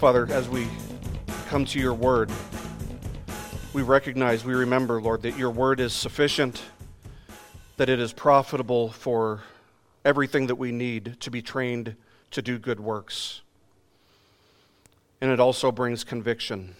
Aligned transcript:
Father, 0.00 0.26
as 0.30 0.48
we 0.48 0.66
come 1.48 1.66
to 1.66 1.78
your 1.78 1.92
word, 1.92 2.30
we 3.74 3.82
recognize, 3.82 4.46
we 4.46 4.54
remember, 4.54 4.98
Lord, 4.98 5.20
that 5.20 5.36
your 5.36 5.50
word 5.50 5.78
is 5.78 5.92
sufficient, 5.92 6.62
that 7.76 7.90
it 7.90 8.00
is 8.00 8.14
profitable 8.14 8.88
for 8.92 9.42
everything 10.02 10.46
that 10.46 10.54
we 10.54 10.72
need 10.72 11.20
to 11.20 11.30
be 11.30 11.42
trained 11.42 11.96
to 12.30 12.40
do 12.40 12.58
good 12.58 12.80
works. 12.80 13.42
And 15.20 15.30
it 15.30 15.38
also 15.38 15.70
brings 15.70 16.02
conviction. 16.02 16.76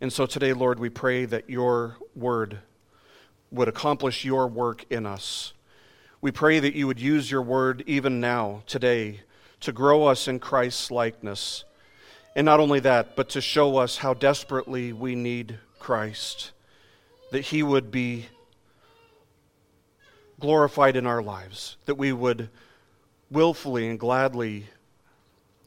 And 0.00 0.10
so 0.10 0.24
today, 0.24 0.54
Lord, 0.54 0.78
we 0.78 0.88
pray 0.88 1.26
that 1.26 1.50
your 1.50 1.98
word 2.16 2.60
would 3.50 3.68
accomplish 3.68 4.24
your 4.24 4.46
work 4.46 4.86
in 4.88 5.04
us. 5.04 5.52
We 6.22 6.32
pray 6.32 6.60
that 6.60 6.74
you 6.74 6.86
would 6.86 6.98
use 6.98 7.30
your 7.30 7.42
word 7.42 7.84
even 7.86 8.20
now, 8.20 8.62
today, 8.66 9.20
to 9.60 9.70
grow 9.70 10.06
us 10.06 10.26
in 10.26 10.38
Christ's 10.38 10.90
likeness. 10.90 11.64
And 12.36 12.44
not 12.44 12.60
only 12.60 12.80
that, 12.80 13.14
but 13.16 13.28
to 13.30 13.40
show 13.40 13.76
us 13.76 13.98
how 13.98 14.14
desperately 14.14 14.92
we 14.92 15.14
need 15.14 15.58
Christ, 15.78 16.52
that 17.30 17.42
he 17.42 17.62
would 17.62 17.90
be 17.90 18.26
glorified 20.40 20.96
in 20.96 21.06
our 21.06 21.22
lives, 21.22 21.76
that 21.86 21.94
we 21.94 22.12
would 22.12 22.48
willfully 23.30 23.88
and 23.88 23.98
gladly 23.98 24.66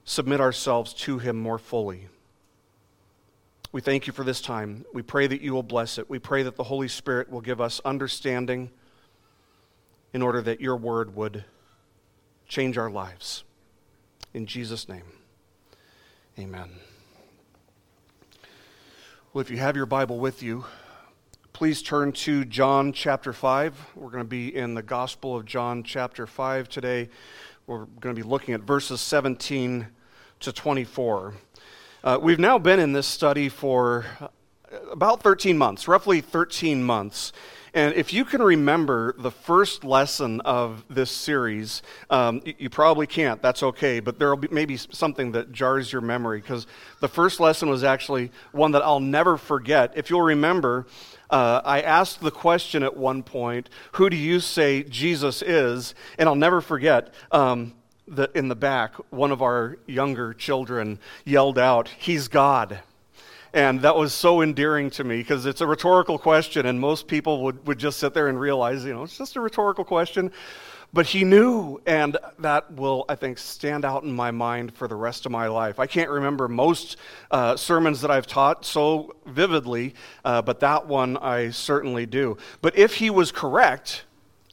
submit 0.03 0.41
ourselves 0.41 0.93
to 0.93 1.19
him 1.19 1.37
more 1.37 1.57
fully. 1.57 2.07
We 3.71 3.81
thank 3.81 4.07
you 4.07 4.13
for 4.13 4.23
this 4.23 4.41
time. 4.41 4.85
We 4.93 5.01
pray 5.01 5.27
that 5.27 5.41
you 5.41 5.53
will 5.53 5.63
bless 5.63 5.97
it. 5.97 6.09
We 6.09 6.19
pray 6.19 6.43
that 6.43 6.55
the 6.55 6.63
Holy 6.63 6.87
Spirit 6.87 7.29
will 7.29 7.41
give 7.41 7.59
us 7.59 7.81
understanding 7.83 8.71
in 10.13 10.21
order 10.21 10.41
that 10.41 10.61
your 10.61 10.77
word 10.77 11.15
would 11.15 11.43
change 12.47 12.77
our 12.77 12.89
lives. 12.89 13.43
In 14.33 14.45
Jesus' 14.45 14.87
name, 14.87 15.03
amen. 16.39 16.69
Well, 19.33 19.41
if 19.41 19.49
you 19.49 19.57
have 19.57 19.75
your 19.75 19.87
Bible 19.87 20.19
with 20.19 20.43
you, 20.43 20.65
please 21.51 21.81
turn 21.81 22.11
to 22.11 22.45
John 22.45 22.93
chapter 22.93 23.33
5. 23.33 23.75
We're 23.95 24.11
going 24.11 24.23
to 24.23 24.29
be 24.29 24.55
in 24.55 24.75
the 24.75 24.83
Gospel 24.83 25.35
of 25.35 25.45
John 25.45 25.81
chapter 25.81 26.27
5 26.27 26.69
today. 26.69 27.09
We're 27.65 27.85
going 27.85 28.15
to 28.15 28.21
be 28.21 28.27
looking 28.27 28.53
at 28.53 28.61
verses 28.61 29.01
17 29.01 29.87
to 30.41 30.51
24. 30.51 31.33
Uh, 32.03 32.19
we've 32.21 32.37
now 32.37 32.59
been 32.59 32.79
in 32.79 32.93
this 32.93 33.07
study 33.07 33.49
for 33.49 34.05
about 34.91 35.23
13 35.23 35.57
months, 35.57 35.87
roughly 35.87 36.21
13 36.21 36.83
months. 36.83 37.33
And 37.77 37.93
if 37.93 38.11
you 38.11 38.25
can 38.25 38.41
remember 38.41 39.13
the 39.19 39.29
first 39.29 39.83
lesson 39.83 40.41
of 40.41 40.83
this 40.89 41.11
series, 41.11 41.83
um, 42.09 42.41
you, 42.43 42.71
probably 42.71 43.05
can't. 43.05 43.39
That's 43.39 43.61
okay. 43.61 43.99
But 43.99 44.17
there 44.17 44.29
will 44.29 44.37
be 44.37 44.47
maybe 44.49 44.77
something 44.77 45.33
that 45.33 45.51
jars 45.51 45.93
your 45.93 46.01
memory 46.01 46.41
because 46.41 46.65
the 47.01 47.07
first 47.07 47.39
lesson 47.39 47.69
was 47.69 47.83
actually 47.83 48.31
one 48.51 48.71
that 48.71 48.81
I'll 48.81 48.99
never 48.99 49.37
forget. 49.37 49.93
If 49.95 50.09
you'll 50.09 50.23
remember, 50.23 50.87
uh, 51.29 51.61
I 51.63 51.81
asked 51.81 52.19
the 52.19 52.31
question 52.31 52.81
at 52.81 52.97
one 52.97 53.21
point, 53.21 53.69
Who 53.91 54.09
do 54.09 54.17
you 54.17 54.39
say 54.39 54.81
Jesus 54.81 55.43
is? 55.43 55.93
And 56.17 56.27
I'll 56.27 56.33
never 56.33 56.61
forget. 56.61 57.13
Um, 57.31 57.75
that 58.07 58.35
in 58.35 58.47
the 58.47 58.55
back, 58.55 58.93
one 59.11 59.31
of 59.31 59.41
our 59.41 59.77
younger 59.85 60.33
children 60.33 60.97
yelled 61.25 61.59
out, 61.59 61.89
He's 61.89 62.27
God. 62.27 62.79
And 63.57 63.81
that 63.81 63.95
was 63.95 64.13
so 64.13 64.41
endearing 64.41 64.91
to 64.91 65.03
me 65.03 65.17
because 65.17 65.47
it's 65.47 65.61
a 65.61 65.65
rhetorical 65.65 66.19
question, 66.19 66.67
and 66.67 66.79
most 66.79 67.07
people 67.07 67.41
would, 67.41 67.65
would 67.65 67.79
just 67.79 67.97
sit 67.97 68.13
there 68.13 68.27
and 68.27 68.39
realize, 68.39 68.85
you 68.85 68.93
know, 68.93 69.01
it's 69.01 69.17
just 69.17 69.35
a 69.35 69.41
rhetorical 69.41 69.83
question. 69.83 70.31
But 70.93 71.07
he 71.07 71.23
knew, 71.23 71.81
and 71.87 72.17
that 72.37 72.71
will, 72.71 73.05
I 73.09 73.15
think, 73.15 73.39
stand 73.39 73.83
out 73.83 74.03
in 74.03 74.13
my 74.13 74.29
mind 74.29 74.75
for 74.75 74.87
the 74.87 74.95
rest 74.95 75.25
of 75.25 75.31
my 75.31 75.47
life. 75.47 75.79
I 75.79 75.87
can't 75.87 76.11
remember 76.11 76.47
most 76.47 76.97
uh, 77.31 77.55
sermons 77.55 78.01
that 78.01 78.11
I've 78.11 78.27
taught 78.27 78.63
so 78.63 79.15
vividly, 79.25 79.95
uh, 80.23 80.43
but 80.43 80.59
that 80.59 80.85
one 80.85 81.17
I 81.17 81.49
certainly 81.49 82.05
do. 82.05 82.37
But 82.61 82.77
if 82.77 82.93
he 82.93 83.09
was 83.09 83.31
correct, 83.31 84.03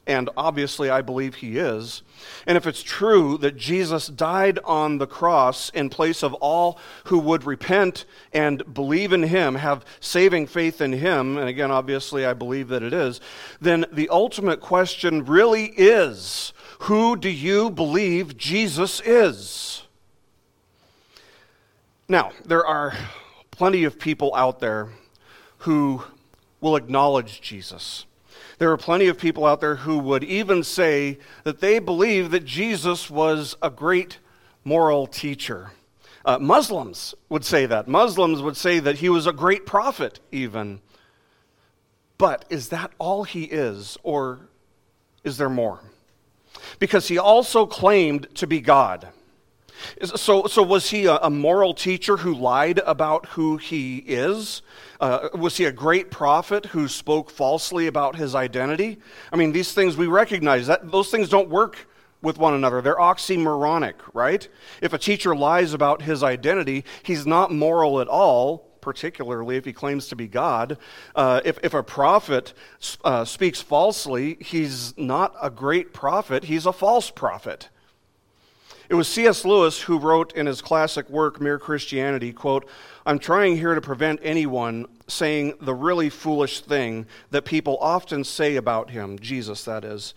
and 0.07 0.29
obviously 0.37 0.89
I 0.89 1.01
believe 1.01 1.35
he 1.35 1.57
is, 1.57 2.03
and 2.45 2.57
if 2.57 2.67
it's 2.67 2.83
true 2.83 3.37
that 3.39 3.57
Jesus 3.57 4.07
died 4.07 4.59
on 4.63 4.97
the 4.97 5.07
cross 5.07 5.69
in 5.69 5.89
place 5.89 6.23
of 6.23 6.33
all 6.35 6.79
who 7.05 7.19
would 7.19 7.43
repent 7.43 8.05
and 8.33 8.73
believe 8.73 9.13
in 9.13 9.23
him, 9.23 9.55
have 9.55 9.85
saving 9.99 10.47
faith 10.47 10.81
in 10.81 10.93
him, 10.93 11.37
and 11.37 11.49
again, 11.49 11.71
obviously 11.71 12.25
I 12.25 12.33
believe 12.33 12.67
that 12.69 12.83
it 12.83 12.93
is, 12.93 13.19
then 13.59 13.85
the 13.91 14.09
ultimate 14.09 14.61
question 14.61 15.25
really 15.25 15.65
is 15.77 16.53
who 16.81 17.15
do 17.15 17.29
you 17.29 17.69
believe 17.69 18.37
Jesus 18.37 19.01
is? 19.01 19.83
Now, 22.07 22.31
there 22.45 22.65
are 22.65 22.93
plenty 23.49 23.83
of 23.83 23.97
people 23.97 24.35
out 24.35 24.59
there 24.59 24.89
who 25.59 26.03
will 26.61 26.75
acknowledge 26.75 27.41
Jesus 27.41 28.05
there 28.57 28.71
are 28.71 28.77
plenty 28.77 29.07
of 29.07 29.17
people 29.17 29.45
out 29.45 29.61
there 29.61 29.75
who 29.75 29.97
would 29.99 30.23
even 30.23 30.63
say 30.63 31.19
that 31.43 31.59
they 31.59 31.79
believe 31.79 32.31
that 32.31 32.45
Jesus 32.45 33.09
was 33.09 33.55
a 33.61 33.69
great 33.69 34.19
moral 34.63 35.07
teacher. 35.07 35.71
Uh, 36.23 36.39
Muslims 36.39 37.13
would 37.29 37.45
say 37.45 37.65
that. 37.65 37.87
Muslims 37.87 38.41
would 38.41 38.57
say 38.57 38.79
that 38.79 38.97
he 38.97 39.09
was 39.09 39.27
a 39.27 39.33
great 39.33 39.65
prophet, 39.65 40.19
even. 40.31 40.81
But 42.17 42.45
is 42.49 42.69
that 42.69 42.91
all 42.97 43.25
he 43.25 43.43
is, 43.43 43.97
or 44.03 44.39
is 45.23 45.37
there 45.37 45.49
more? 45.49 45.81
Because 46.79 47.07
he 47.09 47.17
also 47.17 47.65
claimed 47.65 48.27
to 48.35 48.47
be 48.47 48.61
God. 48.61 49.09
So, 50.03 50.45
so 50.47 50.63
was 50.63 50.89
he 50.89 51.05
a, 51.05 51.29
moral 51.29 51.73
teacher 51.73 52.17
who 52.17 52.33
lied 52.33 52.79
about 52.85 53.27
who 53.27 53.57
he 53.57 53.97
is? 53.97 54.61
Uh, 54.99 55.29
was 55.33 55.57
he 55.57 55.65
a 55.65 55.71
great 55.71 56.11
prophet 56.11 56.67
who 56.67 56.87
spoke 56.87 57.29
falsely 57.29 57.87
about 57.87 58.15
his 58.15 58.35
identity? 58.35 58.99
I 59.31 59.35
mean, 59.35 59.51
these 59.51 59.73
things 59.73 59.97
we 59.97 60.07
recognize 60.07 60.67
that 60.67 60.91
those 60.91 61.09
things 61.09 61.29
don't 61.29 61.49
work 61.49 61.87
with 62.21 62.37
one 62.37 62.53
another. 62.53 62.81
They're 62.81 62.95
oxymoronic, 62.95 63.95
right? 64.13 64.47
If 64.81 64.93
a 64.93 64.97
teacher 64.97 65.35
lies 65.35 65.73
about 65.73 66.01
his 66.01 66.23
identity, 66.23 66.83
he's 67.03 67.25
not 67.27 67.51
moral 67.51 68.01
at 68.01 68.07
all, 68.07 68.69
particularly 68.81 69.57
if 69.57 69.65
he 69.65 69.73
claims 69.73 70.07
to 70.07 70.15
be 70.15 70.27
God. 70.27 70.77
Uh, 71.15 71.41
if, 71.45 71.59
if 71.63 71.73
a 71.73 71.83
prophet 71.83 72.53
uh, 73.03 73.25
speaks 73.25 73.61
falsely, 73.61 74.37
he's 74.39 74.97
not 74.97 75.35
a 75.41 75.49
great 75.49 75.93
prophet, 75.93 76.45
he's 76.45 76.65
a 76.65 76.73
false 76.73 77.11
prophet. 77.11 77.69
It 78.89 78.95
was 78.95 79.07
C.S. 79.07 79.45
Lewis 79.45 79.81
who 79.81 79.97
wrote 79.97 80.33
in 80.33 80.45
his 80.45 80.61
classic 80.61 81.09
work, 81.09 81.41
Mere 81.41 81.57
Christianity, 81.57 82.31
quote, 82.31 82.67
I'm 83.05 83.19
trying 83.19 83.57
here 83.57 83.75
to 83.75 83.81
prevent 83.81 84.19
anyone 84.23 84.85
saying 85.07 85.53
the 85.61 85.73
really 85.73 86.09
foolish 86.09 86.61
thing 86.61 87.05
that 87.31 87.45
people 87.45 87.77
often 87.79 88.23
say 88.23 88.55
about 88.55 88.89
him, 88.89 89.19
Jesus, 89.19 89.63
that 89.65 89.83
is. 89.83 90.13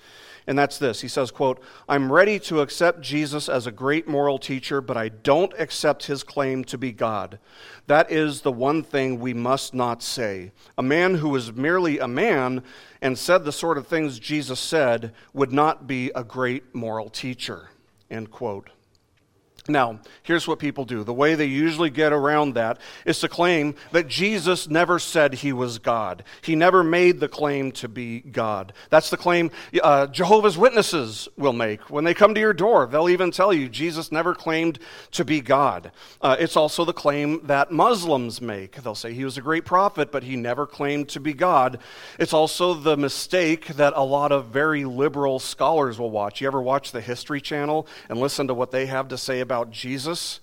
And 0.47 0.59
that's 0.59 0.79
this. 0.79 1.03
He 1.03 1.09
says, 1.09 1.31
quote, 1.31 1.63
I'm 1.91 2.11
ready 2.11 2.39
to 2.41 2.63
accept 2.63 3.03
Jesus 3.03 3.51
as 3.51 3.67
a 3.67 3.71
great 3.71 4.09
moral 4.09 4.39
teacher, 4.39 4.81
but 4.81 4.97
I 4.97 5.11
don't 5.11 5.53
accept 5.59 6.07
his 6.07 6.23
claim 6.23 6.65
to 6.65 6.79
be 6.79 6.91
God. 6.91 7.39
That 7.87 8.11
is 8.11 8.41
the 8.41 8.53
one 8.53 8.83
thing 8.83 9.21
we 9.21 9.35
must 9.35 9.75
not 9.75 10.03
say. 10.03 10.53
A 10.79 10.83
man 10.83 11.17
who 11.17 11.29
was 11.29 11.53
merely 11.53 11.99
a 11.99 12.09
man 12.09 12.63
and 13.03 13.19
said 13.19 13.45
the 13.45 13.53
sort 13.53 13.77
of 13.77 13.87
things 13.87 14.19
Jesus 14.19 14.59
said 14.59 15.13
would 15.35 15.53
not 15.53 15.87
be 15.87 16.11
a 16.15 16.25
great 16.25 16.75
moral 16.75 17.11
teacher. 17.11 17.69
End 18.11 18.31
quote. 18.31 18.71
Now, 19.69 20.01
here's 20.23 20.49
what 20.49 20.59
people 20.59 20.87
do. 20.87 21.05
The 21.05 21.13
way 21.13 21.35
they 21.35 21.45
usually 21.45 21.91
get 21.91 22.13
around 22.13 22.55
that 22.55 22.81
is 23.05 23.21
to 23.21 23.29
claim 23.29 23.75
that 23.93 24.09
Jesus 24.09 24.69
never 24.69 24.99
said 24.99 25.35
he 25.35 25.53
was 25.53 25.79
God. 25.79 26.25
He 26.41 26.57
never 26.57 26.83
made 26.83 27.21
the 27.21 27.29
claim 27.29 27.71
to 27.73 27.89
be 27.89 28.21
God. 28.21 28.73
That's 28.89 29.11
the 29.11 29.19
claim 29.19 29.51
uh, 29.83 30.07
Jehovah's 30.07 30.57
Witnesses 30.57 31.29
will 31.37 31.53
make. 31.53 31.91
When 31.91 32.05
they 32.05 32.15
come 32.15 32.35
to 32.35 32.41
your 32.41 32.55
door, 32.55 32.87
they'll 32.87 33.11
even 33.11 33.31
tell 33.31 33.53
you 33.53 33.69
Jesus 33.69 34.11
never 34.11 34.35
claimed 34.35 34.79
to 35.13 35.25
be 35.25 35.41
God. 35.43 35.93
Uh, 36.23 36.37
it's 36.39 36.57
also 36.57 36.85
the 36.87 36.93
claim 36.95 37.47
that 37.47 37.71
Muslims 37.71 38.41
make. 38.41 38.83
They'll 38.83 38.95
say 38.95 39.13
he 39.13 39.25
was 39.25 39.37
a 39.37 39.43
great 39.43 39.67
prophet, 39.67 40.11
but 40.11 40.23
he 40.23 40.37
never 40.37 40.67
claimed 40.67 41.11
to 41.11 41.21
be 41.21 41.35
God. 41.35 41.79
It's 42.19 42.33
also 42.33 42.73
the 42.73 42.97
mistake 42.97 43.67
that 43.69 43.93
a 43.97 44.03
lot 44.03 44.33
of 44.33 44.47
very 44.47 44.85
liberal 44.85 45.39
scholars 45.39 45.99
will 45.99 46.11
watch. 46.11 46.41
You 46.41 46.47
ever 46.47 46.63
watch 46.63 46.93
the 46.93 47.01
History 47.01 47.41
Channel 47.41 47.87
and 48.09 48.19
listen 48.19 48.47
to 48.49 48.55
what 48.55 48.71
they 48.71 48.87
have 48.87 49.09
to 49.09 49.19
say 49.19 49.41
about 49.41 49.58
about 49.59 49.73
Jesus, 49.73 50.39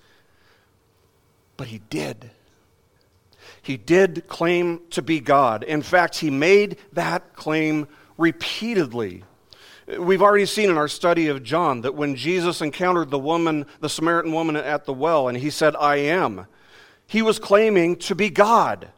but 1.55 1.67
he 1.67 1.79
did. 1.89 2.31
He 3.61 3.77
did 3.77 4.27
claim 4.27 4.81
to 4.89 5.01
be 5.01 5.21
God. 5.21 5.63
In 5.63 5.81
fact, 5.81 6.17
he 6.17 6.29
made 6.29 6.77
that 6.91 7.33
claim 7.33 7.87
repeatedly. 8.17 9.23
We've 9.97 10.21
already 10.21 10.45
seen 10.45 10.69
in 10.69 10.77
our 10.77 10.89
study 10.89 11.27
of 11.27 11.43
John 11.43 11.81
that 11.81 11.95
when 11.95 12.15
Jesus 12.15 12.61
encountered 12.61 13.09
the 13.09 13.19
woman, 13.19 13.65
the 13.79 13.89
Samaritan 13.89 14.33
woman 14.33 14.57
at 14.57 14.83
the 14.83 14.93
well, 14.93 15.29
and 15.29 15.37
he 15.37 15.49
said, 15.49 15.75
I 15.77 15.95
am, 15.97 16.45
he 17.07 17.21
was 17.21 17.39
claiming 17.39 17.95
to 17.97 18.15
be 18.15 18.29
God. 18.29 18.89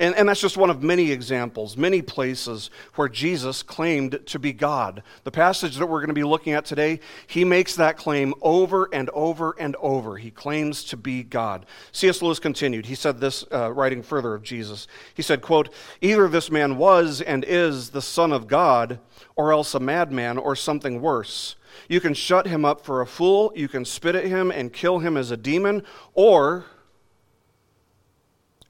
And, 0.00 0.14
and 0.14 0.28
that's 0.28 0.40
just 0.40 0.56
one 0.56 0.70
of 0.70 0.80
many 0.80 1.10
examples, 1.10 1.76
many 1.76 2.02
places 2.02 2.70
where 2.94 3.08
Jesus 3.08 3.64
claimed 3.64 4.20
to 4.26 4.38
be 4.38 4.52
God. 4.52 5.02
The 5.24 5.32
passage 5.32 5.76
that 5.76 5.86
we're 5.86 5.98
going 5.98 6.08
to 6.08 6.14
be 6.14 6.22
looking 6.22 6.52
at 6.52 6.64
today, 6.64 7.00
he 7.26 7.44
makes 7.44 7.74
that 7.76 7.96
claim 7.96 8.32
over 8.40 8.88
and 8.92 9.10
over 9.10 9.56
and 9.58 9.74
over. 9.80 10.16
He 10.16 10.30
claims 10.30 10.84
to 10.84 10.96
be 10.96 11.24
God. 11.24 11.66
C.S. 11.90 12.22
Lewis 12.22 12.38
continued. 12.38 12.86
He 12.86 12.94
said 12.94 13.18
this, 13.18 13.44
uh, 13.50 13.72
writing 13.72 14.04
further 14.04 14.34
of 14.34 14.44
Jesus. 14.44 14.86
He 15.14 15.22
said, 15.22 15.42
quote, 15.42 15.68
Either 16.00 16.28
this 16.28 16.48
man 16.48 16.76
was 16.76 17.20
and 17.20 17.44
is 17.44 17.90
the 17.90 18.02
Son 18.02 18.32
of 18.32 18.46
God, 18.46 19.00
or 19.34 19.52
else 19.52 19.74
a 19.74 19.80
madman, 19.80 20.38
or 20.38 20.54
something 20.54 21.00
worse. 21.00 21.56
You 21.88 22.00
can 22.00 22.14
shut 22.14 22.46
him 22.46 22.64
up 22.64 22.84
for 22.84 23.00
a 23.00 23.06
fool, 23.06 23.52
you 23.56 23.66
can 23.66 23.84
spit 23.84 24.14
at 24.14 24.24
him 24.24 24.52
and 24.52 24.72
kill 24.72 25.00
him 25.00 25.16
as 25.16 25.32
a 25.32 25.36
demon, 25.36 25.82
or 26.14 26.66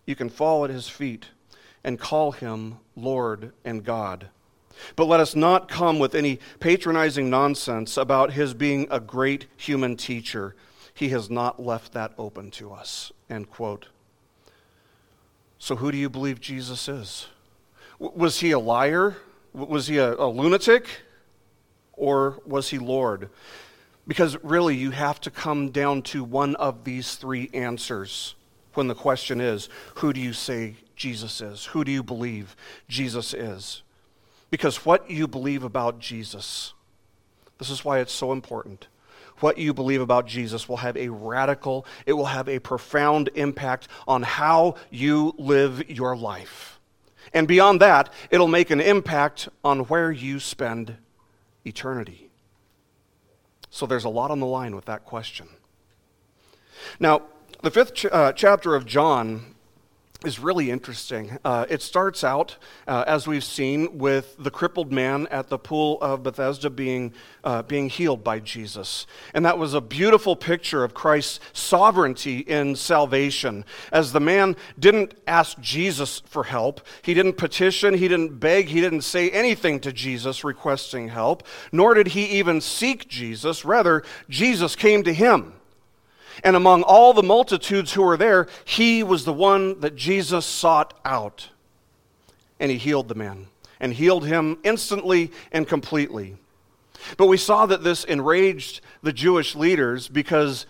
you 0.09 0.17
can 0.17 0.31
fall 0.31 0.65
at 0.65 0.71
his 0.71 0.89
feet 0.89 1.27
and 1.85 2.01
call 2.01 2.33
him 2.33 2.79
Lord 2.97 3.53
and 3.63 3.85
God. 3.85 4.29
But 4.97 5.05
let 5.05 5.21
us 5.21 5.37
not 5.37 5.69
come 5.69 5.99
with 5.99 6.15
any 6.15 6.39
patronizing 6.61 7.29
nonsense 7.29 7.99
about 7.99 8.33
his 8.33 8.55
being 8.55 8.89
a 8.91 9.01
great 9.01 9.49
human 9.59 9.99
teacher. 9.99 10.57
He 10.95 11.11
has 11.11 11.29
not 11.29 11.63
left 11.63 11.93
that 11.93 12.15
open 12.17 12.51
to 12.53 12.73
us. 12.73 13.13
End 13.29 13.51
quote. 13.51 13.89
So, 15.59 15.77
who 15.77 15.93
do 15.93 15.99
you 15.99 16.09
believe 16.09 16.41
Jesus 16.41 16.89
is? 16.89 17.27
Was 17.99 18.41
he 18.41 18.53
a 18.53 18.59
liar? 18.59 19.19
Was 19.53 19.89
he 19.89 19.99
a, 19.99 20.15
a 20.15 20.29
lunatic? 20.29 21.03
Or 21.93 22.41
was 22.47 22.71
he 22.71 22.79
Lord? 22.79 23.29
Because 24.07 24.43
really, 24.43 24.75
you 24.75 24.91
have 24.93 25.21
to 25.21 25.31
come 25.31 25.69
down 25.69 26.01
to 26.03 26.25
one 26.25 26.57
of 26.57 26.85
these 26.85 27.17
three 27.17 27.51
answers 27.53 28.37
when 28.75 28.89
the 28.89 28.95
question 28.95 29.41
is, 29.41 29.69
Who 29.97 30.13
do 30.13 30.21
you 30.21 30.33
say 30.33 30.77
Jesus 30.97 31.41
is? 31.41 31.67
Who 31.67 31.85
do 31.85 31.93
you 31.93 32.03
believe 32.03 32.57
Jesus 32.89 33.35
is? 33.35 33.83
Because 34.51 34.85
what 34.85 35.11
you 35.11 35.29
believe 35.29 35.63
about 35.63 35.99
Jesus, 35.99 36.73
this 37.59 37.71
is 37.71 37.85
why 37.85 37.99
it's 38.01 38.13
so 38.13 38.33
important. 38.33 38.89
What 39.41 39.59
you 39.59 39.73
believe 39.73 40.01
about 40.01 40.27
Jesus 40.27 40.69
will 40.69 40.79
have 40.79 40.97
a 40.97 41.09
radical, 41.09 41.87
it 42.07 42.13
will 42.15 42.27
have 42.27 42.49
a 42.49 42.59
profound 42.59 43.31
impact 43.35 43.89
on 44.07 44.23
how 44.23 44.75
you 44.91 45.35
live 45.39 45.89
your 45.89 46.17
life. 46.17 46.81
And 47.33 47.47
beyond 47.47 47.81
that, 47.81 48.13
it'll 48.31 48.49
make 48.49 48.71
an 48.71 48.81
impact 48.81 49.49
on 49.63 49.81
where 49.81 50.11
you 50.11 50.41
spend 50.41 50.97
eternity. 51.65 52.31
So 53.71 53.87
there's 53.87 54.05
a 54.05 54.09
lot 54.09 54.31
on 54.31 54.41
the 54.41 54.47
line 54.47 54.75
with 54.75 54.87
that 54.87 55.05
question. 55.05 55.49
Now, 56.99 57.23
the 57.63 57.71
fifth 57.71 57.95
ch- 57.95 58.07
uh, 58.07 58.33
chapter 58.33 58.75
of 58.75 58.87
John 58.87 59.55
is 60.25 60.41
really 60.41 60.69
interesting. 60.69 61.39
Uh, 61.45 61.65
it 61.71 61.81
starts 61.81 62.25
out, 62.25 62.57
uh, 62.89 63.05
as 63.07 63.29
we've 63.29 63.45
seen, 63.45 63.99
with 63.99 64.35
the 64.37 64.51
crippled 64.51 64.91
man 64.91 65.29
at 65.29 65.49
the 65.49 65.59
pool 65.59 65.97
of 66.01 66.25
Bethesda 66.25 66.71
being, 66.71 67.13
uh, 67.45 67.63
being 67.63 67.89
healed 67.89 68.25
by 68.25 68.41
Jesus. 68.41 69.07
And 69.33 69.45
that 69.45 69.59
was 69.59 69.75
a 69.75 69.81
beautiful 69.81 70.35
picture 70.35 70.83
of 70.83 70.93
Christ's 70.93 71.39
sovereignty 71.53 72.39
in 72.41 72.75
salvation. 72.75 73.65
As 73.93 74.13
the 74.13 74.19
man 74.19 74.57
didn't 74.77 75.15
ask 75.29 75.59
Jesus 75.61 76.21
for 76.27 76.45
help, 76.45 76.81
he 77.03 77.15
didn't 77.15 77.35
petition, 77.35 77.95
he 77.95 78.09
didn't 78.09 78.41
beg, 78.41 78.67
he 78.67 78.81
didn't 78.81 79.03
say 79.03 79.31
anything 79.31 79.79
to 79.81 79.93
Jesus 79.93 80.43
requesting 80.43 81.09
help, 81.09 81.45
nor 81.71 81.95
did 81.95 82.09
he 82.09 82.25
even 82.39 82.61
seek 82.61 83.09
Jesus. 83.09 83.65
Rather, 83.65 84.03
Jesus 84.29 84.75
came 84.75 85.05
to 85.05 85.15
him. 85.15 85.53
And 86.45 86.57
among 86.57 86.83
all 86.83 87.13
the 87.13 87.23
multitudes 87.23 87.93
who 87.93 88.03
were 88.03 88.17
there, 88.17 88.47
he 88.65 89.03
was 89.03 89.25
the 89.25 89.33
one 89.33 89.81
that 89.81 89.97
Jesus 89.97 90.47
sought 90.47 90.99
out. 91.05 91.49
And 92.61 92.71
he 92.71 92.79
healed 92.79 93.09
the 93.09 93.15
man, 93.15 93.47
and 93.81 93.93
healed 93.93 94.27
him 94.27 94.59
instantly 94.65 95.31
and 95.53 95.67
completely. 95.67 96.37
But 97.17 97.27
we 97.27 97.37
saw 97.37 97.67
that 97.67 97.85
this 97.85 98.05
enraged 98.05 98.81
the 99.03 99.13
Jewish 99.13 99.55
leaders 99.55 100.09
because 100.09 100.67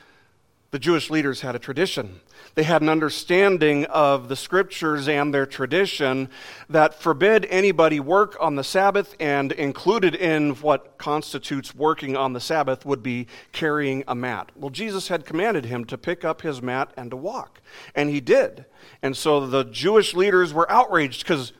the 0.70 0.78
Jewish 0.78 1.08
leaders 1.08 1.40
had 1.40 1.54
a 1.54 1.58
tradition. 1.58 2.20
They 2.58 2.64
had 2.64 2.82
an 2.82 2.88
understanding 2.88 3.84
of 3.84 4.28
the 4.28 4.34
scriptures 4.34 5.06
and 5.06 5.32
their 5.32 5.46
tradition 5.46 6.28
that 6.68 7.00
forbid 7.00 7.46
anybody 7.50 8.00
work 8.00 8.36
on 8.40 8.56
the 8.56 8.64
Sabbath, 8.64 9.14
and 9.20 9.52
included 9.52 10.16
in 10.16 10.56
what 10.56 10.98
constitutes 10.98 11.72
working 11.72 12.16
on 12.16 12.32
the 12.32 12.40
Sabbath 12.40 12.84
would 12.84 13.00
be 13.00 13.28
carrying 13.52 14.02
a 14.08 14.16
mat. 14.16 14.50
Well, 14.56 14.70
Jesus 14.70 15.06
had 15.06 15.24
commanded 15.24 15.66
him 15.66 15.84
to 15.84 15.96
pick 15.96 16.24
up 16.24 16.42
his 16.42 16.60
mat 16.60 16.92
and 16.96 17.12
to 17.12 17.16
walk, 17.16 17.60
and 17.94 18.10
he 18.10 18.20
did. 18.20 18.64
And 19.02 19.16
so 19.16 19.46
the 19.46 19.62
Jewish 19.62 20.14
leaders 20.14 20.52
were 20.52 20.68
outraged 20.68 21.22
because 21.22 21.52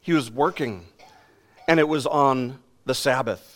he 0.00 0.12
was 0.12 0.30
working, 0.30 0.86
and 1.66 1.80
it 1.80 1.88
was 1.88 2.06
on 2.06 2.60
the 2.84 2.94
Sabbath. 2.94 3.55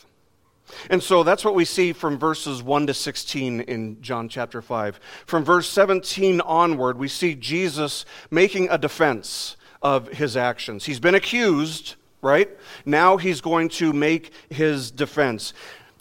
And 0.89 1.03
so 1.03 1.23
that's 1.23 1.45
what 1.45 1.55
we 1.55 1.65
see 1.65 1.93
from 1.93 2.19
verses 2.19 2.63
1 2.63 2.87
to 2.87 2.95
16 2.95 3.61
in 3.63 4.01
John 4.03 4.29
chapter 4.29 4.63
5. 4.63 5.01
From 5.27 5.45
verse 5.45 5.69
17 5.69 6.41
onward, 6.41 6.99
we 6.99 7.09
see 7.09 7.35
Jesus 7.35 8.05
making 8.31 8.69
a 8.71 8.79
defense 8.79 9.57
of 9.83 10.09
his 10.09 10.37
actions. 10.37 10.85
He's 10.85 11.01
been 11.01 11.15
accused, 11.15 11.95
right? 12.23 12.51
Now 12.85 13.17
he's 13.17 13.41
going 13.41 13.69
to 13.71 13.93
make 13.93 14.33
his 14.51 14.91
defense. 14.91 15.53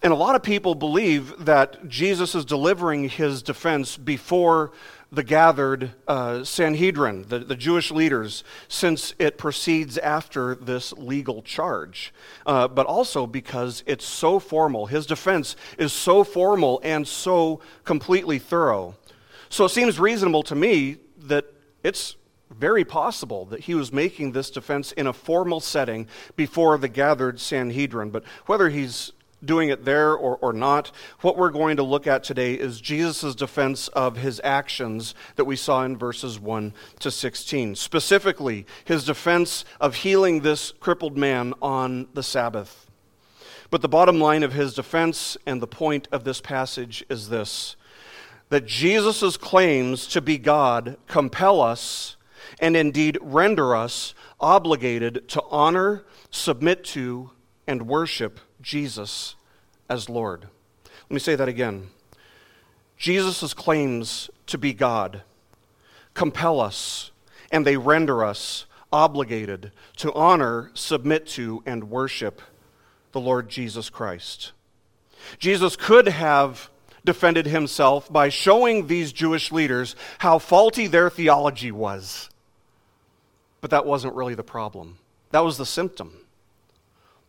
And 0.02 0.14
a 0.14 0.16
lot 0.16 0.36
of 0.36 0.44
people 0.44 0.76
believe 0.76 1.46
that 1.46 1.88
Jesus 1.90 2.34
is 2.34 2.46
delivering 2.46 3.10
his 3.10 3.42
defense 3.42 3.98
before 3.98 4.72
the 5.12 5.24
gathered 5.24 5.92
uh, 6.08 6.44
Sanhedrin, 6.44 7.26
the, 7.28 7.40
the 7.40 7.56
Jewish 7.56 7.92
leaders, 7.92 8.44
since 8.68 9.16
it 9.18 9.38
proceeds 9.38 9.98
after 9.98 10.56
this 10.56 10.94
legal 10.94 11.42
charge, 11.42 12.14
uh, 12.46 12.68
but 12.68 12.86
also 12.86 13.26
because 13.26 13.84
it's 13.88 14.06
so 14.06 14.40
formal. 14.40 14.86
His 14.86 15.06
defense 15.06 15.56
is 15.78 15.94
so 15.94 16.24
formal 16.24 16.80
and 16.84 17.08
so 17.08 17.60
completely 17.86 18.38
thorough. 18.38 18.96
So 19.50 19.66
it 19.66 19.70
seems 19.70 20.00
reasonable 20.00 20.44
to 20.44 20.56
me 20.56 20.98
that 21.18 21.46
it's 21.84 22.16
very 22.52 22.84
possible 22.84 23.46
that 23.46 23.62
he 23.62 23.74
was 23.76 23.92
making 23.92 24.32
this 24.32 24.52
defense 24.52 24.92
in 24.92 25.08
a 25.08 25.14
formal 25.14 25.60
setting 25.60 26.08
before 26.36 26.78
the 26.78 26.88
gathered 26.88 27.40
Sanhedrin. 27.40 28.10
But 28.10 28.24
whether 28.46 28.70
he's 28.70 29.12
doing 29.44 29.70
it 29.70 29.86
there 29.86 30.14
or, 30.14 30.38
or 30.38 30.54
not. 30.54 30.92
What 31.22 31.38
we're 31.38 31.50
going 31.50 31.78
to 31.78 31.84
look 31.84 32.08
at 32.08 32.24
today 32.24 32.54
is 32.54 32.82
Jesus' 32.82 33.36
defense 33.36 33.88
of 33.90 34.18
his 34.18 34.42
actions 34.44 35.16
that 35.36 35.46
we 35.46 35.56
saw 35.56 35.84
in 35.84 35.98
verses 35.98 36.40
1 36.40 36.74
to 37.00 37.12
16. 37.12 37.76
Specifically, 37.76 38.66
his 38.86 39.06
defense 39.06 39.66
of 39.80 39.96
healing 39.96 40.42
this 40.42 40.72
crippled 40.80 41.18
man 41.18 41.54
on 41.62 42.08
the 42.14 42.24
Sabbath. 42.24 42.88
But 43.70 43.82
the 43.82 43.90
bottom 43.90 44.20
line 44.20 44.44
of 44.44 44.54
his 44.54 44.74
defense 44.74 45.38
and 45.46 45.62
the 45.62 45.68
point 45.68 46.08
of 46.12 46.24
this 46.24 46.42
passage 46.42 47.06
is 47.10 47.30
this 47.30 47.76
that 48.50 48.66
Jesus' 48.66 49.38
claims 49.38 50.08
to 50.08 50.22
be 50.22 50.40
God 50.40 50.98
compel 51.06 51.62
us 51.62 52.18
and 52.60 52.76
indeed 52.76 53.16
render 53.22 53.76
us 53.76 54.16
obligated 54.40 55.28
to 55.30 55.44
honor, 55.52 56.04
submit 56.32 56.84
to, 56.84 57.30
and 57.68 57.88
worship 57.88 58.40
Jesus 58.70 59.34
as 59.90 60.10
Lord. 60.10 60.48
Let 60.86 61.12
me 61.12 61.18
say 61.18 61.34
that 61.34 61.50
again. 61.50 61.90
Jesus' 62.98 63.56
claims 63.56 64.30
to 64.46 64.60
be 64.60 64.74
God 64.74 65.24
compel 66.14 66.60
us, 66.60 67.10
and 67.52 67.66
they 67.66 67.78
render 67.78 68.24
us 68.24 68.66
obligated 68.92 69.72
to 69.96 70.14
honor, 70.14 70.70
submit 70.76 71.26
to, 71.26 71.64
and 71.66 71.90
worship 71.90 72.42
the 73.12 73.20
Lord 73.20 73.50
Jesus 73.50 73.90
Christ. 73.90 74.52
Jesus 75.40 75.76
could 75.76 76.08
have 76.08 76.70
defended 77.04 77.48
himself 77.48 78.12
by 78.12 78.30
showing 78.30 78.86
these 78.86 79.12
Jewish 79.12 79.52
leaders 79.52 79.96
how 80.20 80.38
faulty 80.38 80.86
their 80.86 81.10
theology 81.10 81.72
was. 81.72 82.30
But 83.62 83.72
that 83.72 83.86
wasn't 83.86 84.14
really 84.14 84.36
the 84.36 84.44
problem, 84.44 85.00
that 85.32 85.40
was 85.40 85.58
the 85.58 85.66
symptom. 85.66 86.14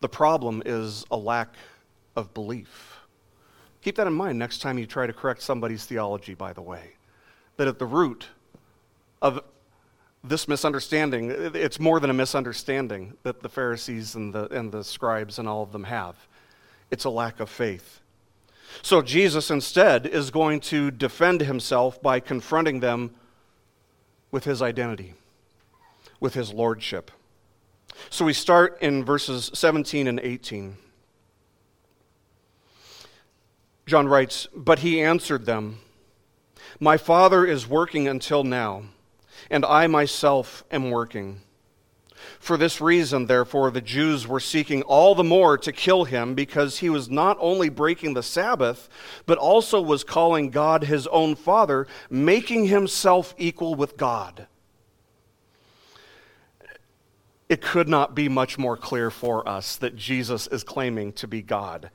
The 0.01 0.09
problem 0.09 0.61
is 0.65 1.05
a 1.11 1.17
lack 1.17 1.53
of 2.15 2.33
belief. 2.33 2.99
Keep 3.81 3.95
that 3.95 4.07
in 4.07 4.13
mind 4.13 4.37
next 4.37 4.59
time 4.59 4.77
you 4.77 4.85
try 4.85 5.07
to 5.07 5.13
correct 5.13 5.41
somebody's 5.41 5.85
theology, 5.85 6.33
by 6.33 6.53
the 6.53 6.61
way. 6.61 6.91
That 7.57 7.67
at 7.67 7.79
the 7.79 7.85
root 7.85 8.27
of 9.21 9.41
this 10.23 10.47
misunderstanding, 10.47 11.31
it's 11.55 11.79
more 11.79 11.99
than 11.99 12.09
a 12.09 12.13
misunderstanding 12.13 13.15
that 13.23 13.41
the 13.41 13.49
Pharisees 13.49 14.15
and 14.15 14.33
the, 14.33 14.47
and 14.55 14.71
the 14.71 14.83
scribes 14.83 15.39
and 15.39 15.47
all 15.47 15.63
of 15.63 15.71
them 15.71 15.85
have. 15.85 16.15
It's 16.91 17.05
a 17.05 17.09
lack 17.09 17.39
of 17.39 17.49
faith. 17.49 18.01
So 18.81 19.01
Jesus 19.01 19.51
instead 19.51 20.05
is 20.05 20.31
going 20.31 20.59
to 20.61 20.91
defend 20.91 21.41
himself 21.41 22.01
by 22.01 22.19
confronting 22.19 22.79
them 22.79 23.11
with 24.31 24.45
his 24.45 24.61
identity, 24.61 25.15
with 26.19 26.33
his 26.33 26.53
lordship. 26.53 27.11
So 28.09 28.25
we 28.25 28.33
start 28.33 28.77
in 28.81 29.03
verses 29.03 29.51
17 29.53 30.07
and 30.07 30.19
18. 30.19 30.77
John 33.85 34.07
writes, 34.07 34.47
But 34.55 34.79
he 34.79 35.01
answered 35.01 35.45
them, 35.45 35.79
My 36.79 36.97
Father 36.97 37.45
is 37.45 37.67
working 37.67 38.07
until 38.07 38.43
now, 38.43 38.83
and 39.49 39.65
I 39.65 39.87
myself 39.87 40.63
am 40.71 40.91
working. 40.91 41.41
For 42.39 42.57
this 42.57 42.81
reason, 42.81 43.25
therefore, 43.25 43.71
the 43.71 43.81
Jews 43.81 44.27
were 44.27 44.39
seeking 44.39 44.81
all 44.83 45.15
the 45.15 45.23
more 45.23 45.57
to 45.57 45.71
kill 45.71 46.03
him 46.05 46.35
because 46.35 46.79
he 46.79 46.89
was 46.89 47.09
not 47.09 47.37
only 47.39 47.69
breaking 47.69 48.13
the 48.13 48.23
Sabbath, 48.23 48.89
but 49.25 49.37
also 49.37 49.81
was 49.81 50.03
calling 50.03 50.49
God 50.49 50.83
his 50.83 51.07
own 51.07 51.35
Father, 51.35 51.87
making 52.09 52.65
himself 52.65 53.33
equal 53.37 53.75
with 53.75 53.97
God. 53.97 54.47
It 57.51 57.61
could 57.61 57.89
not 57.89 58.15
be 58.15 58.29
much 58.29 58.57
more 58.57 58.77
clear 58.77 59.11
for 59.11 59.45
us 59.45 59.75
that 59.75 59.97
Jesus 59.97 60.47
is 60.47 60.63
claiming 60.63 61.11
to 61.11 61.27
be 61.27 61.41
God. 61.41 61.89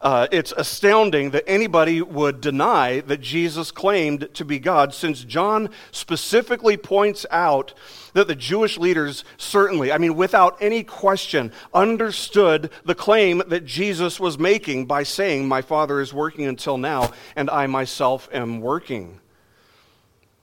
Uh, 0.00 0.26
it's 0.32 0.54
astounding 0.56 1.32
that 1.32 1.44
anybody 1.46 2.00
would 2.00 2.40
deny 2.40 3.00
that 3.00 3.20
Jesus 3.20 3.70
claimed 3.70 4.30
to 4.32 4.42
be 4.42 4.58
God, 4.58 4.94
since 4.94 5.22
John 5.22 5.68
specifically 5.90 6.78
points 6.78 7.26
out 7.30 7.74
that 8.14 8.26
the 8.26 8.34
Jewish 8.34 8.78
leaders 8.78 9.22
certainly, 9.36 9.92
I 9.92 9.98
mean, 9.98 10.16
without 10.16 10.56
any 10.62 10.82
question, 10.82 11.52
understood 11.74 12.70
the 12.86 12.94
claim 12.94 13.42
that 13.48 13.66
Jesus 13.66 14.18
was 14.18 14.38
making 14.38 14.86
by 14.86 15.02
saying, 15.02 15.46
My 15.46 15.60
Father 15.60 16.00
is 16.00 16.14
working 16.14 16.46
until 16.46 16.78
now, 16.78 17.12
and 17.36 17.50
I 17.50 17.66
myself 17.66 18.30
am 18.32 18.62
working. 18.62 19.20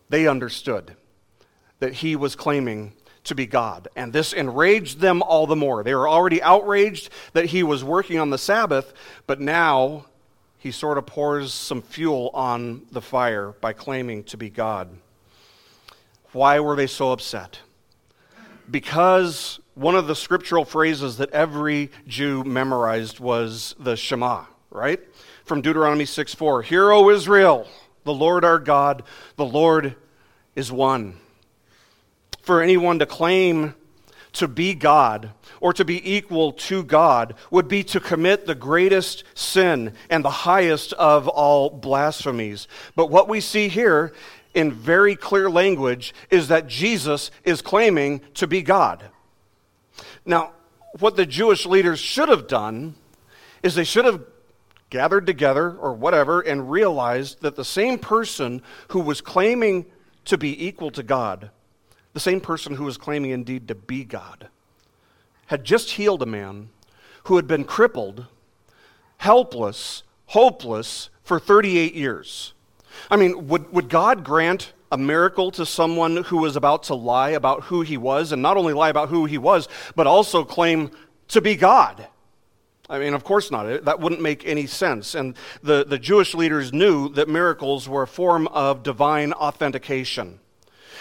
They 0.09 0.27
understood 0.27 0.95
that 1.79 1.93
he 1.93 2.15
was 2.15 2.35
claiming 2.35 2.93
to 3.25 3.35
be 3.35 3.45
God. 3.45 3.87
And 3.95 4.11
this 4.11 4.33
enraged 4.33 4.99
them 4.99 5.21
all 5.21 5.47
the 5.47 5.55
more. 5.55 5.83
They 5.83 5.95
were 5.95 6.09
already 6.09 6.41
outraged 6.41 7.09
that 7.33 7.45
he 7.45 7.63
was 7.63 7.83
working 7.83 8.19
on 8.19 8.29
the 8.29 8.37
Sabbath, 8.37 8.93
but 9.27 9.39
now 9.39 10.05
he 10.57 10.71
sort 10.71 10.97
of 10.97 11.05
pours 11.05 11.53
some 11.53 11.81
fuel 11.81 12.31
on 12.33 12.85
the 12.91 13.01
fire 13.01 13.53
by 13.61 13.73
claiming 13.73 14.23
to 14.25 14.37
be 14.37 14.49
God. 14.49 14.89
Why 16.31 16.59
were 16.59 16.75
they 16.75 16.87
so 16.87 17.11
upset? 17.11 17.59
Because 18.69 19.59
one 19.75 19.95
of 19.95 20.07
the 20.07 20.15
scriptural 20.15 20.65
phrases 20.65 21.17
that 21.17 21.31
every 21.31 21.91
Jew 22.07 22.43
memorized 22.43 23.19
was 23.19 23.75
the 23.79 23.95
Shema, 23.95 24.45
right? 24.71 24.99
From 25.45 25.61
Deuteronomy 25.61 26.05
6 26.05 26.33
4. 26.33 26.61
Hear, 26.63 26.91
O 26.91 27.09
Israel, 27.09 27.67
the 28.03 28.13
Lord 28.13 28.45
our 28.45 28.59
God, 28.59 29.03
the 29.35 29.45
Lord 29.45 29.95
is 30.55 30.71
one 30.71 31.17
for 32.43 32.61
anyone 32.61 32.99
to 32.99 33.05
claim 33.05 33.73
to 34.33 34.47
be 34.47 34.75
God 34.75 35.31
or 35.61 35.73
to 35.73 35.85
be 35.85 36.15
equal 36.15 36.51
to 36.51 36.83
God 36.83 37.35
would 37.49 37.67
be 37.67 37.83
to 37.85 37.99
commit 37.99 38.45
the 38.45 38.55
greatest 38.55 39.23
sin 39.33 39.93
and 40.09 40.23
the 40.23 40.29
highest 40.29 40.93
of 40.93 41.27
all 41.27 41.69
blasphemies. 41.69 42.67
But 42.95 43.09
what 43.09 43.29
we 43.29 43.39
see 43.39 43.69
here 43.69 44.13
in 44.53 44.71
very 44.71 45.15
clear 45.15 45.49
language 45.49 46.13
is 46.29 46.49
that 46.49 46.67
Jesus 46.67 47.31
is 47.43 47.61
claiming 47.61 48.21
to 48.35 48.45
be 48.45 48.61
God. 48.61 49.03
Now, 50.25 50.51
what 50.99 51.15
the 51.15 51.25
Jewish 51.25 51.65
leaders 51.65 51.99
should 51.99 52.29
have 52.29 52.47
done 52.47 52.95
is 53.63 53.73
they 53.73 53.83
should 53.83 54.05
have 54.05 54.21
gathered 54.89 55.25
together 55.25 55.71
or 55.71 55.93
whatever 55.93 56.41
and 56.41 56.69
realized 56.69 57.41
that 57.41 57.55
the 57.55 57.65
same 57.65 57.97
person 57.97 58.61
who 58.89 58.99
was 58.99 59.21
claiming 59.21 59.85
to 60.25 60.37
be 60.37 60.67
equal 60.67 60.91
to 60.91 61.01
God 61.01 61.49
the 62.13 62.19
same 62.19 62.39
person 62.39 62.75
who 62.75 62.83
was 62.83 62.97
claiming 62.97 63.31
indeed 63.31 63.67
to 63.67 63.75
be 63.75 64.03
God, 64.03 64.47
had 65.47 65.63
just 65.63 65.91
healed 65.91 66.21
a 66.21 66.27
man 66.27 66.69
who 67.25 67.35
had 67.35 67.47
been 67.47 67.63
crippled, 67.63 68.27
helpless, 69.17 70.03
hopeless 70.27 71.09
for 71.23 71.39
38 71.39 71.93
years. 71.93 72.53
I 73.09 73.15
mean, 73.15 73.47
would, 73.47 73.71
would 73.73 73.89
God 73.89 74.23
grant 74.23 74.73
a 74.91 74.97
miracle 74.97 75.49
to 75.51 75.65
someone 75.65 76.17
who 76.17 76.37
was 76.37 76.55
about 76.55 76.83
to 76.83 76.95
lie 76.95 77.31
about 77.31 77.63
who 77.63 77.81
he 77.81 77.97
was, 77.97 78.31
and 78.31 78.41
not 78.41 78.57
only 78.57 78.73
lie 78.73 78.89
about 78.89 79.09
who 79.09 79.25
he 79.25 79.37
was, 79.37 79.67
but 79.95 80.05
also 80.05 80.43
claim 80.43 80.91
to 81.29 81.41
be 81.41 81.55
God? 81.55 82.07
I 82.89 82.99
mean, 82.99 83.13
of 83.13 83.23
course 83.23 83.49
not. 83.49 83.85
That 83.85 83.99
wouldn't 83.99 84.21
make 84.21 84.45
any 84.45 84.67
sense. 84.67 85.15
And 85.15 85.35
the, 85.63 85.85
the 85.85 85.97
Jewish 85.97 86.35
leaders 86.35 86.73
knew 86.73 87.09
that 87.13 87.27
miracles 87.27 87.89
were 87.89 88.03
a 88.03 88.07
form 88.07 88.47
of 88.49 88.83
divine 88.83 89.33
authentication. 89.33 90.39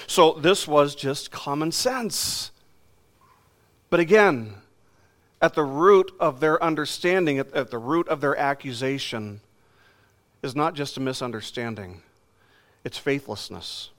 So 0.06 0.32
this 0.32 0.66
was 0.66 0.94
just 0.94 1.30
common 1.30 1.72
sense. 1.72 2.50
But 3.90 4.00
again, 4.00 4.54
at 5.40 5.54
the 5.54 5.64
root 5.64 6.12
of 6.20 6.40
their 6.40 6.62
understanding, 6.62 7.38
at, 7.38 7.52
at 7.54 7.70
the 7.70 7.78
root 7.78 8.08
of 8.08 8.20
their 8.20 8.36
accusation, 8.36 9.40
is 10.42 10.56
not 10.56 10.74
just 10.74 10.96
a 10.96 11.00
misunderstanding, 11.00 12.02
it's 12.84 12.98
faithlessness. 12.98 13.90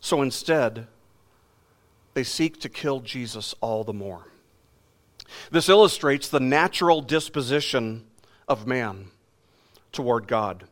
So 0.00 0.20
instead, 0.20 0.86
they 2.14 2.24
seek 2.24 2.60
to 2.60 2.68
kill 2.68 3.00
Jesus 3.00 3.54
all 3.60 3.84
the 3.84 3.92
more. 3.92 4.26
This 5.50 5.68
illustrates 5.68 6.28
the 6.28 6.40
natural 6.40 7.00
disposition 7.00 8.04
of 8.48 8.66
man 8.66 9.10
toward 9.92 10.28
God. 10.28 10.64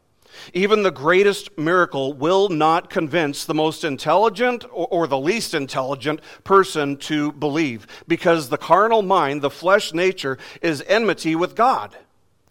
Even 0.54 0.82
the 0.82 0.90
greatest 0.90 1.56
miracle 1.58 2.12
will 2.12 2.48
not 2.48 2.90
convince 2.90 3.44
the 3.44 3.54
most 3.54 3.84
intelligent 3.84 4.64
or, 4.72 5.06
the 5.06 5.18
least 5.18 5.54
intelligent 5.54 6.20
person 6.44 6.96
to 6.96 7.32
believe 7.32 7.86
because 8.06 8.48
the 8.48 8.58
carnal 8.58 9.02
mind, 9.02 9.42
the 9.42 9.50
flesh 9.50 9.92
nature, 9.92 10.38
is 10.62 10.84
enmity 10.86 11.34
with 11.34 11.54
God. 11.54 11.96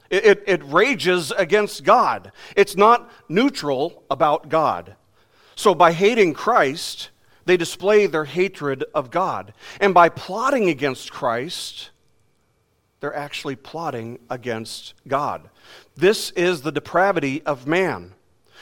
It, 0.09 0.25
it, 0.25 0.43
it 0.48 0.63
rages 0.65 1.31
against 1.31 1.83
God. 1.83 2.31
It's 2.55 2.75
not 2.75 3.12
neutral 3.29 4.03
about 4.09 4.50
God. 4.50 4.95
So 5.55 5.75
by 5.75 5.91
hating 5.91 6.33
Christ, 6.33 7.09
they 7.45 7.57
display 7.57 8.05
their 8.07 8.25
hatred 8.25 8.83
of 8.93 9.12
God. 9.12 9.53
And 9.79 9.93
by 9.93 10.09
plotting 10.09 10.69
against 10.69 11.12
Christ, 11.12 11.91
they're 12.99 13.15
actually 13.15 13.55
plotting 13.55 14.19
against 14.29 14.93
God. 15.07 15.49
This 15.95 16.31
is 16.31 16.61
the 16.61 16.71
depravity 16.71 17.41
of 17.43 17.67
man. 17.67 18.13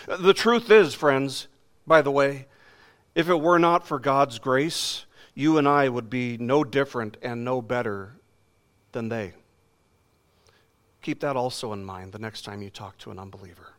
The 0.08 0.34
truth 0.34 0.70
is, 0.70 0.94
friends, 0.94 1.48
by 1.86 2.02
the 2.02 2.12
way, 2.12 2.48
if 3.16 3.30
it 3.30 3.42
were 3.42 3.58
not 3.58 3.88
for 3.88 4.00
God's 4.00 4.38
grace, 4.38 5.06
you 5.34 5.58
and 5.58 5.68
I 5.68 5.90
would 5.90 6.10
be 6.10 6.38
no 6.38 6.64
different 6.64 7.18
and 7.22 7.44
no 7.44 7.62
better 7.62 8.14
than 8.92 9.10
they. 9.10 9.34
Keep 11.02 11.22
that 11.22 11.36
also 11.36 11.74
in 11.74 11.84
mind 11.84 12.12
the 12.12 12.20
next 12.20 12.44
time 12.44 12.62
you 12.62 12.70
talk 12.70 12.98
to 13.00 13.12
an 13.12 13.20
unbeliever. 13.20 13.74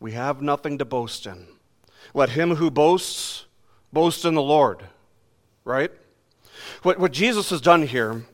We 0.00 0.12
have 0.12 0.42
nothing 0.42 0.78
to 0.78 0.84
boast 0.84 1.26
in. 1.26 1.46
Let 2.14 2.30
him 2.30 2.56
who 2.56 2.70
boasts 2.70 3.46
boast 3.92 4.24
in 4.24 4.34
the 4.34 4.42
Lord, 4.42 4.82
right? 5.64 5.92
What, 6.82 6.98
what 6.98 7.12
Jesus 7.12 7.50
has 7.50 7.60
done 7.60 7.86
here 7.86 8.24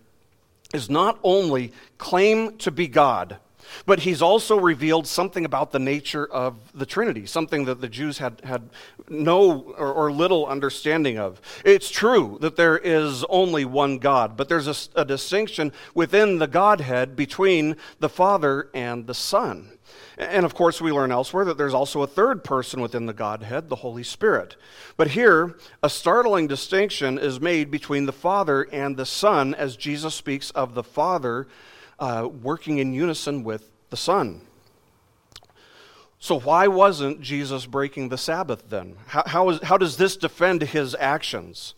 is 0.74 0.90
not 0.90 1.18
only 1.22 1.72
claim 1.98 2.56
to 2.58 2.70
be 2.70 2.88
God, 2.88 3.38
but 3.84 4.00
he's 4.00 4.22
also 4.22 4.58
revealed 4.58 5.06
something 5.06 5.44
about 5.44 5.72
the 5.72 5.78
nature 5.78 6.26
of 6.26 6.56
the 6.72 6.86
Trinity, 6.86 7.26
something 7.26 7.64
that 7.64 7.80
the 7.80 7.88
Jews 7.88 8.18
had, 8.18 8.40
had 8.44 8.70
no 9.08 9.74
or, 9.76 9.92
or 9.92 10.12
little 10.12 10.46
understanding 10.46 11.18
of. 11.18 11.40
It's 11.64 11.90
true 11.90 12.38
that 12.40 12.56
there 12.56 12.78
is 12.78 13.24
only 13.28 13.64
one 13.64 13.98
God, 13.98 14.36
but 14.36 14.48
there's 14.48 14.68
a, 14.68 15.00
a 15.00 15.04
distinction 15.04 15.72
within 15.94 16.38
the 16.38 16.46
Godhead 16.46 17.16
between 17.16 17.76
the 17.98 18.08
Father 18.08 18.68
and 18.74 19.06
the 19.06 19.14
Son. 19.14 19.75
And 20.18 20.46
of 20.46 20.54
course, 20.54 20.80
we 20.80 20.92
learn 20.92 21.12
elsewhere 21.12 21.44
that 21.44 21.58
there's 21.58 21.74
also 21.74 22.02
a 22.02 22.06
third 22.06 22.42
person 22.42 22.80
within 22.80 23.04
the 23.04 23.12
Godhead, 23.12 23.68
the 23.68 23.76
Holy 23.76 24.02
Spirit. 24.02 24.56
But 24.96 25.08
here, 25.08 25.56
a 25.82 25.90
startling 25.90 26.46
distinction 26.46 27.18
is 27.18 27.38
made 27.38 27.70
between 27.70 28.06
the 28.06 28.12
Father 28.12 28.62
and 28.72 28.96
the 28.96 29.04
Son 29.04 29.54
as 29.54 29.76
Jesus 29.76 30.14
speaks 30.14 30.50
of 30.52 30.74
the 30.74 30.82
Father 30.82 31.46
uh, 31.98 32.28
working 32.42 32.78
in 32.78 32.94
unison 32.94 33.44
with 33.44 33.70
the 33.90 33.96
Son. 33.96 34.40
So, 36.18 36.40
why 36.40 36.66
wasn't 36.66 37.20
Jesus 37.20 37.66
breaking 37.66 38.08
the 38.08 38.18
Sabbath 38.18 38.70
then? 38.70 38.96
How, 39.06 39.22
how, 39.26 39.48
is, 39.50 39.62
how 39.62 39.76
does 39.76 39.98
this 39.98 40.16
defend 40.16 40.62
his 40.62 40.96
actions? 40.98 41.74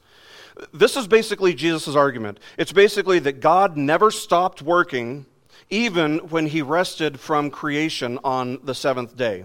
This 0.73 0.97
is 0.97 1.09
basically 1.09 1.55
Jesus' 1.55 1.97
argument. 1.97 2.39
It's 2.57 2.73
basically 2.73 3.19
that 3.21 3.41
God 3.41 3.77
never 3.77 4.11
stopped 4.13 4.63
working 4.63 5.27
even 5.71 6.19
when 6.19 6.47
he 6.47 6.63
rested 6.63 7.21
from 7.21 7.51
creation 7.51 8.19
on 8.25 8.59
the 8.63 8.75
seventh 8.75 9.17
day. 9.17 9.45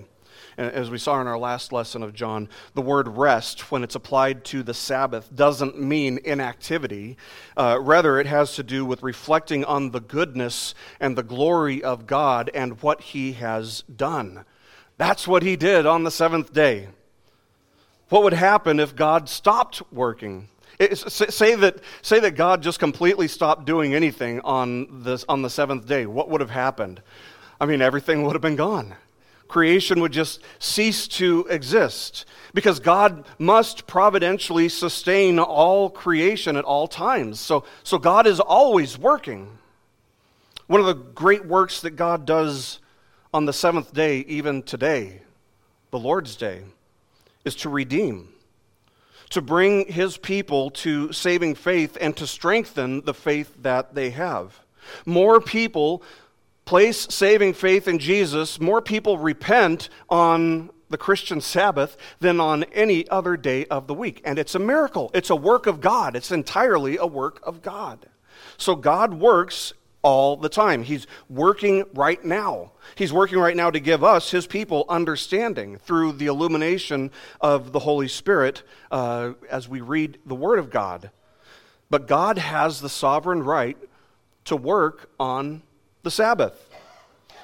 As 0.57 0.91
we 0.91 0.99
saw 0.99 1.19
in 1.19 1.25
our 1.25 1.37
last 1.37 1.71
lesson 1.71 2.03
of 2.03 2.13
John, 2.13 2.47
the 2.75 2.81
word 2.81 3.07
rest, 3.07 3.71
when 3.71 3.83
it's 3.83 3.95
applied 3.95 4.45
to 4.45 4.61
the 4.61 4.73
Sabbath, 4.73 5.35
doesn't 5.35 5.81
mean 5.81 6.19
inactivity. 6.23 7.17
Uh, 7.57 7.79
rather, 7.81 8.19
it 8.19 8.27
has 8.27 8.53
to 8.55 8.63
do 8.63 8.85
with 8.85 9.01
reflecting 9.01 9.65
on 9.65 9.89
the 9.89 9.99
goodness 9.99 10.75
and 10.99 11.17
the 11.17 11.23
glory 11.23 11.83
of 11.83 12.05
God 12.05 12.51
and 12.53 12.81
what 12.83 13.01
He 13.01 13.33
has 13.33 13.83
done. 13.95 14.45
That's 14.97 15.27
what 15.27 15.41
He 15.41 15.55
did 15.55 15.87
on 15.87 16.03
the 16.03 16.11
seventh 16.11 16.53
day. 16.53 16.89
What 18.09 18.21
would 18.21 18.33
happen 18.33 18.79
if 18.79 18.95
God 18.95 19.29
stopped 19.29 19.81
working? 19.91 20.49
Say, 20.79 21.55
that, 21.55 21.77
say 22.01 22.19
that 22.19 22.31
God 22.31 22.61
just 22.61 22.79
completely 22.79 23.27
stopped 23.27 23.65
doing 23.65 23.93
anything 23.93 24.39
on, 24.41 25.03
this, 25.03 25.25
on 25.29 25.41
the 25.41 25.49
seventh 25.49 25.87
day. 25.87 26.05
What 26.05 26.29
would 26.29 26.41
have 26.41 26.49
happened? 26.49 27.01
I 27.59 27.65
mean, 27.65 27.81
everything 27.81 28.23
would 28.23 28.33
have 28.33 28.41
been 28.41 28.55
gone 28.55 28.95
creation 29.53 30.01
would 30.01 30.11
just 30.11 30.41
cease 30.57 31.07
to 31.07 31.45
exist 31.47 32.25
because 32.55 32.79
God 32.79 33.23
must 33.37 33.85
providentially 33.85 34.67
sustain 34.67 35.37
all 35.37 35.91
creation 35.91 36.57
at 36.57 36.65
all 36.65 36.87
times. 36.87 37.39
So, 37.39 37.63
so 37.83 37.99
God 37.99 38.25
is 38.25 38.39
always 38.39 38.97
working. 38.97 39.59
One 40.65 40.79
of 40.79 40.87
the 40.87 40.95
great 40.95 41.45
works 41.45 41.81
that 41.81 41.91
God 41.91 42.25
does 42.25 42.79
on 43.31 43.45
the 43.45 43.53
seventh 43.53 43.93
day, 43.93 44.21
even 44.21 44.63
today, 44.63 45.21
the 45.91 45.99
Lord's 45.99 46.35
Day, 46.35 46.63
is 47.45 47.53
to 47.57 47.69
redeem, 47.69 48.32
to 49.33 49.41
bring 49.41 49.87
his 49.87 50.17
people 50.17 50.69
to 50.69 51.11
saving 51.11 51.55
faith 51.55 51.97
and 51.99 52.15
to 52.17 52.27
strengthen 52.27 53.01
the 53.01 53.13
faith 53.13 53.55
that 53.63 53.95
they 53.95 54.11
have. 54.11 54.59
More 55.05 55.41
people 55.41 56.03
place 56.65 57.07
saving 57.09 57.53
faith 57.53 57.87
in 57.87 57.99
Jesus, 57.99 58.59
more 58.59 58.81
people 58.81 59.17
repent 59.17 59.89
on 60.07 60.69
the 60.89 60.97
Christian 60.97 61.41
Sabbath 61.41 61.97
than 62.19 62.39
on 62.39 62.63
any 62.65 63.09
other 63.09 63.35
day 63.35 63.65
of 63.65 63.87
the 63.87 63.93
week. 63.95 64.21
And 64.23 64.37
it's 64.37 64.53
a 64.53 64.59
miracle. 64.59 65.09
It's 65.15 65.31
a 65.31 65.35
work 65.35 65.65
of 65.65 65.81
God. 65.81 66.15
It's 66.15 66.31
entirely 66.31 66.97
a 66.97 67.07
work 67.07 67.39
of 67.43 67.63
God. 67.63 68.05
So 68.57 68.75
God 68.75 69.15
works 69.15 69.73
all 70.03 70.37
the 70.37 70.49
time. 70.49 70.83
He's 70.83 71.07
working 71.29 71.85
right 71.93 72.23
now. 72.23 72.73
He's 72.95 73.11
working 73.11 73.39
right 73.39 73.55
now 73.55 73.71
to 73.71 73.79
give 73.79 74.03
us, 74.03 74.29
his 74.29 74.45
people, 74.45 74.85
understanding 74.89 75.77
through 75.77 76.13
the 76.13 76.27
illumination 76.27 77.09
of 77.41 77.71
the 77.71 77.79
Holy 77.79 78.07
Spirit 78.07 78.63
uh, 78.91 79.33
as 79.49 79.67
we 79.67 79.81
read 79.81 80.19
the 80.25 80.35
Word 80.35 80.59
of 80.59 80.69
God. 80.69 81.09
But 81.89 82.07
God 82.07 82.37
has 82.37 82.81
the 82.81 82.89
sovereign 82.89 83.43
right 83.43 83.77
to 84.45 84.55
work 84.55 85.09
on 85.19 85.63
the 86.03 86.11
Sabbath. 86.11 86.69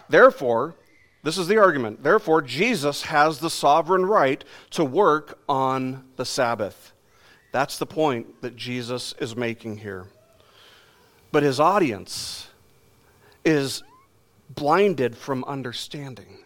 Therefore, 0.09 0.75
this 1.23 1.37
is 1.37 1.47
the 1.47 1.57
argument. 1.57 2.03
Therefore, 2.03 2.41
Jesus 2.41 3.03
has 3.03 3.39
the 3.39 3.49
sovereign 3.49 4.05
right 4.05 4.43
to 4.71 4.83
work 4.83 5.39
on 5.47 6.03
the 6.17 6.25
Sabbath. 6.25 6.93
That's 7.51 7.77
the 7.77 7.85
point 7.85 8.41
that 8.41 8.55
Jesus 8.55 9.13
is 9.19 9.35
making 9.35 9.77
here. 9.77 10.07
But 11.31 11.43
his 11.43 11.59
audience 11.59 12.48
is 13.49 13.81
blinded 14.47 15.17
from 15.17 15.43
understanding. 15.45 16.37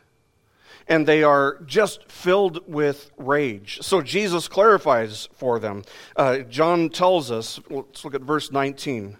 And 0.87 1.05
they 1.05 1.21
are 1.23 1.59
just 1.65 2.09
filled 2.09 2.67
with 2.67 3.11
rage. 3.17 3.79
So 3.81 4.01
Jesus 4.01 4.47
clarifies 4.47 5.27
for 5.33 5.59
them. 5.59 5.83
Uh, 6.15 6.39
John 6.39 6.89
tells 6.89 7.29
us, 7.29 7.59
let's 7.69 8.03
look 8.03 8.15
at 8.15 8.21
verse 8.21 8.51
19. 8.51 9.17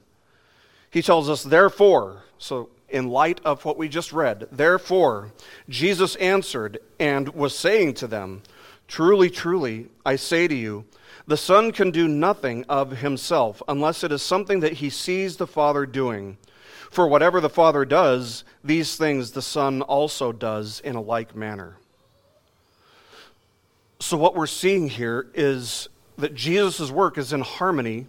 He 0.91 1.01
tells 1.01 1.29
us, 1.29 1.43
therefore, 1.43 2.23
so 2.37 2.69
in 2.89 3.09
light 3.09 3.41
of 3.43 3.65
what 3.65 3.77
we 3.77 3.89
just 3.89 4.13
read, 4.13 4.47
therefore, 4.51 5.33
Jesus 5.67 6.15
answered 6.17 6.79
and 6.99 7.29
was 7.29 7.57
saying 7.57 7.95
to 7.95 8.07
them, 8.07 8.43
Truly, 8.87 9.29
truly, 9.29 9.87
I 10.05 10.17
say 10.17 10.47
to 10.47 10.55
you, 10.55 10.85
the 11.25 11.37
Son 11.37 11.71
can 11.71 11.89
do 11.89 12.07
nothing 12.07 12.65
of 12.67 12.97
himself 12.97 13.63
unless 13.67 14.03
it 14.03 14.11
is 14.11 14.21
something 14.21 14.59
that 14.59 14.73
he 14.73 14.89
sees 14.89 15.37
the 15.37 15.47
Father 15.47 15.85
doing. 15.85 16.37
For 16.93 17.07
whatever 17.07 17.41
the 17.41 17.49
Father 17.49 17.85
does, 17.85 18.43
these 18.63 18.95
things 18.97 19.31
the 19.31 19.41
Son 19.41 19.81
also 19.81 20.31
does 20.31 20.79
in 20.81 20.95
a 20.95 21.01
like 21.01 21.35
manner. 21.35 21.77
So, 23.99 24.15
what 24.15 24.35
we're 24.35 24.45
seeing 24.45 24.89
here 24.89 25.25
is 25.33 25.89
that 26.19 26.35
Jesus' 26.35 26.91
work 26.91 27.17
is 27.17 27.33
in 27.33 27.41
harmony 27.41 28.05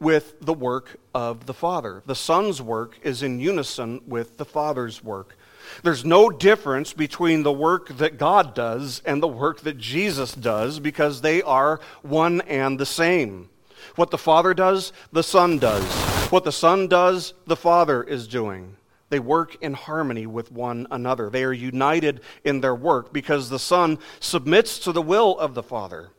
with 0.00 0.40
the 0.40 0.54
work 0.54 0.96
of 1.14 1.44
the 1.44 1.52
Father. 1.52 2.02
The 2.06 2.14
Son's 2.14 2.62
work 2.62 2.98
is 3.02 3.22
in 3.22 3.40
unison 3.40 4.00
with 4.06 4.38
the 4.38 4.46
Father's 4.46 5.04
work. 5.04 5.36
There's 5.82 6.06
no 6.06 6.30
difference 6.30 6.94
between 6.94 7.42
the 7.42 7.52
work 7.52 7.88
that 7.98 8.16
God 8.16 8.54
does 8.54 9.02
and 9.04 9.22
the 9.22 9.28
work 9.28 9.60
that 9.60 9.76
Jesus 9.76 10.32
does 10.32 10.80
because 10.80 11.20
they 11.20 11.42
are 11.42 11.78
one 12.00 12.40
and 12.42 12.80
the 12.80 12.86
same. 12.86 13.50
What 13.96 14.10
the 14.10 14.16
Father 14.16 14.54
does, 14.54 14.94
the 15.12 15.22
Son 15.22 15.58
does. 15.58 16.13
What 16.30 16.44
the 16.44 16.52
Son 16.52 16.88
does, 16.88 17.34
the 17.46 17.56
Father 17.56 18.02
is 18.02 18.26
doing. 18.26 18.76
They 19.10 19.20
work 19.20 19.56
in 19.62 19.74
harmony 19.74 20.26
with 20.26 20.50
one 20.50 20.86
another. 20.90 21.30
They 21.30 21.44
are 21.44 21.52
united 21.52 22.20
in 22.42 22.60
their 22.60 22.74
work 22.74 23.12
because 23.12 23.48
the 23.48 23.58
Son 23.58 23.98
submits 24.18 24.78
to 24.80 24.92
the 24.92 25.02
will 25.02 25.38
of 25.38 25.54
the 25.54 25.62
Father. 25.62 26.10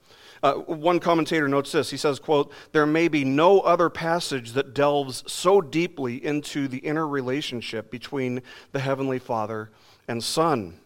Uh, 0.42 0.54
one 0.54 1.00
commentator 1.00 1.48
notes 1.48 1.72
this. 1.72 1.90
He 1.90 1.98
says, 1.98 2.20
quote, 2.20 2.52
There 2.72 2.86
may 2.86 3.08
be 3.08 3.26
no 3.26 3.62
other 3.62 3.90
passage 3.90 4.52
that 4.52 4.74
delves 4.74 5.24
so 5.30 5.60
deeply 5.60 6.24
into 6.24 6.68
the 6.68 6.78
inner 6.78 7.08
relationship 7.08 7.90
between 7.90 8.42
the 8.72 8.80
Heavenly 8.80 9.20
Father 9.20 9.72
and 10.08 10.24
Son, 10.24 10.80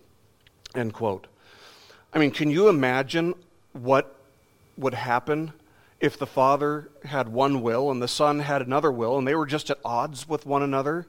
end 0.73 0.93
quote. 0.93 1.27
I 2.13 2.19
mean, 2.19 2.32
can 2.32 2.49
you 2.49 2.69
imagine 2.69 3.36
what 3.73 4.15
would 4.77 4.93
happen 4.93 5.53
if 5.99 6.17
the 6.17 6.27
Father 6.27 6.89
had 7.05 7.29
one 7.29 7.62
will 7.62 7.91
and 7.91 8.01
the 8.01 8.07
Son 8.07 8.39
had 8.39 8.62
another 8.62 8.91
will 8.91 9.17
and 9.17 9.27
they 9.27 9.35
were 9.35 9.45
just 9.45 9.69
at 9.69 9.79
odds 9.83 10.27
with 10.27 10.45
one 10.45 10.63
another? 10.63 11.05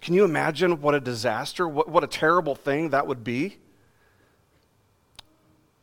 Can 0.00 0.14
you 0.14 0.24
imagine 0.24 0.82
what 0.82 0.94
a 0.94 1.00
disaster, 1.00 1.66
what, 1.66 1.88
what 1.88 2.04
a 2.04 2.06
terrible 2.06 2.54
thing 2.54 2.90
that 2.90 3.06
would 3.06 3.24
be? 3.24 3.56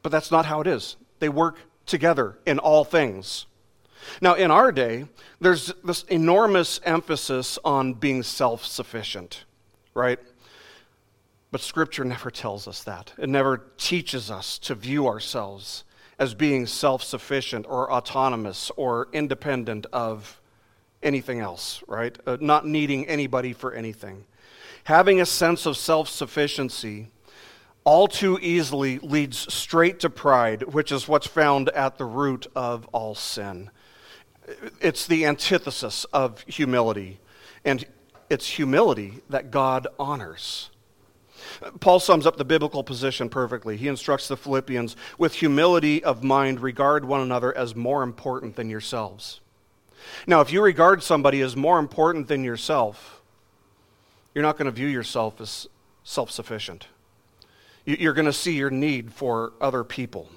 But 0.03 0.11
that's 0.11 0.31
not 0.31 0.45
how 0.45 0.61
it 0.61 0.67
is. 0.67 0.95
They 1.19 1.29
work 1.29 1.57
together 1.85 2.37
in 2.45 2.59
all 2.59 2.83
things. 2.83 3.47
Now, 4.21 4.35
in 4.35 4.51
our 4.51 4.71
day, 4.71 5.07
there's 5.39 5.73
this 5.83 6.03
enormous 6.03 6.79
emphasis 6.83 7.57
on 7.63 7.93
being 7.93 8.23
self 8.23 8.65
sufficient, 8.65 9.45
right? 9.93 10.19
But 11.51 11.61
Scripture 11.61 12.05
never 12.05 12.31
tells 12.31 12.67
us 12.67 12.83
that. 12.83 13.13
It 13.17 13.29
never 13.29 13.63
teaches 13.77 14.31
us 14.31 14.57
to 14.59 14.75
view 14.75 15.07
ourselves 15.07 15.83
as 16.21 16.35
being 16.35 16.67
self 16.67 17.01
sufficient 17.03 17.65
or 17.67 17.91
autonomous 17.91 18.71
or 18.77 19.07
independent 19.11 19.87
of 19.91 20.39
anything 21.01 21.39
else, 21.39 21.83
right? 21.87 22.15
Uh, 22.27 22.37
not 22.39 22.63
needing 22.63 23.07
anybody 23.07 23.53
for 23.53 23.73
anything. 23.73 24.23
Having 24.83 25.19
a 25.19 25.25
sense 25.25 25.65
of 25.65 25.75
self 25.75 26.07
sufficiency 26.07 27.07
all 27.83 28.07
too 28.07 28.37
easily 28.39 28.99
leads 28.99 29.51
straight 29.51 29.99
to 30.01 30.11
pride, 30.11 30.61
which 30.71 30.91
is 30.91 31.07
what's 31.07 31.25
found 31.25 31.69
at 31.69 31.97
the 31.97 32.05
root 32.05 32.45
of 32.55 32.85
all 32.91 33.15
sin. 33.15 33.71
It's 34.79 35.07
the 35.07 35.25
antithesis 35.25 36.05
of 36.13 36.41
humility, 36.41 37.19
and 37.65 37.83
it's 38.29 38.47
humility 38.47 39.21
that 39.29 39.49
God 39.49 39.87
honors. 39.97 40.70
Paul 41.79 41.99
sums 41.99 42.25
up 42.25 42.37
the 42.37 42.45
biblical 42.45 42.83
position 42.83 43.29
perfectly. 43.29 43.77
He 43.77 43.87
instructs 43.87 44.27
the 44.27 44.37
Philippians 44.37 44.95
with 45.17 45.35
humility 45.35 46.03
of 46.03 46.23
mind, 46.23 46.59
regard 46.59 47.05
one 47.05 47.21
another 47.21 47.55
as 47.57 47.75
more 47.75 48.03
important 48.03 48.55
than 48.55 48.69
yourselves. 48.69 49.39
Now, 50.27 50.41
if 50.41 50.51
you 50.51 50.61
regard 50.61 51.03
somebody 51.03 51.41
as 51.41 51.55
more 51.55 51.79
important 51.79 52.27
than 52.27 52.43
yourself, 52.43 53.21
you're 54.33 54.43
not 54.43 54.57
going 54.57 54.65
to 54.65 54.71
view 54.71 54.87
yourself 54.87 55.39
as 55.41 55.67
self 56.03 56.31
sufficient. 56.31 56.87
You're 57.85 58.13
going 58.13 58.25
to 58.25 58.33
see 58.33 58.53
your 58.53 58.69
need 58.69 59.11
for 59.11 59.53
other 59.59 59.83
people. 59.83 60.29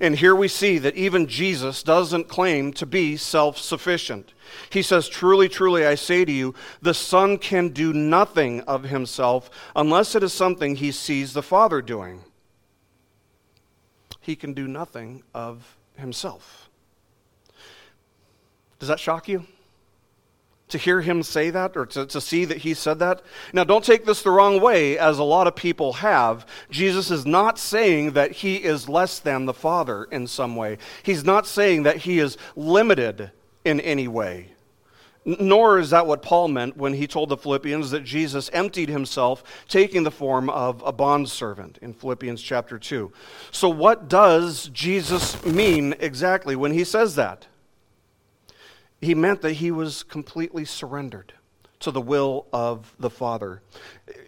And 0.00 0.16
here 0.16 0.34
we 0.34 0.48
see 0.48 0.78
that 0.78 0.96
even 0.96 1.26
Jesus 1.26 1.82
doesn't 1.82 2.28
claim 2.28 2.72
to 2.74 2.86
be 2.86 3.16
self 3.16 3.58
sufficient. 3.58 4.32
He 4.70 4.82
says, 4.82 5.08
Truly, 5.08 5.48
truly, 5.48 5.86
I 5.86 5.94
say 5.94 6.24
to 6.24 6.32
you, 6.32 6.54
the 6.82 6.94
Son 6.94 7.38
can 7.38 7.70
do 7.70 7.92
nothing 7.92 8.60
of 8.62 8.84
himself 8.84 9.50
unless 9.74 10.14
it 10.14 10.22
is 10.22 10.32
something 10.32 10.76
he 10.76 10.92
sees 10.92 11.32
the 11.32 11.42
Father 11.42 11.82
doing. 11.82 12.24
He 14.20 14.36
can 14.36 14.52
do 14.52 14.68
nothing 14.68 15.22
of 15.34 15.76
himself. 15.96 16.68
Does 18.78 18.88
that 18.88 19.00
shock 19.00 19.28
you? 19.28 19.46
To 20.70 20.78
hear 20.78 21.00
him 21.00 21.22
say 21.22 21.50
that 21.50 21.76
or 21.76 21.86
to, 21.86 22.06
to 22.06 22.20
see 22.20 22.44
that 22.44 22.58
he 22.58 22.74
said 22.74 22.98
that. 22.98 23.22
Now, 23.52 23.64
don't 23.64 23.84
take 23.84 24.04
this 24.04 24.22
the 24.22 24.30
wrong 24.30 24.60
way, 24.60 24.98
as 24.98 25.18
a 25.18 25.24
lot 25.24 25.46
of 25.46 25.56
people 25.56 25.94
have. 25.94 26.46
Jesus 26.70 27.10
is 27.10 27.26
not 27.26 27.58
saying 27.58 28.12
that 28.12 28.32
he 28.32 28.56
is 28.56 28.88
less 28.88 29.18
than 29.18 29.46
the 29.46 29.54
Father 29.54 30.04
in 30.04 30.26
some 30.26 30.56
way, 30.56 30.78
he's 31.02 31.24
not 31.24 31.46
saying 31.46 31.82
that 31.84 31.98
he 31.98 32.18
is 32.18 32.36
limited 32.56 33.30
in 33.64 33.80
any 33.80 34.08
way. 34.08 34.52
Nor 35.24 35.78
is 35.78 35.90
that 35.90 36.06
what 36.06 36.22
Paul 36.22 36.48
meant 36.48 36.78
when 36.78 36.94
he 36.94 37.06
told 37.06 37.28
the 37.28 37.36
Philippians 37.36 37.90
that 37.90 38.04
Jesus 38.04 38.48
emptied 38.54 38.88
himself, 38.88 39.44
taking 39.68 40.02
the 40.02 40.10
form 40.10 40.48
of 40.48 40.82
a 40.84 40.92
bondservant 40.92 41.78
in 41.82 41.92
Philippians 41.92 42.40
chapter 42.40 42.78
2. 42.78 43.12
So, 43.50 43.68
what 43.68 44.08
does 44.08 44.70
Jesus 44.72 45.44
mean 45.44 45.94
exactly 46.00 46.56
when 46.56 46.72
he 46.72 46.84
says 46.84 47.16
that? 47.16 47.46
He 49.00 49.14
meant 49.14 49.42
that 49.42 49.54
he 49.54 49.70
was 49.70 50.02
completely 50.02 50.64
surrendered 50.64 51.32
to 51.80 51.90
the 51.90 52.00
will 52.00 52.46
of 52.52 52.94
the 52.98 53.10
Father. 53.10 53.62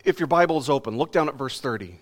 If 0.04 0.18
your 0.18 0.26
Bible 0.26 0.58
is 0.58 0.70
open, 0.70 0.96
look 0.96 1.12
down 1.12 1.28
at 1.28 1.34
verse 1.34 1.60
30. 1.60 1.98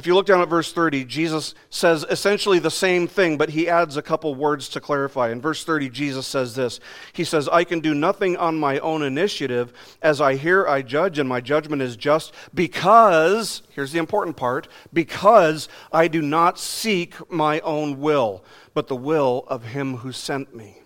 If 0.00 0.06
you 0.06 0.14
look 0.14 0.24
down 0.24 0.40
at 0.40 0.48
verse 0.48 0.72
30, 0.72 1.04
Jesus 1.04 1.54
says 1.68 2.06
essentially 2.08 2.58
the 2.58 2.70
same 2.70 3.06
thing, 3.06 3.36
but 3.36 3.50
he 3.50 3.68
adds 3.68 3.98
a 3.98 4.02
couple 4.02 4.34
words 4.34 4.70
to 4.70 4.80
clarify. 4.80 5.30
In 5.30 5.42
verse 5.42 5.62
30, 5.62 5.90
Jesus 5.90 6.26
says 6.26 6.54
this 6.54 6.80
He 7.12 7.22
says, 7.22 7.48
I 7.48 7.64
can 7.64 7.80
do 7.80 7.92
nothing 7.92 8.34
on 8.38 8.58
my 8.58 8.78
own 8.78 9.02
initiative. 9.02 9.74
As 10.00 10.22
I 10.22 10.36
hear, 10.36 10.66
I 10.66 10.80
judge, 10.80 11.18
and 11.18 11.28
my 11.28 11.42
judgment 11.42 11.82
is 11.82 11.96
just 11.96 12.32
because, 12.54 13.60
here's 13.68 13.92
the 13.92 13.98
important 13.98 14.38
part, 14.38 14.68
because 14.90 15.68
I 15.92 16.08
do 16.08 16.22
not 16.22 16.58
seek 16.58 17.30
my 17.30 17.60
own 17.60 18.00
will, 18.00 18.42
but 18.72 18.88
the 18.88 18.96
will 18.96 19.44
of 19.48 19.64
him 19.64 19.98
who 19.98 20.12
sent 20.12 20.54
me. 20.54 20.79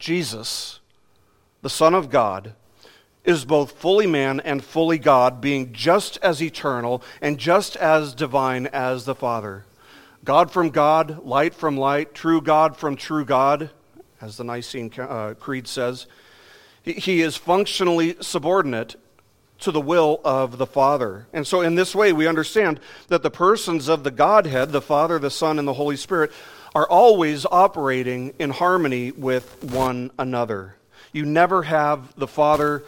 Jesus, 0.00 0.80
the 1.62 1.70
Son 1.70 1.94
of 1.94 2.10
God, 2.10 2.54
is 3.22 3.44
both 3.44 3.72
fully 3.72 4.06
man 4.06 4.40
and 4.40 4.64
fully 4.64 4.98
God, 4.98 5.40
being 5.40 5.72
just 5.72 6.18
as 6.22 6.42
eternal 6.42 7.02
and 7.20 7.38
just 7.38 7.76
as 7.76 8.14
divine 8.14 8.66
as 8.68 9.04
the 9.04 9.14
Father. 9.14 9.66
God 10.24 10.50
from 10.50 10.70
God, 10.70 11.24
light 11.24 11.54
from 11.54 11.76
light, 11.76 12.14
true 12.14 12.40
God 12.40 12.76
from 12.76 12.96
true 12.96 13.24
God, 13.24 13.70
as 14.20 14.36
the 14.36 14.44
Nicene 14.44 14.90
uh, 14.98 15.34
Creed 15.38 15.68
says. 15.68 16.06
He 16.82 17.20
is 17.20 17.36
functionally 17.36 18.16
subordinate 18.20 18.96
to 19.60 19.70
the 19.70 19.80
will 19.80 20.20
of 20.24 20.56
the 20.56 20.66
Father. 20.66 21.26
And 21.32 21.46
so, 21.46 21.60
in 21.60 21.74
this 21.74 21.94
way, 21.94 22.12
we 22.12 22.26
understand 22.26 22.80
that 23.08 23.22
the 23.22 23.30
persons 23.30 23.88
of 23.88 24.02
the 24.02 24.10
Godhead, 24.10 24.72
the 24.72 24.80
Father, 24.80 25.18
the 25.18 25.30
Son, 25.30 25.58
and 25.58 25.68
the 25.68 25.74
Holy 25.74 25.96
Spirit, 25.96 26.32
are 26.74 26.88
always 26.88 27.46
operating 27.46 28.34
in 28.38 28.50
harmony 28.50 29.10
with 29.10 29.64
one 29.72 30.10
another. 30.18 30.76
You 31.12 31.24
never 31.24 31.62
have 31.64 32.14
the 32.16 32.28
Father 32.28 32.84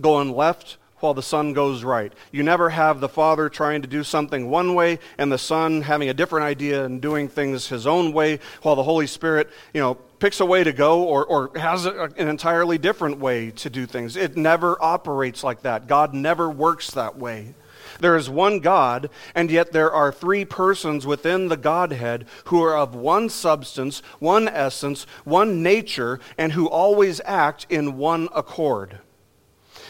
going 0.00 0.34
left 0.34 0.76
while 1.02 1.14
the 1.14 1.22
Son 1.22 1.52
goes 1.52 1.82
right. 1.82 2.12
You 2.30 2.42
never 2.42 2.70
have 2.70 3.00
the 3.00 3.08
Father 3.08 3.48
trying 3.48 3.82
to 3.82 3.88
do 3.88 4.04
something 4.04 4.48
one 4.48 4.74
way 4.74 5.00
and 5.18 5.32
the 5.32 5.38
Son 5.38 5.82
having 5.82 6.08
a 6.08 6.14
different 6.14 6.46
idea 6.46 6.84
and 6.84 7.02
doing 7.02 7.28
things 7.28 7.68
his 7.68 7.86
own 7.86 8.12
way 8.12 8.38
while 8.62 8.76
the 8.76 8.84
Holy 8.84 9.08
Spirit, 9.08 9.50
you 9.74 9.80
know, 9.80 9.94
picks 10.20 10.38
a 10.38 10.46
way 10.46 10.62
to 10.62 10.72
go 10.72 11.02
or, 11.02 11.24
or 11.24 11.58
has 11.58 11.86
a, 11.86 12.04
an 12.16 12.28
entirely 12.28 12.78
different 12.78 13.18
way 13.18 13.50
to 13.50 13.68
do 13.68 13.84
things. 13.84 14.16
It 14.16 14.36
never 14.36 14.80
operates 14.80 15.42
like 15.42 15.62
that. 15.62 15.88
God 15.88 16.14
never 16.14 16.48
works 16.48 16.92
that 16.92 17.18
way. 17.18 17.54
There 18.02 18.16
is 18.16 18.28
one 18.28 18.58
God, 18.58 19.10
and 19.32 19.48
yet 19.48 19.70
there 19.70 19.92
are 19.92 20.10
three 20.10 20.44
persons 20.44 21.06
within 21.06 21.46
the 21.46 21.56
Godhead 21.56 22.26
who 22.46 22.60
are 22.64 22.76
of 22.76 22.96
one 22.96 23.28
substance, 23.28 24.02
one 24.18 24.48
essence, 24.48 25.06
one 25.22 25.62
nature, 25.62 26.18
and 26.36 26.52
who 26.52 26.68
always 26.68 27.20
act 27.24 27.64
in 27.70 27.96
one 27.96 28.28
accord. 28.34 28.98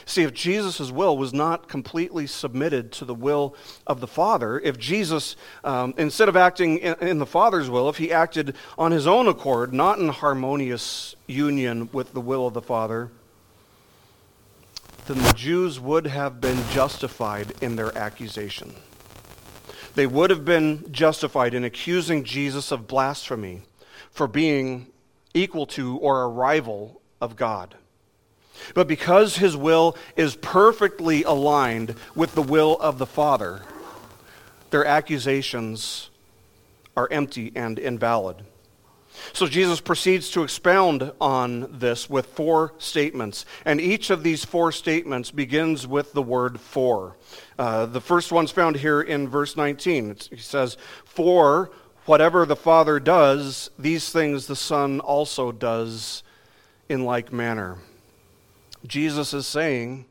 See, 0.05 0.25
if 0.25 0.35
Jesus' 0.35 0.91
will 0.91 1.17
was 1.17 1.33
not 1.33 1.69
completely 1.69 2.27
submitted 2.27 2.93
to 2.93 3.07
the 3.07 3.15
will 3.15 3.55
of 3.87 4.01
the 4.01 4.07
Father, 4.07 4.61
if 4.61 4.79
Jesus, 4.79 5.35
um, 5.65 5.95
instead 5.97 6.29
of 6.29 6.37
acting 6.37 6.79
in, 6.79 6.95
in 7.01 7.19
the 7.19 7.25
Father's 7.25 7.71
will, 7.71 7.89
if 7.89 7.97
he 7.97 8.13
acted 8.13 8.55
on 8.77 8.93
his 8.93 9.07
own 9.07 9.27
accord, 9.27 9.73
not 9.73 9.99
in 9.99 10.09
harmonious 10.09 11.17
union 11.27 11.89
with 11.95 12.13
the 12.13 12.21
will 12.21 12.47
of 12.47 12.53
the 12.53 12.61
Father, 12.61 13.11
then 15.07 15.19
the 15.19 15.33
Jews 15.33 15.81
would 15.81 16.07
have 16.07 16.41
been 16.41 16.63
justified 16.71 17.55
in 17.61 17.77
their 17.77 17.97
accusation. 17.97 18.75
They 19.95 20.07
would 20.07 20.31
have 20.31 20.45
been 20.45 20.91
justified 20.93 21.55
in 21.55 21.65
accusing 21.65 22.25
Jesus 22.25 22.71
of 22.71 22.87
blasphemy 22.87 23.63
for 24.11 24.27
being 24.27 24.87
equal 25.35 25.67
to 25.67 25.99
or 25.99 26.23
a 26.23 26.29
rival 26.29 27.01
of 27.21 27.37
God. 27.37 27.75
But 28.75 28.87
because 28.87 29.37
his 29.37 29.57
will 29.57 29.97
is 30.17 30.37
perfectly 30.37 31.25
aligned 31.25 31.97
with 32.15 32.35
the 32.35 32.43
will 32.43 32.79
of 32.79 32.99
the 32.99 33.07
Father, 33.07 33.63
their 34.71 34.85
accusations 34.85 36.11
are 36.97 37.09
empty 37.11 37.53
and 37.55 37.79
invalid. 37.79 38.45
So 39.33 39.47
Jesus 39.47 39.81
proceeds 39.81 40.31
to 40.31 40.43
expound 40.43 41.13
on 41.21 41.79
this 41.79 42.09
with 42.09 42.27
four 42.27 42.75
statements. 42.79 43.45
And 43.65 43.81
each 43.81 44.11
of 44.11 44.23
these 44.23 44.45
four 44.45 44.73
statements 44.73 45.31
begins 45.31 45.87
with 45.87 46.13
the 46.13 46.23
word 46.23 46.61
for. 46.61 47.17
Uh, 47.59 47.87
the 47.87 48.01
first 48.01 48.33
one's 48.33 48.51
found 48.51 48.77
here 48.77 49.01
in 49.01 49.29
verse 49.29 49.57
19. 49.57 50.11
It's, 50.11 50.29
he 50.29 50.37
says, 50.37 50.77
For 51.05 51.71
whatever 52.07 52.47
the 52.47 52.57
Father 52.57 52.99
does, 52.99 53.71
these 53.79 54.11
things 54.11 54.47
the 54.47 54.57
Son 54.57 55.01
also 55.01 55.53
does 55.53 56.23
in 56.89 57.05
like 57.05 57.33
manner. 57.33 57.79
Jesus 58.87 59.33
is 59.33 59.47
saying 59.47 60.07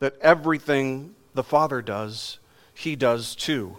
that 0.00 0.18
everything 0.20 1.14
the 1.34 1.44
Father 1.44 1.80
does, 1.80 2.38
he 2.74 2.96
does 2.96 3.34
too. 3.34 3.76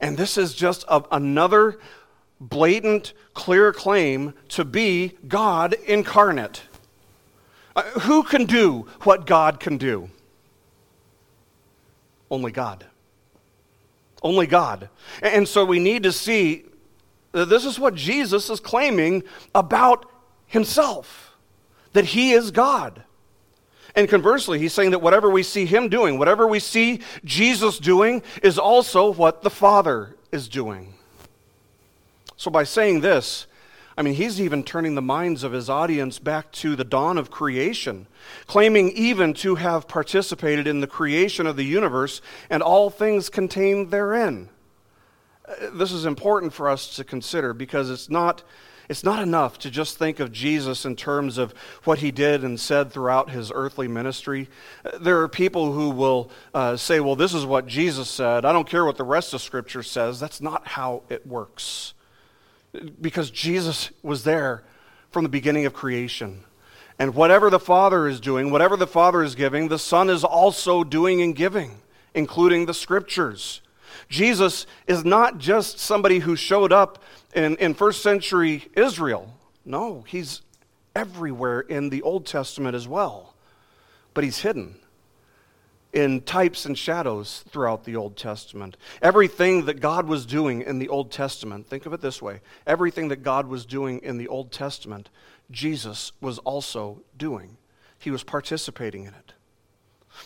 And 0.00 0.16
this 0.16 0.38
is 0.38 0.54
just 0.54 0.84
a, 0.88 1.02
another 1.10 1.78
blatant, 2.40 3.12
clear 3.34 3.72
claim 3.72 4.34
to 4.48 4.64
be 4.64 5.16
God 5.26 5.74
incarnate. 5.86 6.62
Uh, 7.74 7.82
who 8.00 8.22
can 8.22 8.44
do 8.44 8.86
what 9.02 9.26
God 9.26 9.60
can 9.60 9.76
do? 9.76 10.10
Only 12.30 12.52
God. 12.52 12.84
Only 14.22 14.46
God. 14.46 14.88
And 15.22 15.46
so 15.46 15.64
we 15.64 15.78
need 15.78 16.02
to 16.02 16.12
see 16.12 16.64
that 17.32 17.48
this 17.48 17.64
is 17.64 17.78
what 17.78 17.94
Jesus 17.94 18.50
is 18.50 18.60
claiming 18.60 19.22
about 19.54 20.10
himself 20.46 21.28
that 21.92 22.06
he 22.06 22.32
is 22.32 22.50
God. 22.50 23.02
And 23.94 24.08
conversely, 24.08 24.58
he's 24.58 24.72
saying 24.72 24.92
that 24.92 25.00
whatever 25.00 25.30
we 25.30 25.42
see 25.42 25.66
him 25.66 25.88
doing, 25.88 26.18
whatever 26.18 26.46
we 26.46 26.60
see 26.60 27.00
Jesus 27.24 27.78
doing, 27.78 28.22
is 28.42 28.58
also 28.58 29.12
what 29.12 29.42
the 29.42 29.50
Father 29.50 30.14
is 30.30 30.48
doing. 30.48 30.94
So 32.38 32.50
by 32.50 32.64
saying 32.64 33.00
this, 33.00 33.46
I 33.98 34.02
mean, 34.02 34.14
he's 34.14 34.40
even 34.40 34.62
turning 34.62 34.94
the 34.94 35.02
minds 35.02 35.42
of 35.42 35.50
his 35.50 35.68
audience 35.68 36.20
back 36.20 36.52
to 36.52 36.76
the 36.76 36.84
dawn 36.84 37.18
of 37.18 37.32
creation, 37.32 38.06
claiming 38.46 38.92
even 38.92 39.34
to 39.34 39.56
have 39.56 39.88
participated 39.88 40.68
in 40.68 40.80
the 40.80 40.86
creation 40.86 41.48
of 41.48 41.56
the 41.56 41.64
universe 41.64 42.22
and 42.48 42.62
all 42.62 42.90
things 42.90 43.28
contained 43.28 43.90
therein. 43.90 44.50
Uh, 45.48 45.70
this 45.72 45.90
is 45.90 46.04
important 46.04 46.52
for 46.52 46.68
us 46.68 46.94
to 46.94 47.02
consider 47.02 47.52
because 47.52 47.90
it's 47.90 48.08
not 48.08 48.44
it's 48.88 49.04
not 49.04 49.22
enough 49.22 49.58
to 49.58 49.70
just 49.70 49.98
think 49.98 50.18
of 50.18 50.32
Jesus 50.32 50.86
in 50.86 50.96
terms 50.96 51.36
of 51.36 51.52
what 51.84 51.98
he 51.98 52.10
did 52.10 52.42
and 52.42 52.58
said 52.58 52.90
throughout 52.90 53.28
his 53.30 53.52
earthly 53.54 53.86
ministry. 53.86 54.48
There 54.98 55.20
are 55.20 55.28
people 55.28 55.72
who 55.72 55.90
will 55.90 56.30
uh, 56.54 56.78
say, 56.78 56.98
well, 56.98 57.14
this 57.14 57.34
is 57.34 57.44
what 57.44 57.66
Jesus 57.66 58.08
said. 58.08 58.46
I 58.46 58.52
don't 58.52 58.66
care 58.66 58.86
what 58.86 58.96
the 58.96 59.04
rest 59.04 59.34
of 59.34 59.42
Scripture 59.42 59.82
says. 59.82 60.18
That's 60.18 60.40
not 60.40 60.66
how 60.68 61.02
it 61.10 61.26
works. 61.26 61.92
Because 63.00 63.30
Jesus 63.30 63.90
was 64.02 64.24
there 64.24 64.62
from 65.10 65.22
the 65.22 65.28
beginning 65.28 65.66
of 65.66 65.72
creation. 65.72 66.44
And 66.98 67.14
whatever 67.14 67.50
the 67.50 67.60
Father 67.60 68.06
is 68.06 68.20
doing, 68.20 68.50
whatever 68.50 68.76
the 68.76 68.86
Father 68.86 69.22
is 69.22 69.34
giving, 69.34 69.68
the 69.68 69.78
Son 69.78 70.10
is 70.10 70.24
also 70.24 70.84
doing 70.84 71.22
and 71.22 71.34
giving, 71.34 71.80
including 72.14 72.66
the 72.66 72.74
Scriptures. 72.74 73.60
Jesus 74.08 74.66
is 74.86 75.04
not 75.04 75.38
just 75.38 75.78
somebody 75.78 76.18
who 76.20 76.34
showed 76.36 76.72
up 76.72 77.02
in, 77.34 77.56
in 77.56 77.74
first 77.74 78.02
century 78.02 78.68
Israel. 78.74 79.32
No, 79.64 80.04
he's 80.08 80.42
everywhere 80.96 81.60
in 81.60 81.90
the 81.90 82.02
Old 82.02 82.26
Testament 82.26 82.74
as 82.74 82.88
well. 82.88 83.34
But 84.14 84.24
he's 84.24 84.38
hidden 84.38 84.76
in 85.92 86.20
types 86.20 86.66
and 86.66 86.76
shadows 86.76 87.44
throughout 87.48 87.84
the 87.84 87.96
Old 87.96 88.16
Testament. 88.16 88.76
Everything 89.00 89.64
that 89.64 89.80
God 89.80 90.06
was 90.06 90.26
doing 90.26 90.62
in 90.62 90.78
the 90.78 90.88
Old 90.88 91.10
Testament, 91.10 91.66
think 91.66 91.86
of 91.86 91.92
it 91.92 92.00
this 92.00 92.20
way 92.20 92.40
everything 92.66 93.08
that 93.08 93.22
God 93.22 93.46
was 93.46 93.64
doing 93.64 94.00
in 94.00 94.18
the 94.18 94.28
Old 94.28 94.52
Testament, 94.52 95.08
Jesus 95.50 96.12
was 96.20 96.38
also 96.38 97.02
doing. 97.16 97.56
He 97.98 98.10
was 98.10 98.22
participating 98.22 99.04
in 99.04 99.14
it. 99.14 99.32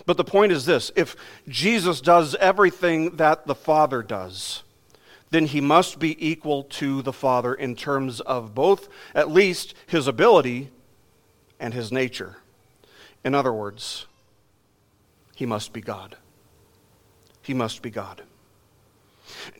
But 0.07 0.17
the 0.17 0.25
point 0.25 0.53
is 0.53 0.65
this 0.65 0.91
if 0.97 1.17
Jesus 1.49 2.01
does 2.01 2.35
everything 2.37 3.17
that 3.17 3.47
the 3.47 3.55
Father 3.55 4.03
does, 4.03 4.63
then 5.31 5.47
he 5.47 5.61
must 5.61 5.99
be 5.99 6.17
equal 6.27 6.65
to 6.65 7.03
the 7.03 7.13
Father 7.13 7.55
in 7.55 7.75
terms 7.75 8.21
of 8.21 8.55
both, 8.55 8.89
at 9.15 9.31
least, 9.31 9.75
his 9.87 10.07
ability 10.07 10.71
and 11.59 11.73
his 11.73 11.93
nature. 11.93 12.39
In 13.25 13.35
other 13.35 13.53
words, 13.53 14.07
he 15.43 15.47
must 15.47 15.73
be 15.73 15.81
God. 15.81 16.15
He 17.43 17.53
must 17.53 17.83
be 17.83 17.91
God. 17.91 18.23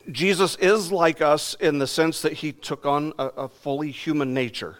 Jesus 0.09 0.55
is 0.55 0.93
like 0.93 1.21
us 1.21 1.55
in 1.55 1.77
the 1.77 1.87
sense 1.87 2.21
that 2.21 2.31
he 2.31 2.53
took 2.53 2.85
on 2.85 3.11
a, 3.19 3.25
a, 3.25 3.49
fully 3.49 3.91
human 3.91 4.33
nature. 4.33 4.77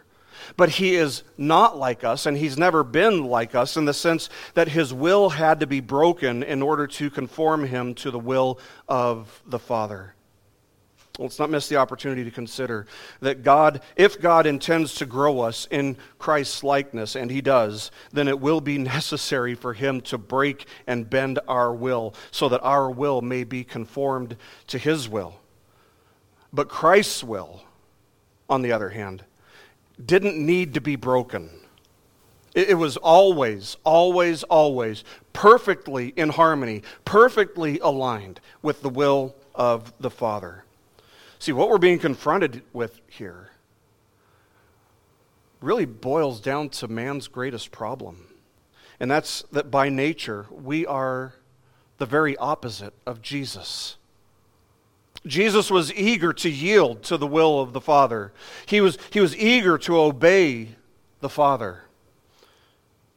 But 0.55 0.69
he 0.69 0.95
is 0.95 1.23
not 1.37 1.77
like 1.77 2.05
us, 2.05 2.25
and 2.25 2.37
he's 2.37 2.57
never 2.57 2.85
been 2.85 3.25
like 3.25 3.53
us 3.53 3.75
in 3.75 3.83
the 3.83 3.93
sense 3.93 4.29
that 4.53 4.69
his 4.69 4.93
will 4.93 5.31
had 5.31 5.59
to 5.59 5.67
be 5.67 5.81
broken 5.81 6.41
in 6.41 6.61
order 6.61 6.87
to 6.87 7.09
conform 7.09 7.65
him 7.65 7.95
to 7.95 8.09
the 8.09 8.17
will 8.17 8.57
of 8.87 9.43
the 9.45 9.59
Father. 9.59 10.15
Let's 11.19 11.37
not 11.37 11.51
miss 11.51 11.67
the 11.67 11.75
opportunity 11.75 12.23
to 12.23 12.31
consider 12.31 12.87
that 13.19 13.43
God, 13.43 13.81
if 13.95 14.19
God 14.19 14.47
intends 14.47 14.95
to 14.95 15.05
grow 15.05 15.41
us 15.41 15.67
in 15.69 15.95
Christ's 16.17 16.63
likeness, 16.63 17.15
and 17.15 17.29
He 17.29 17.39
does, 17.39 17.91
then 18.11 18.27
it 18.27 18.39
will 18.39 18.61
be 18.61 18.77
necessary 18.79 19.53
for 19.53 19.73
Him 19.73 20.01
to 20.01 20.17
break 20.17 20.65
and 20.87 21.07
bend 21.07 21.39
our 21.47 21.71
will 21.71 22.15
so 22.31 22.49
that 22.49 22.61
our 22.61 22.89
will 22.89 23.21
may 23.21 23.43
be 23.43 23.63
conformed 23.63 24.37
to 24.67 24.79
His 24.79 25.07
will. 25.07 25.35
But 26.51 26.67
Christ's 26.67 27.23
will, 27.23 27.61
on 28.49 28.63
the 28.63 28.71
other 28.71 28.89
hand, 28.89 29.23
didn't 30.03 30.43
need 30.43 30.73
to 30.73 30.81
be 30.81 30.95
broken. 30.95 31.51
It, 32.55 32.77
was 32.77 32.97
always, 32.97 33.77
always, 33.83 34.43
always 34.43 35.03
perfectly 35.31 36.09
in 36.15 36.29
harmony, 36.29 36.83
perfectly 37.05 37.79
aligned 37.79 38.39
with 38.61 38.81
the 38.81 38.89
will 38.89 39.35
of 39.55 39.91
the 39.99 40.11
Father. 40.11 40.63
See, 41.43 41.51
what 41.51 41.67
we're 41.67 41.77
being 41.77 41.99
confronted 41.99 42.63
with 42.71 43.01
here 43.05 43.49
really 45.59 45.83
boils 45.83 46.39
down 46.39 46.69
to 46.69 46.87
man's 46.87 47.27
greatest 47.27 47.69
problem. 47.69 48.27
And 48.97 49.11
that's 49.11 49.43
that 49.51 49.69
by 49.69 49.89
nature, 49.89 50.45
we 50.49 50.85
are 50.85 51.33
the 51.97 52.05
very 52.05 52.37
opposite 52.37 52.93
of 53.05 53.21
Jesus. 53.21 53.97
Jesus 55.27 55.69
was 55.69 55.93
eager 55.93 56.31
to 56.31 56.49
yield 56.49 57.03
to 57.03 57.17
the 57.17 57.27
will 57.27 57.59
of 57.59 57.73
the 57.73 57.81
Father. 57.81 58.31
He 58.65 58.79
was, 58.79 58.97
he 59.11 59.19
was 59.19 59.35
eager 59.35 59.77
to 59.79 59.99
obey 59.99 60.69
the 61.19 61.27
Father. 61.27 61.83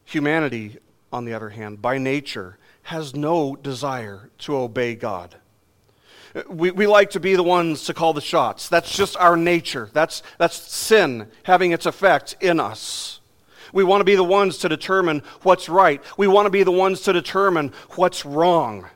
Humanity, 0.03 0.79
on 1.13 1.23
the 1.23 1.33
other 1.33 1.51
hand, 1.51 1.81
by 1.81 1.97
nature, 1.97 2.57
has 2.81 3.15
no 3.15 3.55
desire 3.55 4.29
to 4.39 4.57
obey 4.57 4.95
God. 4.95 5.37
We, 6.49 6.71
we 6.71 6.87
like 6.87 7.11
to 7.11 7.19
be 7.19 7.35
the 7.35 7.43
ones 7.43 7.85
to 7.85 7.93
call 7.93 8.13
the 8.13 8.21
shots. 8.21 8.69
That's 8.69 8.95
just 8.95 9.17
our 9.17 9.37
nature. 9.37 9.89
That's, 9.93 10.23
that's 10.37 10.55
sin 10.55 11.29
having 11.43 11.71
its 11.71 11.85
effect 11.85 12.35
in 12.41 12.59
us. 12.59 13.19
We 13.73 13.83
want 13.83 14.01
to 14.01 14.05
be 14.05 14.15
the 14.15 14.23
ones 14.23 14.57
to 14.59 14.69
determine 14.69 15.23
what's 15.43 15.67
right. 15.69 16.01
We 16.17 16.27
want 16.27 16.45
to 16.45 16.49
be 16.49 16.63
the 16.63 16.71
ones 16.71 17.01
to 17.01 17.13
determine 17.13 17.73
what's 17.91 18.25
wrong. 18.25 18.87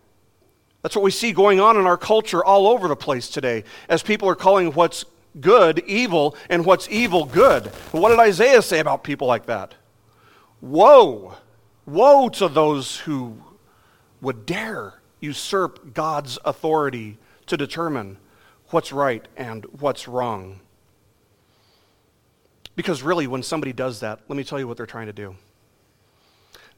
That's 0.82 0.95
what 0.95 1.04
we 1.04 1.12
see 1.12 1.32
going 1.32 1.60
on 1.60 1.77
in 1.77 1.86
our 1.86 1.97
culture 1.97 2.43
all 2.43 2.67
over 2.67 2.88
the 2.88 2.95
place 2.95 3.30
today, 3.30 3.63
as 3.88 4.01
people 4.01 4.27
are 4.30 4.36
calling 4.36 4.71
what's 4.73 5.06
good 5.39 5.80
evil 5.88 6.36
and 6.49 6.65
what's 6.65 6.89
evil 6.89 7.25
good. 7.25 7.67
What 7.91 8.10
did 8.10 8.19
Isaiah 8.19 8.62
say 8.62 8.80
about 8.80 9.04
people 9.04 9.27
like 9.27 9.45
that? 9.45 9.75
Woe! 10.60 11.36
Woe 11.86 12.30
to 12.30 12.47
those 12.47 12.99
who 12.99 13.38
would 14.21 14.45
dare 14.45 14.95
usurp 15.19 15.93
God's 15.93 16.38
authority 16.43 17.17
to 17.52 17.58
determine 17.58 18.18
what's 18.70 18.94
right 18.94 19.28
and 19.36 19.66
what's 19.82 20.08
wrong. 20.08 20.62
Because 22.78 23.04
really, 23.04 23.28
when 23.28 23.44
somebody 23.44 23.74
does 23.74 24.00
that, 24.00 24.22
let 24.30 24.38
me 24.38 24.46
tell 24.46 24.58
you 24.58 24.70
what 24.70 24.78
they're 24.78 24.86
trying 24.86 25.08
to 25.08 25.14
do. 25.14 25.36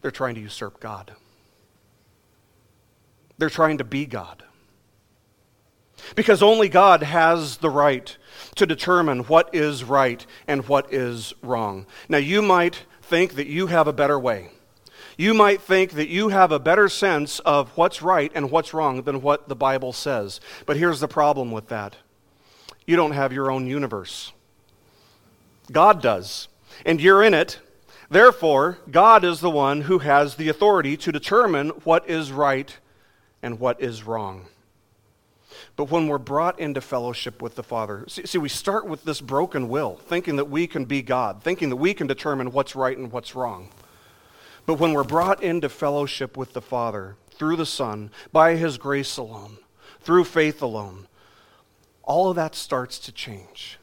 They're 0.02 0.10
trying 0.10 0.34
to 0.34 0.42
usurp 0.42 0.80
God, 0.80 1.14
they're 3.38 3.52
trying 3.52 3.78
to 3.78 3.84
be 3.84 4.08
God. 4.08 4.44
Because 6.16 6.42
only 6.42 6.70
God 6.70 7.04
has 7.04 7.58
the 7.58 7.70
right 7.70 8.18
to 8.56 8.66
determine 8.66 9.20
what 9.20 9.54
is 9.54 9.84
right 9.84 10.26
and 10.48 10.68
what 10.68 10.92
is 10.92 11.36
wrong. 11.44 11.86
Now, 12.10 12.18
you 12.18 12.42
might 12.42 12.84
think 13.04 13.36
that 13.36 13.46
you 13.46 13.68
have 13.68 13.88
a 13.88 13.94
better 13.94 14.20
way 14.20 14.50
you 15.18 15.34
might 15.34 15.62
think 15.62 15.92
that 15.92 16.10
you 16.10 16.30
have 16.30 16.52
a 16.52 16.60
better 16.60 16.90
sense 16.90 17.40
of 17.40 17.70
what's 17.78 18.02
right 18.02 18.32
and 18.34 18.52
what's 18.52 18.74
wrong 18.74 19.04
than 19.04 19.22
what 19.22 19.48
the 19.48 19.56
Bible 19.56 19.94
says. 19.94 20.40
But 20.66 20.78
here's 20.78 21.00
the 21.00 21.08
problem 21.08 21.52
with 21.52 21.68
that 21.68 21.96
you 22.86 22.96
don't 22.96 23.12
have 23.12 23.32
your 23.32 23.50
own 23.52 23.68
universe. 23.68 24.32
God 25.72 26.02
does. 26.02 26.48
And 26.86 27.00
you're 27.00 27.24
in 27.24 27.34
it. 27.34 27.60
Therefore, 28.10 28.80
God 28.92 29.24
is 29.24 29.40
the 29.40 29.50
one 29.50 29.82
who 29.82 30.00
has 30.00 30.36
the 30.36 30.50
authority 30.50 30.98
to 30.98 31.12
determine 31.12 31.70
what 31.84 32.10
is 32.10 32.32
right 32.32 32.78
and 33.42 33.60
what 33.60 33.82
is 33.82 34.04
wrong. 34.04 34.48
But 35.76 35.90
when 35.90 36.08
we're 36.08 36.20
brought 36.20 36.60
into 36.60 36.82
fellowship 36.82 37.42
with 37.42 37.56
the 37.56 37.64
Father, 37.64 38.06
see, 38.08 38.26
see, 38.26 38.38
we 38.38 38.50
start 38.50 38.86
with 38.86 39.04
this 39.06 39.22
broken 39.22 39.70
will, 39.70 39.98
thinking 39.98 40.36
that 40.36 40.50
we 40.50 40.68
can 40.68 40.86
be 40.86 41.02
God, 41.02 41.42
thinking 41.42 41.70
that 41.70 41.78
we 41.78 41.94
can 41.94 42.06
determine 42.06 42.52
what's 42.52 42.76
right 42.76 42.98
and 42.98 43.12
what's 43.12 43.34
wrong. 43.34 43.70
But 44.66 44.76
when 44.76 44.94
we're 44.94 45.04
brought 45.04 45.44
into 45.44 45.68
fellowship 45.70 46.38
with 46.38 46.54
the 46.54 46.62
Father 46.62 47.18
through 47.32 47.58
the 47.58 47.66
Son, 47.66 48.12
by 48.32 48.56
His 48.56 48.78
grace 48.78 49.18
alone, 49.18 49.58
through 50.02 50.26
faith 50.26 50.62
alone, 50.62 51.08
all 52.04 52.30
of 52.30 52.36
that 52.36 52.54
starts 52.56 53.00
to 53.00 53.12
change. 53.12 53.80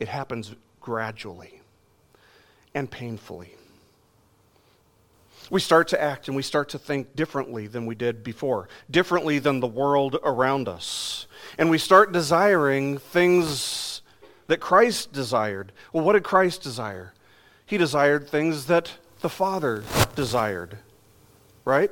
it 0.00 0.08
happens 0.08 0.54
gradually 0.80 1.60
and 2.74 2.90
painfully. 2.90 3.54
We 5.50 5.60
start 5.60 5.88
to 5.88 6.00
act 6.00 6.28
and 6.28 6.36
we 6.36 6.42
start 6.42 6.70
to 6.70 6.78
think 6.78 7.14
differently 7.14 7.66
than 7.66 7.84
we 7.84 7.94
did 7.94 8.24
before, 8.24 8.68
differently 8.90 9.38
than 9.38 9.60
the 9.60 9.66
world 9.66 10.16
around 10.24 10.68
us. 10.68 11.26
And 11.58 11.68
we 11.68 11.78
start 11.78 12.12
desiring 12.12 12.98
things 12.98 13.91
that 14.52 14.60
Christ 14.60 15.14
desired. 15.14 15.72
Well, 15.94 16.04
what 16.04 16.12
did 16.12 16.24
Christ 16.24 16.60
desire? 16.60 17.14
He 17.64 17.78
desired 17.78 18.28
things 18.28 18.66
that 18.66 18.92
the 19.22 19.30
Father 19.30 19.82
desired, 20.14 20.76
right? 21.64 21.90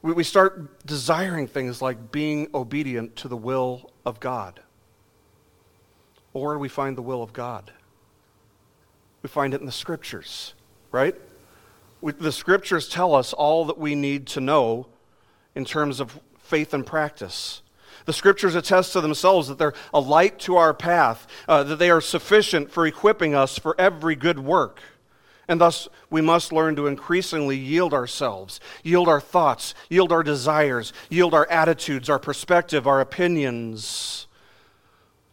We 0.00 0.14
we 0.14 0.24
start 0.24 0.86
desiring 0.86 1.46
things 1.46 1.82
like 1.82 2.10
being 2.10 2.48
obedient 2.54 3.16
to 3.16 3.28
the 3.28 3.36
will 3.36 3.90
of 4.06 4.18
God. 4.18 4.60
Or 6.32 6.56
we 6.56 6.70
find 6.70 6.96
the 6.96 7.02
will 7.02 7.22
of 7.22 7.34
God? 7.34 7.70
We 9.22 9.28
find 9.28 9.52
it 9.52 9.60
in 9.60 9.66
the 9.66 9.70
Scriptures, 9.70 10.54
right? 10.90 11.14
We, 12.00 12.12
the 12.12 12.32
Scriptures 12.32 12.88
tell 12.88 13.14
us 13.14 13.34
all 13.34 13.66
that 13.66 13.76
we 13.76 13.94
need 13.94 14.26
to 14.28 14.40
know 14.40 14.86
in 15.54 15.66
terms 15.66 16.00
of 16.00 16.18
faith 16.38 16.72
and 16.72 16.86
practice. 16.86 17.60
The 18.06 18.12
scriptures 18.12 18.54
attest 18.54 18.92
to 18.92 19.00
themselves 19.00 19.48
that 19.48 19.58
they're 19.58 19.74
a 19.92 20.00
light 20.00 20.38
to 20.40 20.56
our 20.56 20.72
path, 20.72 21.26
uh, 21.48 21.62
that 21.64 21.76
they 21.76 21.90
are 21.90 22.00
sufficient 22.00 22.70
for 22.70 22.86
equipping 22.86 23.34
us 23.34 23.58
for 23.58 23.74
every 23.78 24.16
good 24.16 24.38
work. 24.38 24.80
And 25.48 25.60
thus, 25.60 25.88
we 26.08 26.20
must 26.20 26.52
learn 26.52 26.76
to 26.76 26.86
increasingly 26.86 27.56
yield 27.56 27.92
ourselves, 27.92 28.60
yield 28.84 29.08
our 29.08 29.20
thoughts, 29.20 29.74
yield 29.88 30.12
our 30.12 30.22
desires, 30.22 30.92
yield 31.08 31.34
our 31.34 31.48
attitudes, 31.50 32.08
our 32.08 32.20
perspective, 32.20 32.86
our 32.86 33.00
opinions 33.00 34.28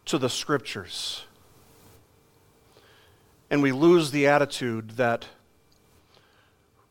to 0.06 0.18
the 0.18 0.28
scriptures. 0.28 1.24
And 3.50 3.62
we 3.62 3.70
lose 3.70 4.10
the 4.10 4.26
attitude 4.26 4.90
that 4.92 5.26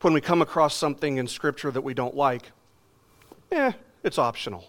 when 0.01 0.13
we 0.13 0.21
come 0.21 0.41
across 0.41 0.75
something 0.75 1.17
in 1.17 1.27
scripture 1.27 1.69
that 1.71 1.81
we 1.81 1.93
don't 1.93 2.15
like, 2.15 2.51
eh, 3.51 3.73
it's 4.03 4.17
optional 4.17 4.63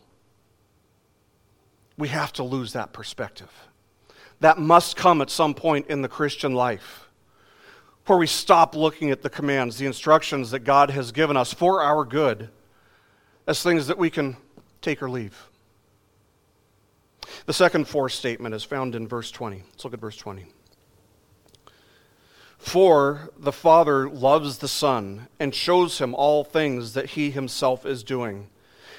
we 1.98 2.08
have 2.08 2.32
to 2.34 2.44
lose 2.44 2.72
that 2.72 2.92
perspective. 2.92 3.50
That 4.40 4.58
must 4.58 4.96
come 4.96 5.20
at 5.20 5.28
some 5.28 5.52
point 5.52 5.88
in 5.88 6.00
the 6.00 6.08
Christian 6.08 6.54
life 6.54 7.08
where 8.06 8.18
we 8.18 8.26
stop 8.26 8.74
looking 8.74 9.11
at 9.11 9.20
the 9.20 9.28
commands, 9.28 9.76
the 9.76 9.84
instructions 9.84 10.52
that 10.52 10.61
God 10.61 10.90
has 10.90 11.12
given 11.12 11.37
us 11.37 11.52
for 11.52 11.82
our 11.82 12.06
good 12.06 12.48
as 13.46 13.62
things 13.62 13.88
that 13.88 13.98
we 13.98 14.08
can 14.08 14.37
take 14.80 15.02
or 15.02 15.11
leave. 15.11 15.50
The 17.44 17.52
second 17.52 17.87
for 17.87 18.08
statement 18.08 18.54
is 18.54 18.64
found 18.64 18.94
in 18.94 19.06
verse 19.06 19.30
20. 19.30 19.62
Let's 19.70 19.84
look 19.84 19.92
at 19.92 20.00
verse 20.00 20.16
20. 20.16 20.46
For 22.56 23.30
the 23.37 23.52
Father 23.52 24.08
loves 24.08 24.58
the 24.58 24.68
Son 24.68 25.28
and 25.38 25.54
shows 25.54 25.98
him 25.98 26.14
all 26.14 26.44
things 26.44 26.94
that 26.94 27.11
he 27.11 27.30
himself 27.30 27.84
is 27.84 28.02
doing 28.02 28.48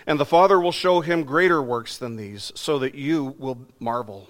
and 0.10 0.19
the 0.19 0.26
Father 0.26 0.60
will 0.60 0.72
show 0.72 1.02
him 1.02 1.24
greater 1.24 1.62
works 1.62 2.00
than 2.00 2.15
these, 2.15 2.52
so 2.56 2.80
that 2.80 2.95
you 2.95 3.36
will 3.38 3.67
marvel. 3.80 4.28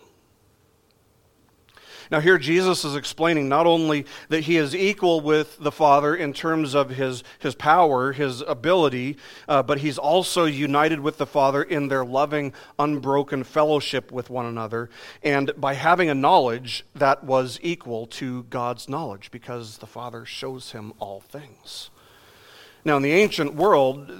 Now, 2.11 2.19
here 2.19 2.37
Jesus 2.37 2.83
is 2.83 2.97
explaining 2.97 3.47
not 3.47 3.65
only 3.65 4.05
that 4.27 4.41
he 4.41 4.57
is 4.57 4.75
equal 4.75 5.21
with 5.21 5.57
the 5.57 5.71
Father 5.71 6.13
in 6.13 6.33
terms 6.33 6.75
of 6.75 6.89
his, 6.89 7.23
his 7.37 7.55
power, 7.55 8.11
his 8.11 8.41
ability, 8.41 9.15
uh, 9.47 9.63
but 9.63 9.77
he's 9.77 9.97
also 9.97 10.43
united 10.43 10.99
with 10.99 11.17
the 11.17 11.25
Father 11.25 11.63
in 11.63 11.87
their 11.87 12.03
loving, 12.03 12.51
unbroken 12.77 13.45
fellowship 13.45 14.11
with 14.11 14.29
one 14.29 14.47
another, 14.47 14.89
and 15.23 15.53
by 15.55 15.75
having 15.75 16.09
a 16.09 16.15
knowledge 16.15 16.83
that 16.93 17.23
was 17.23 17.57
equal 17.61 18.05
to 18.07 18.43
God's 18.49 18.89
knowledge, 18.89 19.31
because 19.31 19.77
the 19.77 19.87
Father 19.87 20.25
shows 20.25 20.73
him 20.73 20.91
all 20.99 21.21
things. 21.21 21.89
Now, 22.85 22.97
in 22.97 23.03
the 23.03 23.11
ancient 23.11 23.55
world, 23.55 24.11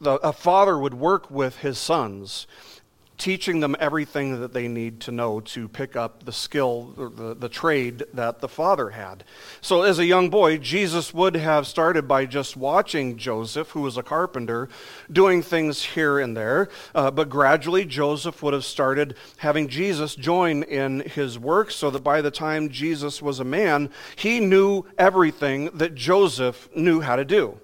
the, 0.00 0.14
a 0.14 0.32
father 0.32 0.78
would 0.78 0.94
work 0.94 1.30
with 1.30 1.58
his 1.58 1.78
sons 1.78 2.46
teaching 3.18 3.58
them 3.58 3.76
everything 3.80 4.40
that 4.40 4.54
they 4.54 4.68
need 4.68 5.00
to 5.00 5.12
know 5.12 5.40
to 5.40 5.68
pick 5.68 5.96
up 5.96 6.24
the 6.24 6.32
skill, 6.32 6.94
the, 6.96 7.34
the 7.34 7.48
trade 7.48 8.04
that 8.14 8.40
the 8.40 8.48
father 8.48 8.90
had. 8.90 9.24
So, 9.60 9.82
as 9.82 9.98
a 9.98 10.06
young 10.06 10.30
boy, 10.30 10.58
Jesus 10.58 11.12
would 11.12 11.34
have 11.34 11.66
started 11.66 12.06
by 12.06 12.24
just 12.26 12.56
watching 12.56 13.18
Joseph, 13.18 13.70
who 13.70 13.80
was 13.80 13.96
a 13.96 14.02
carpenter, 14.02 14.68
doing 15.10 15.42
things 15.42 15.82
here 15.82 16.20
and 16.20 16.36
there. 16.36 16.68
Uh, 16.94 17.10
but 17.10 17.28
gradually, 17.28 17.84
Joseph 17.84 18.42
would 18.42 18.54
have 18.54 18.64
started 18.64 19.16
having 19.38 19.68
Jesus 19.68 20.14
join 20.14 20.62
in 20.62 21.00
his 21.00 21.38
work 21.38 21.70
so 21.72 21.90
that 21.90 22.04
by 22.04 22.22
the 22.22 22.30
time 22.30 22.68
Jesus 22.68 23.20
was 23.20 23.40
a 23.40 23.44
man, 23.44 23.90
he 24.14 24.38
knew 24.38 24.84
everything 24.96 25.70
that 25.74 25.94
Joseph 25.94 26.68
knew 26.74 27.00
how 27.00 27.16
to 27.16 27.24
do. 27.24 27.58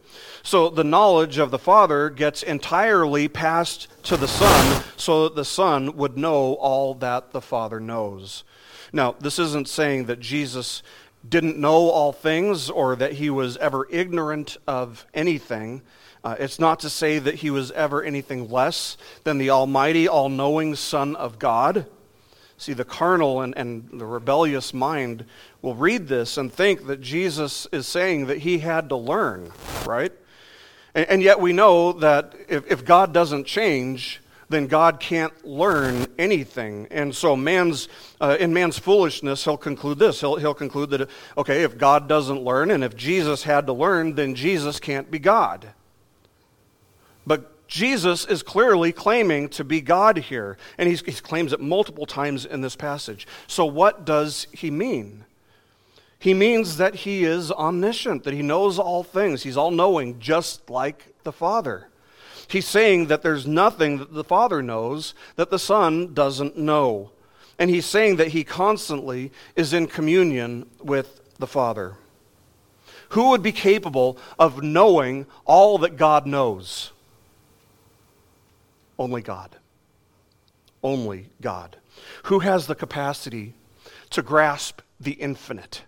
So 0.46 0.68
the 0.68 0.84
knowledge 0.84 1.38
of 1.38 1.50
the 1.50 1.58
Father 1.58 2.10
gets 2.10 2.42
entirely 2.42 3.28
passed 3.28 3.88
to 4.04 4.18
the 4.18 4.28
Son 4.28 4.84
so 4.94 5.24
that 5.24 5.34
the 5.34 5.44
Son 5.44 5.96
would 5.96 6.18
know 6.18 6.52
all 6.54 6.92
that 6.96 7.32
the 7.32 7.40
Father 7.40 7.80
knows. 7.80 8.44
Now, 8.92 9.16
this 9.18 9.38
isn't 9.38 9.68
saying 9.68 10.04
that 10.04 10.20
Jesus 10.20 10.82
didn't 11.26 11.56
know 11.56 11.88
all 11.88 12.12
things 12.12 12.68
or 12.68 12.94
that 12.94 13.14
he 13.14 13.30
was 13.30 13.56
ever 13.56 13.88
ignorant 13.90 14.58
of 14.66 15.06
anything. 15.14 15.80
Uh, 16.22 16.36
it's 16.38 16.58
not 16.58 16.78
to 16.80 16.90
say 16.90 17.18
that 17.18 17.36
he 17.36 17.48
was 17.50 17.70
ever 17.70 18.02
anything 18.02 18.50
less 18.50 18.98
than 19.24 19.38
the 19.38 19.48
Almighty, 19.48 20.06
all 20.06 20.28
knowing 20.28 20.76
Son 20.76 21.16
of 21.16 21.38
God. 21.38 21.86
See, 22.58 22.74
the 22.74 22.84
carnal 22.84 23.40
and, 23.40 23.56
and 23.56 23.88
the 23.98 24.04
rebellious 24.04 24.74
mind 24.74 25.24
will 25.62 25.74
read 25.74 26.06
this 26.06 26.36
and 26.36 26.52
think 26.52 26.86
that 26.86 27.00
Jesus 27.00 27.66
is 27.72 27.88
saying 27.88 28.26
that 28.26 28.38
he 28.38 28.58
had 28.58 28.90
to 28.90 28.96
learn, 28.96 29.50
right? 29.86 30.12
And, 30.94 31.08
and 31.08 31.22
yet 31.22 31.40
we 31.40 31.52
know 31.52 31.92
that 31.92 32.34
if, 32.48 32.70
if 32.70 32.84
God 32.84 33.12
doesn't 33.12 33.44
change, 33.44 34.20
then 34.48 34.66
God 34.66 35.00
can't 35.00 35.44
learn 35.44 36.06
anything. 36.18 36.86
And 36.90 37.14
so, 37.14 37.36
man's, 37.36 37.88
uh, 38.20 38.36
in 38.38 38.52
man's 38.52 38.78
foolishness, 38.78 39.44
he'll 39.44 39.56
conclude 39.56 39.98
this. 39.98 40.20
He'll, 40.20 40.36
he'll 40.36 40.54
conclude 40.54 40.90
that, 40.90 41.08
okay, 41.36 41.62
if 41.62 41.78
God 41.78 42.08
doesn't 42.08 42.40
learn, 42.40 42.70
and 42.70 42.84
if 42.84 42.96
Jesus 42.96 43.44
had 43.44 43.66
to 43.66 43.72
learn, 43.72 44.14
then 44.14 44.34
Jesus 44.34 44.80
can't 44.80 45.10
be 45.10 45.18
God. 45.18 45.68
But 47.26 47.66
Jesus 47.66 48.26
is 48.26 48.42
clearly 48.42 48.92
claiming 48.92 49.48
to 49.50 49.64
be 49.64 49.80
God 49.80 50.18
here, 50.18 50.58
and 50.76 50.88
he 50.88 50.96
claims 50.96 51.52
it 51.52 51.60
multiple 51.60 52.06
times 52.06 52.44
in 52.44 52.60
this 52.60 52.76
passage. 52.76 53.26
So, 53.46 53.64
what 53.64 54.04
does 54.04 54.46
he 54.52 54.70
mean? 54.70 55.23
He 56.24 56.32
means 56.32 56.78
that 56.78 56.94
he 56.94 57.22
is 57.22 57.52
omniscient, 57.52 58.24
that 58.24 58.32
he 58.32 58.40
knows 58.40 58.78
all 58.78 59.02
things. 59.02 59.42
He's 59.42 59.58
all 59.58 59.70
knowing, 59.70 60.18
just 60.18 60.70
like 60.70 61.12
the 61.22 61.32
Father. 61.32 61.88
He's 62.48 62.66
saying 62.66 63.08
that 63.08 63.20
there's 63.20 63.46
nothing 63.46 63.98
that 63.98 64.14
the 64.14 64.24
Father 64.24 64.62
knows 64.62 65.12
that 65.36 65.50
the 65.50 65.58
Son 65.58 66.14
doesn't 66.14 66.56
know. 66.56 67.10
And 67.58 67.68
he's 67.68 67.84
saying 67.84 68.16
that 68.16 68.28
he 68.28 68.42
constantly 68.42 69.32
is 69.54 69.74
in 69.74 69.86
communion 69.86 70.64
with 70.82 71.20
the 71.36 71.46
Father. 71.46 71.96
Who 73.10 73.28
would 73.28 73.42
be 73.42 73.52
capable 73.52 74.16
of 74.38 74.62
knowing 74.62 75.26
all 75.44 75.76
that 75.76 75.98
God 75.98 76.24
knows? 76.24 76.92
Only 78.98 79.20
God. 79.20 79.56
Only 80.82 81.28
God. 81.42 81.76
Who 82.22 82.38
has 82.38 82.66
the 82.66 82.74
capacity 82.74 83.52
to 84.08 84.22
grasp 84.22 84.80
the 84.98 85.12
infinite? 85.12 85.82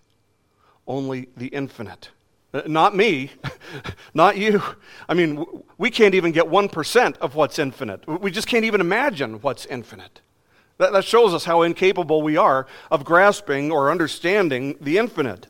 Only 0.86 1.28
the 1.36 1.48
infinite. 1.48 2.10
Uh, 2.54 2.62
not 2.66 2.96
me, 2.96 3.32
not 4.14 4.36
you. 4.36 4.62
I 5.08 5.14
mean, 5.14 5.44
we 5.78 5.90
can't 5.90 6.14
even 6.14 6.32
get 6.32 6.44
1% 6.44 7.16
of 7.18 7.34
what's 7.34 7.58
infinite. 7.58 8.06
We 8.06 8.30
just 8.30 8.48
can't 8.48 8.64
even 8.64 8.80
imagine 8.80 9.40
what's 9.40 9.66
infinite. 9.66 10.20
That, 10.78 11.04
shows 11.04 11.32
us 11.32 11.44
how 11.44 11.62
incapable 11.62 12.22
we 12.22 12.36
are 12.36 12.66
of 12.90 13.04
grasping 13.04 13.72
or 13.72 13.90
understanding 13.90 14.76
the 14.80 14.98
infinite. 14.98 15.46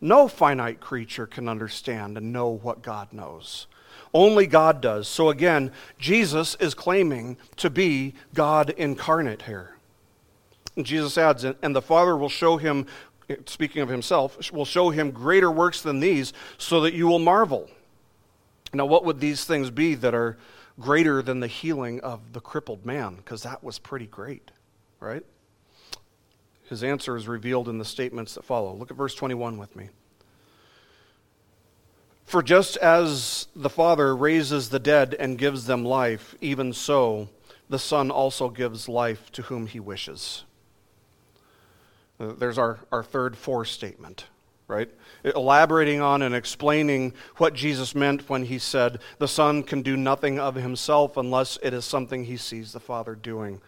No 0.00 0.28
finite 0.28 0.80
creature 0.80 1.26
can 1.26 1.48
understand 1.48 2.16
and 2.16 2.32
know 2.32 2.48
what 2.48 2.82
God 2.82 3.12
knows. 3.12 3.66
Only 4.12 4.46
God 4.46 4.80
does. 4.80 5.06
So 5.06 5.30
again, 5.30 5.70
Jesus 5.98 6.56
is 6.58 6.74
claiming 6.74 7.36
to 7.56 7.70
be 7.70 8.14
God 8.34 8.70
incarnate 8.70 9.42
here. 9.42 9.76
And 10.74 10.84
Jesus 10.84 11.16
adds, 11.18 11.44
and 11.44 11.76
the 11.76 11.82
Father 11.82 12.16
will 12.16 12.28
show 12.28 12.56
him 12.56 12.86
speaking 13.46 13.82
of 13.82 13.88
himself, 13.88 14.52
will 14.52 14.64
show 14.64 14.90
him 14.90 15.10
greater 15.10 15.50
works 15.50 15.82
than 15.82 16.00
these 16.00 16.32
so 16.58 16.80
that 16.82 16.94
you 16.94 17.06
will 17.06 17.18
marvel. 17.18 17.68
Now, 18.72 18.86
what 18.86 19.04
would 19.04 19.20
these 19.20 19.44
things 19.44 19.70
be 19.70 19.94
that 19.96 20.14
are 20.14 20.38
greater 20.78 21.22
than 21.22 21.40
the 21.40 21.46
healing 21.46 22.00
of 22.00 22.32
the 22.32 22.40
crippled 22.40 22.86
man? 22.86 23.16
Because 23.16 23.42
that 23.42 23.62
was 23.64 23.78
pretty 23.78 24.06
great, 24.06 24.50
right? 25.00 25.24
His 26.68 26.84
answer 26.84 27.16
is 27.16 27.26
revealed 27.26 27.68
in 27.68 27.78
the 27.78 27.84
statements 27.84 28.34
that 28.34 28.44
follow. 28.44 28.72
Look 28.72 28.90
at 28.90 28.96
verse 28.96 29.14
21 29.14 29.58
with 29.58 29.74
me. 29.74 29.88
For 32.24 32.44
just 32.44 32.76
as 32.76 33.48
the 33.56 33.68
Father 33.68 34.14
raises 34.14 34.68
the 34.68 34.78
dead 34.78 35.16
and 35.18 35.36
gives 35.36 35.66
them 35.66 35.84
life, 35.84 36.36
even 36.40 36.72
so 36.72 37.28
the 37.68 37.78
Son 37.78 38.08
also 38.08 38.48
gives 38.50 38.88
life 38.88 39.32
to 39.32 39.42
whom 39.42 39.66
he 39.66 39.80
wishes. 39.80 40.44
There's 42.20 42.58
our, 42.58 42.78
our 42.92 43.02
third 43.02 43.34
for 43.34 43.64
statement, 43.64 44.26
right? 44.68 44.90
Elaborating 45.24 46.02
on 46.02 46.20
and 46.20 46.34
explaining 46.34 47.14
what 47.38 47.54
Jesus 47.54 47.94
meant 47.94 48.28
when 48.28 48.44
he 48.44 48.58
said, 48.58 48.98
The 49.18 49.26
Son 49.26 49.62
can 49.62 49.80
do 49.80 49.96
nothing 49.96 50.38
of 50.38 50.54
himself 50.54 51.16
unless 51.16 51.58
it 51.62 51.72
is 51.72 51.86
something 51.86 52.24
he 52.24 52.36
sees 52.36 52.72
the 52.72 52.80
Father 52.80 53.14
doing. 53.14 53.62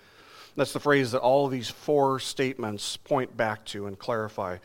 That's 0.55 0.75
the 0.75 0.81
phrase 0.81 1.13
that 1.13 1.21
all 1.21 1.49
these 1.49 1.71
four 1.71 2.21
statements 2.21 2.99
point 2.99 3.39
back 3.39 3.65
to 3.67 3.87
and 3.87 3.99
clarify. 3.99 4.59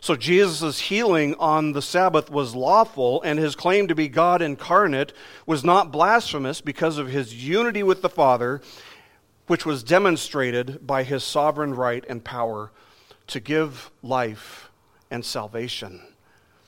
So 0.00 0.14
Jesus' 0.14 0.78
healing 0.78 1.34
on 1.40 1.72
the 1.72 1.82
Sabbath 1.82 2.30
was 2.30 2.54
lawful, 2.54 3.20
and 3.22 3.36
his 3.36 3.56
claim 3.56 3.88
to 3.88 3.96
be 3.96 4.06
God 4.06 4.42
incarnate 4.42 5.12
was 5.44 5.64
not 5.64 5.90
blasphemous 5.90 6.60
because 6.60 6.98
of 6.98 7.08
his 7.08 7.34
unity 7.34 7.82
with 7.82 8.00
the 8.00 8.08
Father, 8.08 8.60
which 9.48 9.66
was 9.66 9.82
demonstrated 9.82 10.86
by 10.86 11.02
his 11.02 11.24
sovereign 11.24 11.74
right 11.74 12.04
and 12.08 12.22
power 12.22 12.70
to 13.28 13.40
give 13.40 13.90
life 14.02 14.70
and 15.10 15.24
salvation 15.24 16.02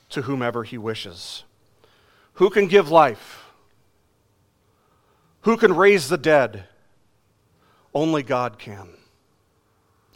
to 0.09 0.23
whomever 0.23 0.63
he 0.63 0.77
wishes. 0.77 1.43
Who 2.33 2.49
can 2.49 2.67
give 2.67 2.89
life? 2.89 3.45
Who 5.41 5.57
can 5.57 5.75
raise 5.75 6.09
the 6.09 6.17
dead? 6.17 6.65
Only 7.93 8.23
God 8.23 8.59
can. 8.59 8.89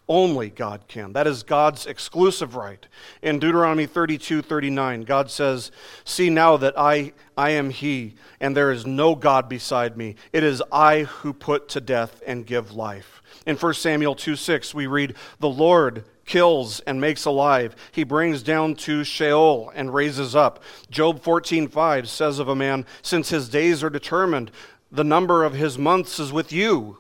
Only 0.08 0.49
God 0.49 0.89
can. 0.89 1.13
That 1.13 1.25
is 1.25 1.41
God's 1.41 1.86
exclusive 1.86 2.56
right. 2.56 2.86
In 3.21 3.39
Deuteronomy 3.39 3.86
32 3.86 4.41
39, 4.41 5.04
God 5.04 5.32
says, 5.32 5.71
See 6.04 6.30
now 6.30 6.58
that 6.58 6.77
I, 6.77 7.13
I 7.38 7.51
am 7.51 7.69
He, 7.69 8.15
and 8.41 8.56
there 8.56 8.71
is 8.71 8.86
no 8.86 9.15
God 9.15 9.47
beside 9.47 9.95
me. 9.95 10.15
It 10.34 10.43
is 10.43 10.62
I 10.69 11.04
who 11.04 11.32
put 11.32 11.69
to 11.69 11.80
death 11.80 12.21
and 12.27 12.45
give 12.45 12.73
life. 12.73 13.23
In 13.45 13.56
1 13.56 13.73
Samuel 13.75 14.15
2 14.15 14.36
6, 14.36 14.73
we 14.73 14.86
read, 14.86 15.15
The 15.39 15.49
Lord 15.49 16.04
kills 16.25 16.79
and 16.81 17.01
makes 17.01 17.25
alive. 17.25 17.75
He 17.91 18.03
brings 18.03 18.43
down 18.43 18.75
to 18.75 19.03
Sheol 19.03 19.71
and 19.75 19.93
raises 19.93 20.36
up. 20.36 20.63
Job 20.89 21.21
14:5 21.21 22.07
says 22.07 22.39
of 22.39 22.47
a 22.47 22.55
man, 22.55 22.86
since 23.01 23.29
his 23.29 23.49
days 23.49 23.84
are 23.84 23.89
determined, 23.89 24.51
the 24.91 25.03
number 25.03 25.43
of 25.43 25.53
his 25.53 25.77
months 25.77 26.19
is 26.19 26.34
with 26.34 26.51
you, 26.51 26.97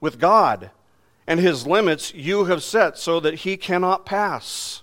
with 0.00 0.18
God, 0.18 0.70
and 1.26 1.40
his 1.40 1.66
limits 1.66 2.12
you 2.14 2.44
have 2.44 2.62
set 2.62 2.98
so 2.98 3.20
that 3.20 3.40
he 3.40 3.56
cannot 3.56 4.06
pass. 4.06 4.82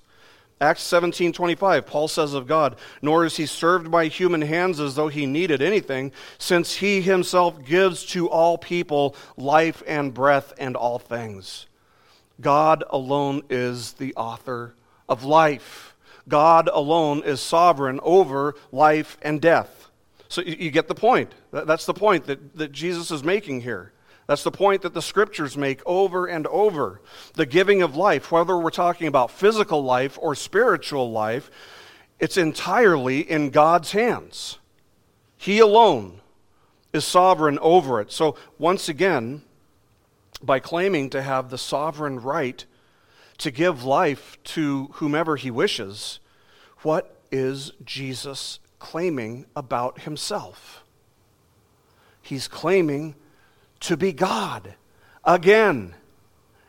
Acts 0.60 0.82
17:25 0.82 1.86
Paul 1.86 2.08
says 2.08 2.34
of 2.34 2.48
God, 2.48 2.78
nor 3.00 3.26
is 3.26 3.38
he 3.38 3.46
served 3.46 3.92
by 3.92 4.08
human 4.08 4.42
hands 4.42 4.80
as 4.80 4.96
though 4.96 5.08
he 5.08 5.28
needed 5.28 5.62
anything, 5.62 6.12
since 6.40 6.76
he 6.78 7.02
himself 7.02 7.64
gives 7.64 8.04
to 8.08 8.28
all 8.28 8.58
people 8.58 9.16
life 9.38 9.84
and 9.86 10.16
breath 10.16 10.54
and 10.58 10.76
all 10.76 10.98
things. 10.98 11.67
God 12.40 12.84
alone 12.90 13.44
is 13.50 13.94
the 13.94 14.14
author 14.16 14.76
of 15.10 15.24
life. 15.24 15.96
God 16.28 16.70
alone 16.72 17.24
is 17.24 17.42
sovereign 17.42 18.00
over 18.04 18.56
life 18.72 19.18
and 19.22 19.42
death. 19.42 19.90
So 20.30 20.42
you, 20.42 20.72
get 20.72 20.88
the 20.88 20.96
point. 20.96 21.34
That's 21.52 21.86
the 21.86 21.94
point 21.94 22.26
that, 22.26 22.58
that 22.58 22.72
Jesus 22.72 23.12
is 23.12 23.24
making 23.24 23.62
here. 23.62 23.94
That's 24.28 24.44
the 24.44 24.52
point 24.52 24.82
that 24.82 24.94
the 24.94 25.02
scriptures 25.02 25.56
make 25.56 25.82
over 25.86 26.28
and 26.28 26.46
over. 26.48 27.02
The 27.36 27.46
giving 27.46 27.82
of 27.82 27.96
life, 27.96 28.30
whether 28.30 28.58
we're 28.58 28.72
talking 28.72 29.08
about 29.08 29.32
physical 29.32 29.82
life 29.82 30.20
or 30.22 30.36
spiritual 30.36 31.12
life, 31.12 31.50
it's 32.20 32.36
entirely 32.36 33.20
in 33.22 33.52
God's 33.52 33.94
hands. 33.94 34.60
He 35.38 35.60
alone 35.60 36.20
is 36.92 37.06
sovereign 37.06 37.58
over 37.60 38.02
it. 38.02 38.12
So, 38.12 38.36
once 38.58 38.90
again, 38.90 39.44
by 40.42 40.60
claiming 40.60 41.10
to 41.10 41.22
have 41.22 41.50
the 41.50 41.58
sovereign 41.58 42.20
right 42.20 42.66
to 43.40 43.52
give 43.52 43.84
life 43.84 44.38
to 44.44 44.90
whomever 44.94 45.36
he 45.36 45.52
wishes, 45.52 46.20
what 46.82 47.16
is 47.32 47.72
Jesus 47.84 48.60
claiming 48.80 49.46
about 49.56 50.02
himself? 50.02 50.84
He's 52.22 52.48
claiming 52.48 53.16
to 53.82 53.96
be 53.96 54.12
God, 54.12 54.76
again 55.24 55.96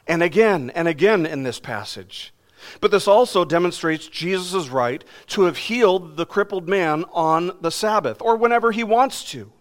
and 0.07 0.23
again 0.23 0.71
and 0.75 0.89
again 0.89 1.27
in 1.27 1.43
this 1.43 1.61
passage. 1.61 2.33
But 2.81 2.91
this 2.91 3.07
also 3.07 3.45
demonstrates 3.45 4.09
Jesus' 4.09 4.69
right 4.69 5.05
to 5.29 5.43
have 5.43 5.57
healed 5.57 6.17
the 6.17 6.27
crippled 6.27 6.69
man 6.69 7.05
on 7.13 7.57
the 7.61 7.71
Sabbath 7.71 8.21
or 8.21 8.37
whenever 8.37 8.73
he 8.73 8.85
wants 8.85 9.25
to, 9.31 9.53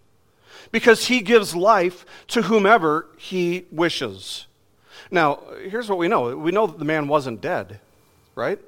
because 0.72 1.08
he 1.08 1.22
gives 1.22 1.56
life 1.56 2.06
to 2.28 2.44
whomever 2.44 3.08
he 3.18 3.66
wishes. 3.72 4.48
Now, 5.12 5.42
here's 5.64 5.90
what 5.90 5.98
we 5.98 6.08
know 6.08 6.36
we 6.36 6.52
know 6.52 6.68
that 6.68 6.80
the 6.80 6.86
man 6.86 7.08
wasn't 7.08 7.42
dead, 7.42 7.80
right? 8.36 8.60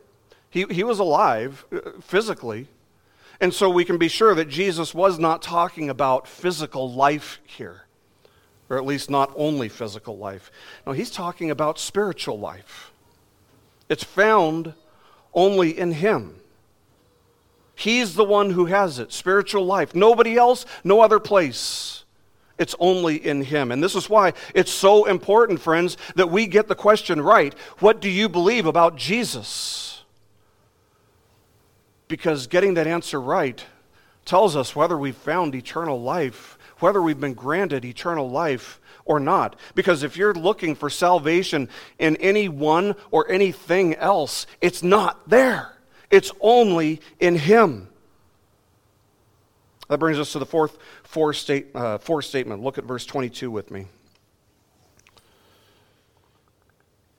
He, 0.50 0.66
he 0.70 0.84
was 0.84 1.00
alive 1.00 1.66
uh, 1.72 1.92
physically. 2.02 2.68
And 3.42 3.54
so 3.54 3.70
we 3.70 3.86
can 3.86 3.98
be 3.98 4.10
sure 4.10 4.36
that 4.36 4.50
Jesus 4.50 4.94
was 4.94 5.18
not 5.18 5.42
talking 5.42 5.90
about 5.90 6.28
physical 6.28 6.92
life 6.92 7.40
here, 7.46 7.84
or 8.70 8.78
at 8.78 8.86
least 8.86 9.10
not 9.10 9.32
only 9.36 9.70
physical 9.70 10.18
life. 10.18 10.52
No, 10.86 10.92
he's 10.92 11.10
talking 11.10 11.50
about 11.50 11.80
spiritual 11.80 12.38
life. 12.38 12.92
It's 13.88 14.04
found 14.04 14.74
only 15.34 15.78
in 15.78 15.94
him. 15.94 16.39
He's 17.80 18.16
the 18.16 18.26
one 18.26 18.50
who 18.50 18.66
has 18.66 19.00
it, 19.00 19.14
spiritual 19.14 19.66
life. 19.66 19.96
Nobody 19.96 20.36
else, 20.36 20.66
no 20.84 21.00
other 21.00 21.18
place. 21.18 22.04
It's 22.58 22.76
only 22.78 23.16
in 23.26 23.42
Him. 23.42 23.72
And 23.72 23.82
this 23.82 23.96
is 23.96 24.10
why 24.10 24.34
it's 24.54 24.70
so 24.70 25.06
important, 25.06 25.62
friends, 25.62 25.96
that 26.16 26.30
we 26.30 26.46
get 26.46 26.68
the 26.68 26.76
question 26.76 27.22
right. 27.22 27.54
What 27.80 28.02
do 28.02 28.10
you 28.10 28.28
believe 28.28 28.66
about 28.66 28.98
Jesus? 28.98 30.04
Because 32.10 32.48
getting 32.48 32.74
that 32.74 32.86
answer 32.86 33.22
right 33.22 33.66
tells 34.26 34.58
us 34.58 34.76
whether 34.76 34.98
we've 34.98 35.16
found 35.16 35.56
eternal 35.56 36.02
life, 36.02 36.58
whether 36.80 37.02
we've 37.02 37.22
been 37.22 37.34
granted 37.34 37.86
eternal 37.86 38.30
life 38.30 38.82
or 39.06 39.22
not. 39.22 39.56
Because 39.74 40.04
if 40.04 40.18
you're 40.18 40.34
looking 40.34 40.76
for 40.76 40.90
salvation 40.90 41.70
in 41.98 42.18
anyone 42.18 42.98
or 43.10 43.32
anything 43.32 43.96
else, 43.96 44.48
it's 44.60 44.84
not 44.84 45.30
there. 45.30 45.79
It's 46.10 46.32
only 46.42 47.02
in 47.20 47.36
Him. 47.36 47.90
That 49.90 50.00
brings 50.00 50.20
us 50.20 50.32
to 50.34 50.40
the 50.40 50.46
fourth, 50.46 50.78
fourth, 51.04 51.36
state, 51.36 51.68
uh, 51.76 51.98
statement. 52.22 52.62
Look 52.62 52.78
at 52.78 52.84
verse 52.84 53.06
22 53.06 53.50
with 53.50 53.72
me. 53.72 53.88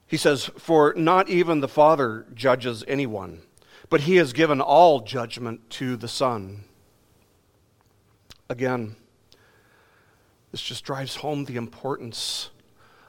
He 0.07 0.17
says, 0.17 0.51
For 0.57 0.95
not 0.97 1.29
even 1.29 1.61
the 1.61 1.69
Father 1.69 2.27
judges 2.35 2.85
anyone, 2.87 3.43
but 3.89 4.03
he 4.03 4.17
has 4.17 4.33
given 4.33 4.61
all 4.61 5.01
judgment 5.01 5.69
to 5.71 5.97
the 5.97 6.09
Son. 6.09 6.65
Again, 8.49 8.97
this 10.51 10.63
just 10.63 10.85
drives 10.85 11.17
home 11.17 11.45
the 11.45 11.57
importance 11.57 12.51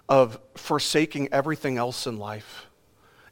of 0.07 0.39
forsaking 0.55 1.32
everything 1.32 1.77
else 1.77 2.05
in 2.05 2.17
life 2.17 2.67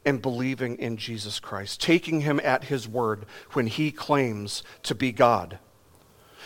and 0.04 0.22
believing 0.22 0.78
in 0.78 0.96
Jesus 0.96 1.38
Christ, 1.38 1.80
taking 1.80 2.22
him 2.22 2.40
at 2.42 2.64
his 2.64 2.88
word 2.88 3.26
when 3.52 3.66
he 3.66 3.90
claims 3.90 4.62
to 4.82 4.94
be 4.94 5.12
God 5.12 5.58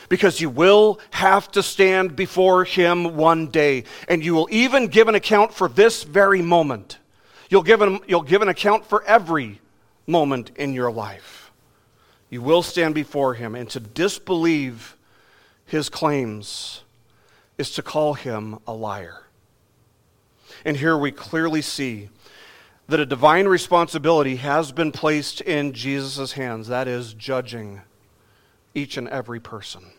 because 0.08 0.40
you 0.40 0.50
will 0.50 1.00
have 1.10 1.50
to 1.52 1.62
stand 1.62 2.16
before 2.16 2.64
Him 2.64 3.16
one 3.16 3.48
day, 3.48 3.84
and 4.08 4.24
you 4.24 4.34
will 4.34 4.48
even 4.50 4.88
give 4.88 5.08
an 5.08 5.14
account 5.14 5.52
for 5.52 5.68
this 5.68 6.02
very 6.02 6.42
moment. 6.42 6.98
You'll 7.50 7.62
give 7.62 7.82
an, 7.82 8.00
you'll 8.06 8.22
give 8.22 8.42
an 8.42 8.48
account 8.48 8.86
for 8.86 9.02
every 9.04 9.60
moment 10.06 10.50
in 10.56 10.72
your 10.74 10.90
life. 10.90 11.52
You 12.30 12.42
will 12.42 12.62
stand 12.62 12.94
before 12.94 13.34
Him, 13.34 13.54
and 13.54 13.68
to 13.70 13.80
disbelieve 13.80 14.96
His 15.66 15.88
claims 15.88 16.82
is 17.58 17.70
to 17.72 17.82
call 17.82 18.14
Him 18.14 18.58
a 18.66 18.72
liar. 18.72 19.22
And 20.64 20.76
here 20.76 20.96
we 20.96 21.12
clearly 21.12 21.62
see 21.62 22.08
that 22.86 23.00
a 23.00 23.06
divine 23.06 23.46
responsibility 23.46 24.36
has 24.36 24.72
been 24.72 24.92
placed 24.92 25.40
in 25.40 25.72
Jesus' 25.72 26.32
hands 26.32 26.68
that 26.68 26.86
is, 26.86 27.14
judging 27.14 27.80
each 28.74 28.96
and 28.96 29.08
every 29.08 29.40
person. 29.40 29.92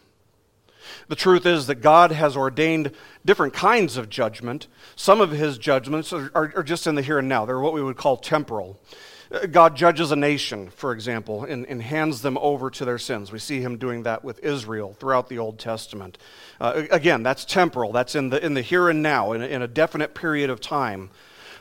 The 1.07 1.15
truth 1.15 1.45
is 1.45 1.67
that 1.67 1.75
God 1.75 2.11
has 2.11 2.37
ordained 2.37 2.91
different 3.23 3.53
kinds 3.53 3.97
of 3.97 4.09
judgment. 4.09 4.67
Some 4.95 5.21
of 5.21 5.31
his 5.31 5.57
judgments 5.57 6.13
are, 6.13 6.31
are, 6.35 6.53
are, 6.57 6.63
just 6.63 6.85
in 6.85 6.95
the 6.95 7.01
here 7.01 7.19
and 7.19 7.29
now. 7.29 7.45
They're 7.45 7.59
what 7.59 7.73
we 7.73 7.81
would 7.81 7.97
call 7.97 8.17
temporal. 8.17 8.79
Uh, 9.31 9.47
God 9.47 9.75
judges 9.75 10.11
a 10.11 10.15
nation, 10.15 10.69
for 10.69 10.91
example, 10.91 11.43
and, 11.43 11.65
and, 11.65 11.81
hands 11.81 12.21
them 12.21 12.37
over 12.37 12.69
to 12.69 12.85
their 12.85 12.99
sins. 12.99 13.31
We 13.31 13.39
see 13.39 13.61
him 13.61 13.77
doing 13.77 14.03
that 14.03 14.23
with 14.23 14.39
Israel 14.43 14.95
throughout 14.99 15.29
the 15.29 15.39
Old 15.39 15.57
Testament. 15.57 16.19
Uh, 16.61 16.83
again, 16.91 17.23
that's 17.23 17.45
temporal. 17.45 17.91
That's 17.91 18.13
in 18.13 18.29
the, 18.29 18.43
in 18.43 18.53
the 18.53 18.61
here 18.61 18.89
and 18.89 19.01
now, 19.01 19.31
in 19.31 19.41
a, 19.41 19.45
in 19.45 19.61
a 19.63 19.67
definite 19.67 20.13
period 20.13 20.51
of 20.51 20.61
time. 20.61 21.09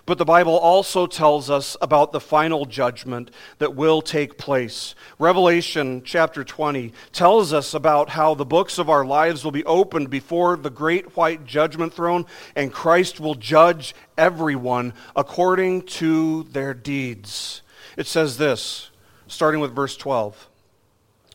But 0.07 0.19
the 0.19 0.25
Bible 0.27 0.59
also 0.59 1.07
tells 1.07 1.49
us 1.49 1.79
about 1.81 2.13
the 2.13 2.21
final 2.21 2.67
judgment 2.67 3.31
that 3.59 3.75
will 3.75 4.03
take 4.03 4.37
place. 4.37 4.95
Revelation 5.19 6.03
chapter 6.05 6.45
20 6.45 6.93
tells 7.13 7.55
us 7.55 7.73
about 7.73 8.11
how 8.11 8.35
the 8.35 8.45
books 8.45 8.79
of 8.79 8.91
our 8.91 9.07
lives 9.07 9.45
will 9.45 9.51
be 9.51 9.65
opened 9.65 10.11
before 10.11 10.57
the 10.57 10.69
great 10.69 11.17
white 11.17 11.47
judgment 11.47 11.95
throne, 11.95 12.27
and 12.55 12.71
Christ 12.71 13.19
will 13.19 13.35
judge 13.35 13.95
everyone 14.19 14.93
according 15.17 15.83
to 15.83 16.43
their 16.45 16.75
deeds. 16.75 17.63
It 17.97 18.07
says 18.07 18.37
this, 18.37 18.91
starting 19.27 19.61
with 19.61 19.75
verse 19.75 19.97
12. 19.97 20.51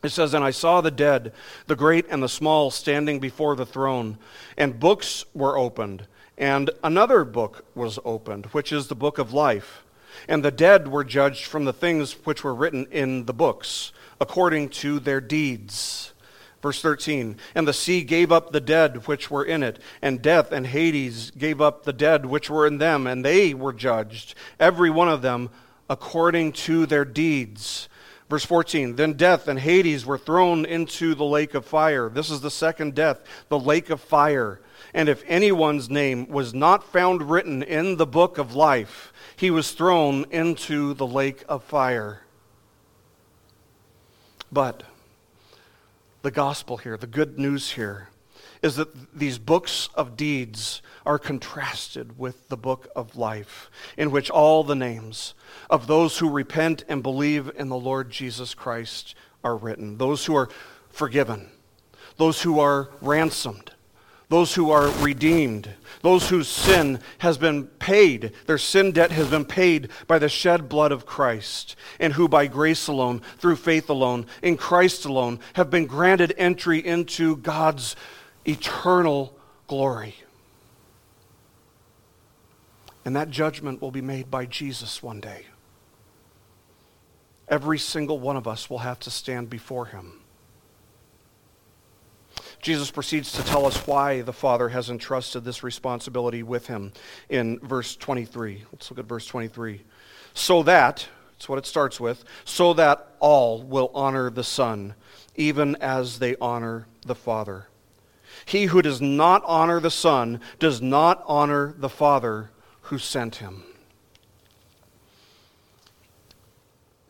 It 0.03 0.09
says, 0.09 0.35
And 0.35 0.43
I 0.43 0.51
saw 0.51 0.81
the 0.81 0.91
dead, 0.91 1.33
the 1.65 1.75
great 1.75 2.05
and 2.09 2.21
the 2.21 2.29
small, 2.29 2.69
standing 2.69 3.19
before 3.19 3.55
the 3.55 3.65
throne, 3.65 4.19
and 4.57 4.79
books 4.79 5.25
were 5.33 5.57
opened. 5.57 6.05
And 6.39 6.69
another 6.81 7.25
book 7.25 7.65
was 7.75 7.99
opened, 8.05 8.45
which 8.47 8.71
is 8.71 8.87
the 8.87 8.95
book 8.95 9.17
of 9.17 9.33
life. 9.33 9.83
And 10.27 10.43
the 10.43 10.51
dead 10.51 10.87
were 10.87 11.03
judged 11.03 11.45
from 11.45 11.65
the 11.65 11.73
things 11.73 12.13
which 12.25 12.43
were 12.43 12.55
written 12.55 12.87
in 12.91 13.25
the 13.25 13.33
books, 13.33 13.91
according 14.21 14.69
to 14.69 14.99
their 14.99 15.19
deeds. 15.19 16.13
Verse 16.61 16.81
13 16.81 17.37
And 17.53 17.67
the 17.67 17.73
sea 17.73 18.03
gave 18.03 18.31
up 18.31 18.51
the 18.51 18.61
dead 18.61 19.05
which 19.05 19.29
were 19.29 19.43
in 19.43 19.63
it, 19.63 19.79
and 20.01 20.21
death 20.21 20.53
and 20.53 20.65
Hades 20.65 21.31
gave 21.31 21.59
up 21.59 21.83
the 21.83 21.93
dead 21.93 22.25
which 22.25 22.49
were 22.49 22.65
in 22.65 22.77
them, 22.77 23.05
and 23.05 23.23
they 23.23 23.53
were 23.53 23.73
judged, 23.73 24.33
every 24.59 24.89
one 24.89 25.09
of 25.09 25.21
them, 25.21 25.49
according 25.89 26.53
to 26.53 26.85
their 26.85 27.05
deeds. 27.05 27.89
Verse 28.29 28.45
14 28.45 28.95
Then 28.95 29.13
death 29.13 29.49
and 29.49 29.59
Hades 29.59 30.05
were 30.05 30.17
thrown 30.17 30.65
into 30.65 31.15
the 31.15 31.25
lake 31.25 31.53
of 31.53 31.65
fire. 31.65 32.09
This 32.09 32.29
is 32.29 32.39
the 32.39 32.51
second 32.51 32.95
death, 32.95 33.21
the 33.49 33.59
lake 33.59 33.89
of 33.89 33.99
fire. 33.99 34.61
And 34.93 35.07
if 35.09 35.23
anyone's 35.27 35.89
name 35.89 36.27
was 36.27 36.53
not 36.53 36.83
found 36.83 37.29
written 37.29 37.61
in 37.61 37.97
the 37.97 38.07
book 38.07 38.37
of 38.37 38.55
life, 38.55 39.13
he 39.35 39.51
was 39.51 39.71
thrown 39.71 40.25
into 40.31 40.93
the 40.93 41.07
lake 41.07 41.43
of 41.47 41.63
fire. 41.63 42.21
But 44.51 44.83
the 46.21 46.31
gospel 46.31 46.77
here, 46.77 46.97
the 46.97 47.07
good 47.07 47.37
news 47.37 47.71
here, 47.71 48.09
is 48.61 48.75
that 48.75 49.17
these 49.17 49.37
books 49.37 49.89
of 49.95 50.17
deeds 50.17 50.81
are 51.05 51.17
contrasted 51.17 52.19
with 52.19 52.49
the 52.49 52.57
book 52.57 52.89
of 52.95 53.15
life, 53.15 53.71
in 53.95 54.11
which 54.11 54.29
all 54.29 54.63
the 54.63 54.75
names 54.75 55.33
of 55.69 55.87
those 55.87 56.17
who 56.17 56.29
repent 56.29 56.83
and 56.89 57.01
believe 57.01 57.49
in 57.55 57.69
the 57.69 57.77
Lord 57.77 58.09
Jesus 58.09 58.53
Christ 58.53 59.15
are 59.43 59.55
written. 59.55 59.97
Those 59.97 60.25
who 60.25 60.35
are 60.35 60.49
forgiven, 60.89 61.49
those 62.17 62.41
who 62.41 62.59
are 62.59 62.89
ransomed, 63.01 63.71
those 64.29 64.53
who 64.53 64.69
are 64.69 64.89
redeemed, 65.01 65.69
those 66.01 66.29
whose 66.29 66.47
sin 66.47 66.99
has 67.17 67.37
been 67.37 67.65
paid, 67.65 68.31
their 68.45 68.59
sin 68.59 68.91
debt 68.91 69.11
has 69.11 69.27
been 69.27 69.43
paid 69.43 69.89
by 70.05 70.19
the 70.19 70.29
shed 70.29 70.69
blood 70.69 70.91
of 70.91 71.05
Christ, 71.05 71.75
and 71.99 72.13
who 72.13 72.27
by 72.27 72.45
grace 72.45 72.87
alone, 72.87 73.21
through 73.39 73.55
faith 73.55 73.89
alone, 73.89 74.27
in 74.43 74.55
Christ 74.55 75.05
alone, 75.05 75.39
have 75.53 75.71
been 75.71 75.87
granted 75.87 76.33
entry 76.37 76.85
into 76.85 77.37
God's 77.37 77.95
eternal 78.45 79.35
glory. 79.67 80.15
And 83.03 83.15
that 83.15 83.31
judgment 83.31 83.81
will 83.81 83.91
be 83.91 84.01
made 84.01 84.29
by 84.29 84.45
Jesus 84.45 85.01
one 85.01 85.19
day. 85.19 85.47
Every 87.47 87.79
single 87.79 88.19
one 88.19 88.37
of 88.37 88.47
us 88.47 88.69
will 88.69 88.79
have 88.79 88.99
to 88.99 89.09
stand 89.09 89.49
before 89.49 89.87
him. 89.87 90.18
Jesus 92.61 92.91
proceeds 92.91 93.31
to 93.33 93.43
tell 93.43 93.65
us 93.65 93.87
why 93.87 94.21
the 94.21 94.33
Father 94.33 94.69
has 94.69 94.89
entrusted 94.89 95.45
this 95.45 95.63
responsibility 95.63 96.43
with 96.43 96.67
him 96.67 96.91
in 97.29 97.59
verse 97.59 97.95
23. 97.95 98.65
Let's 98.71 98.89
look 98.91 98.99
at 98.99 99.05
verse 99.05 99.25
23. 99.25 99.81
So 100.33 100.63
that, 100.63 101.07
that's 101.31 101.47
what 101.47 101.57
it 101.57 101.65
starts 101.65 101.99
with, 101.99 102.23
so 102.43 102.73
that 102.73 103.13
all 103.19 103.63
will 103.63 103.91
honor 103.93 104.29
the 104.29 104.43
Son, 104.43 104.93
even 105.35 105.77
as 105.77 106.19
they 106.19 106.35
honor 106.41 106.87
the 107.05 107.15
Father. 107.15 107.67
He 108.45 108.65
who 108.65 108.81
does 108.81 108.99
not 108.99 109.41
honor 109.45 109.79
the 109.79 109.91
Son 109.91 110.41
does 110.59 110.81
not 110.81 111.23
honor 111.27 111.73
the 111.77 111.89
Father 111.89 112.51
who 112.83 112.97
sent 112.97 113.37
him. 113.37 113.63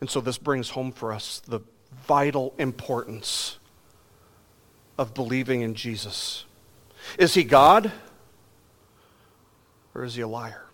And 0.00 0.08
so 0.08 0.20
this 0.20 0.38
brings 0.38 0.70
home 0.70 0.92
for 0.92 1.12
us 1.12 1.40
the 1.46 1.60
vital 2.06 2.54
importance 2.58 3.58
of 5.00 5.14
believing 5.14 5.62
in 5.62 5.74
Jesus. 5.74 6.44
Is 7.18 7.32
he 7.32 7.42
God? 7.42 7.90
or 9.94 10.04
is 10.04 10.14
he 10.14 10.22
a 10.22 10.28
liar? 10.28 10.64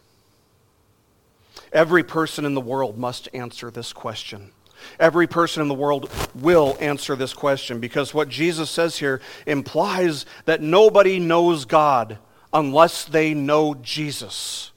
Every 1.73 2.05
person 2.05 2.45
in 2.45 2.55
the 2.55 2.61
world 2.61 2.99
must 2.99 3.29
answer 3.33 3.71
this 3.71 3.93
question. 3.93 4.53
Every 5.01 5.27
person 5.27 5.63
in 5.63 5.69
the 5.69 5.75
world 5.75 6.11
will 6.35 6.77
answer 6.81 7.17
this 7.17 7.33
question 7.33 7.81
because 7.81 8.15
what 8.15 8.29
Jesus 8.29 8.71
says 8.71 8.99
here 8.99 9.21
implies 9.47 10.27
that 10.45 10.63
nobody 10.63 11.19
knows 11.19 11.65
God 11.65 12.19
unless 12.53 13.05
they 13.05 13.35
know 13.35 13.75
Jesus. 13.75 14.71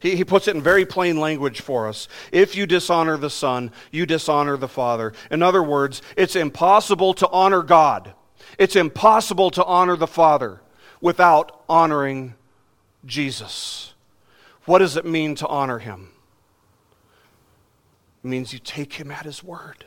He, 0.00 0.16
he 0.16 0.24
puts 0.24 0.48
it 0.48 0.56
in 0.56 0.62
very 0.62 0.84
plain 0.84 1.18
language 1.18 1.60
for 1.60 1.88
us. 1.88 2.08
If 2.32 2.54
you 2.54 2.66
dishonor 2.66 3.16
the 3.16 3.30
Son, 3.30 3.72
you 3.90 4.04
dishonor 4.04 4.56
the 4.56 4.68
Father. 4.68 5.14
In 5.30 5.42
other 5.42 5.62
words, 5.62 6.02
it's 6.16 6.36
impossible 6.36 7.14
to 7.14 7.28
honor 7.28 7.62
God, 7.62 8.12
it's 8.58 8.76
impossible 8.76 9.50
to 9.52 9.64
honor 9.64 9.96
the 9.96 10.06
Father 10.06 10.60
without 11.00 11.62
honoring 11.68 12.34
Jesus. 13.04 13.94
What 14.64 14.78
does 14.78 14.96
it 14.96 15.04
mean 15.04 15.34
to 15.36 15.46
honor 15.46 15.78
him? 15.78 16.10
It 18.24 18.28
means 18.28 18.52
you 18.52 18.58
take 18.58 18.94
him 18.94 19.10
at 19.10 19.24
his 19.24 19.44
word 19.44 19.84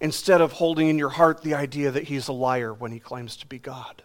instead 0.00 0.40
of 0.40 0.52
holding 0.52 0.88
in 0.88 0.98
your 0.98 1.08
heart 1.08 1.42
the 1.42 1.54
idea 1.54 1.90
that 1.90 2.04
he's 2.04 2.28
a 2.28 2.32
liar 2.32 2.72
when 2.72 2.92
he 2.92 3.00
claims 3.00 3.36
to 3.38 3.46
be 3.46 3.58
God. 3.58 4.03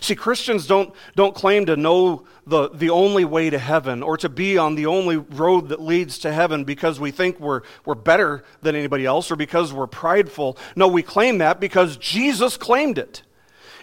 See, 0.00 0.14
Christians 0.14 0.66
don't, 0.66 0.94
don't 1.16 1.34
claim 1.34 1.66
to 1.66 1.76
know 1.76 2.24
the, 2.46 2.70
the 2.70 2.90
only 2.90 3.24
way 3.24 3.50
to 3.50 3.58
heaven 3.58 4.02
or 4.02 4.16
to 4.18 4.28
be 4.28 4.58
on 4.58 4.74
the 4.74 4.86
only 4.86 5.16
road 5.16 5.68
that 5.68 5.80
leads 5.80 6.18
to 6.20 6.32
heaven 6.32 6.64
because 6.64 6.98
we 6.98 7.10
think 7.10 7.38
we're, 7.40 7.62
we're 7.84 7.94
better 7.94 8.44
than 8.62 8.74
anybody 8.74 9.06
else 9.06 9.30
or 9.30 9.36
because 9.36 9.72
we're 9.72 9.86
prideful. 9.86 10.56
No, 10.76 10.88
we 10.88 11.02
claim 11.02 11.38
that 11.38 11.60
because 11.60 11.96
Jesus 11.96 12.56
claimed 12.56 12.98
it. 12.98 13.22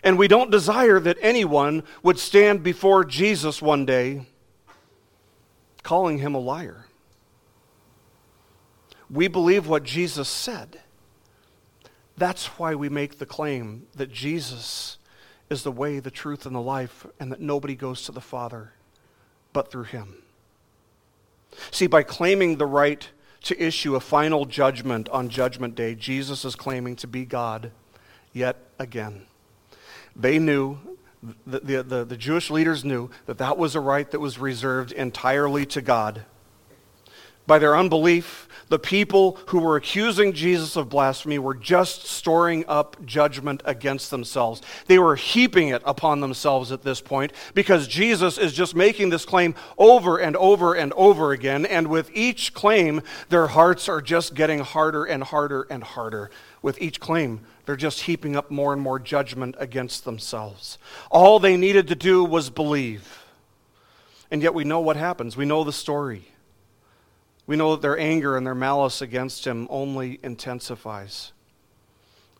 And 0.03 0.17
we 0.17 0.27
don't 0.27 0.51
desire 0.51 0.99
that 0.99 1.17
anyone 1.21 1.83
would 2.03 2.19
stand 2.19 2.61
before 2.61 3.03
Jesus 3.03 3.61
one 3.61 3.85
day 3.85 4.27
calling 5.81 6.19
him 6.19 6.35
a 6.35 6.39
liar. 6.39 6.85
We 9.09 9.27
believe 9.27 9.67
what 9.67 9.83
Jesus 9.83 10.29
said. 10.29 10.81
That's 12.17 12.45
why 12.59 12.75
we 12.75 12.89
make 12.89 13.17
the 13.17 13.25
claim 13.25 13.87
that 13.95 14.11
Jesus 14.11 14.97
is 15.49 15.63
the 15.63 15.71
way, 15.71 15.99
the 15.99 16.11
truth, 16.11 16.45
and 16.45 16.55
the 16.55 16.61
life, 16.61 17.05
and 17.19 17.31
that 17.31 17.41
nobody 17.41 17.75
goes 17.75 18.03
to 18.03 18.11
the 18.11 18.21
Father 18.21 18.71
but 19.53 19.71
through 19.71 19.83
him. 19.83 20.15
See, 21.71 21.87
by 21.87 22.03
claiming 22.03 22.57
the 22.57 22.65
right 22.65 23.07
to 23.43 23.63
issue 23.63 23.95
a 23.95 23.99
final 23.99 24.45
judgment 24.45 25.07
on 25.09 25.29
Judgment 25.29 25.75
Day, 25.75 25.95
Jesus 25.95 26.43
is 26.43 26.55
claiming 26.55 26.95
to 26.97 27.07
be 27.07 27.25
God 27.25 27.71
yet 28.33 28.57
again. 28.79 29.27
They 30.15 30.39
knew, 30.39 30.77
the, 31.45 31.59
the, 31.59 31.83
the, 31.83 32.05
the 32.05 32.17
Jewish 32.17 32.49
leaders 32.49 32.83
knew, 32.83 33.09
that 33.27 33.37
that 33.37 33.57
was 33.57 33.75
a 33.75 33.79
right 33.79 34.09
that 34.11 34.19
was 34.19 34.39
reserved 34.39 34.91
entirely 34.91 35.65
to 35.67 35.81
God. 35.81 36.25
By 37.47 37.59
their 37.59 37.77
unbelief, 37.77 38.47
the 38.67 38.79
people 38.79 39.37
who 39.47 39.59
were 39.59 39.75
accusing 39.75 40.33
Jesus 40.33 40.75
of 40.75 40.89
blasphemy 40.89 41.37
were 41.37 41.53
just 41.53 42.05
storing 42.05 42.65
up 42.67 42.97
judgment 43.05 43.61
against 43.63 44.09
themselves. 44.09 44.61
They 44.87 44.97
were 44.97 45.15
heaping 45.15 45.67
it 45.67 45.83
upon 45.85 46.19
themselves 46.19 46.71
at 46.71 46.81
this 46.81 46.99
point 46.99 47.31
because 47.53 47.87
Jesus 47.87 48.39
is 48.39 48.53
just 48.53 48.75
making 48.75 49.11
this 49.11 49.25
claim 49.25 49.53
over 49.77 50.17
and 50.17 50.35
over 50.37 50.73
and 50.73 50.91
over 50.93 51.31
again. 51.31 51.65
And 51.67 51.87
with 51.87 52.09
each 52.13 52.55
claim, 52.55 53.03
their 53.29 53.47
hearts 53.47 53.87
are 53.87 54.01
just 54.01 54.33
getting 54.33 54.59
harder 54.59 55.05
and 55.05 55.23
harder 55.23 55.67
and 55.69 55.83
harder. 55.83 56.31
With 56.63 56.81
each 56.81 56.99
claim, 56.99 57.41
they're 57.67 57.75
just 57.75 58.01
heaping 58.01 58.35
up 58.35 58.49
more 58.49 58.73
and 58.73 58.81
more 58.81 58.97
judgment 58.97 59.55
against 59.59 60.05
themselves. 60.05 60.79
All 61.11 61.39
they 61.39 61.55
needed 61.55 61.87
to 61.89 61.95
do 61.95 62.23
was 62.23 62.49
believe. 62.49 63.23
And 64.31 64.41
yet 64.41 64.55
we 64.55 64.63
know 64.63 64.79
what 64.79 64.95
happens. 64.95 65.37
We 65.37 65.45
know 65.45 65.63
the 65.63 65.71
story. 65.71 66.31
We 67.47 67.55
know 67.55 67.71
that 67.71 67.81
their 67.81 67.97
anger 67.97 68.37
and 68.37 68.45
their 68.45 68.55
malice 68.55 69.01
against 69.01 69.45
him 69.45 69.67
only 69.69 70.19
intensifies. 70.23 71.31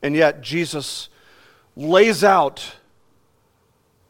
And 0.01 0.15
yet 0.15 0.41
Jesus 0.41 1.09
lays 1.75 2.23
out, 2.23 2.75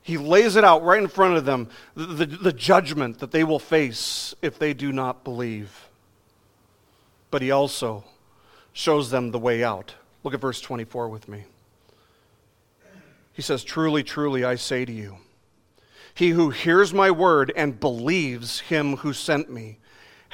he 0.02 0.18
lays 0.18 0.56
it 0.56 0.64
out 0.64 0.84
right 0.84 1.02
in 1.02 1.08
front 1.08 1.36
of 1.36 1.46
them, 1.46 1.70
the, 1.96 2.06
the, 2.06 2.26
the 2.26 2.54
judgment 2.54 3.20
that 3.20 3.32
they 3.32 3.43
will 3.43 3.60
face 3.60 4.34
if 4.41 4.58
they 4.58 4.74
do 4.74 4.91
not 4.91 5.24
believe. 5.24 5.89
But 7.32 7.41
he 7.41 7.52
also 7.52 8.06
shows 8.72 9.10
them 9.10 9.32
the 9.32 9.39
way 9.39 9.64
out. 9.64 9.96
Look 10.24 10.34
at 10.34 10.41
verse 10.41 10.62
24 10.62 11.10
with 11.10 11.28
me. 11.28 11.43
He 13.34 13.41
says, 13.41 13.64
Truly, 13.64 14.04
truly, 14.04 14.46
I 14.46 14.56
say 14.56 14.86
to 14.86 14.91
you, 14.91 15.18
he 16.14 16.30
who 16.30 16.50
hears 16.50 16.93
my 16.93 17.12
word 17.12 17.52
and 17.56 17.80
believes 17.80 18.62
him 18.62 18.98
who 18.98 19.12
sent 19.12 19.52
me 19.52 19.80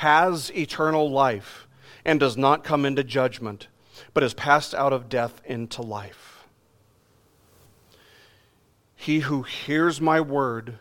has 0.01 0.51
eternal 0.55 1.11
life 1.11 1.67
and 2.03 2.19
does 2.19 2.35
not 2.35 2.63
come 2.63 2.85
into 2.85 3.03
judgment, 3.03 3.67
but 4.15 4.23
is 4.23 4.33
passed 4.33 4.73
out 4.73 4.91
of 4.91 5.09
death 5.09 5.39
into 5.45 5.79
life. 5.79 6.47
He 8.95 9.19
who 9.19 9.43
hears 9.43 10.01
my 10.01 10.19
word 10.19 10.79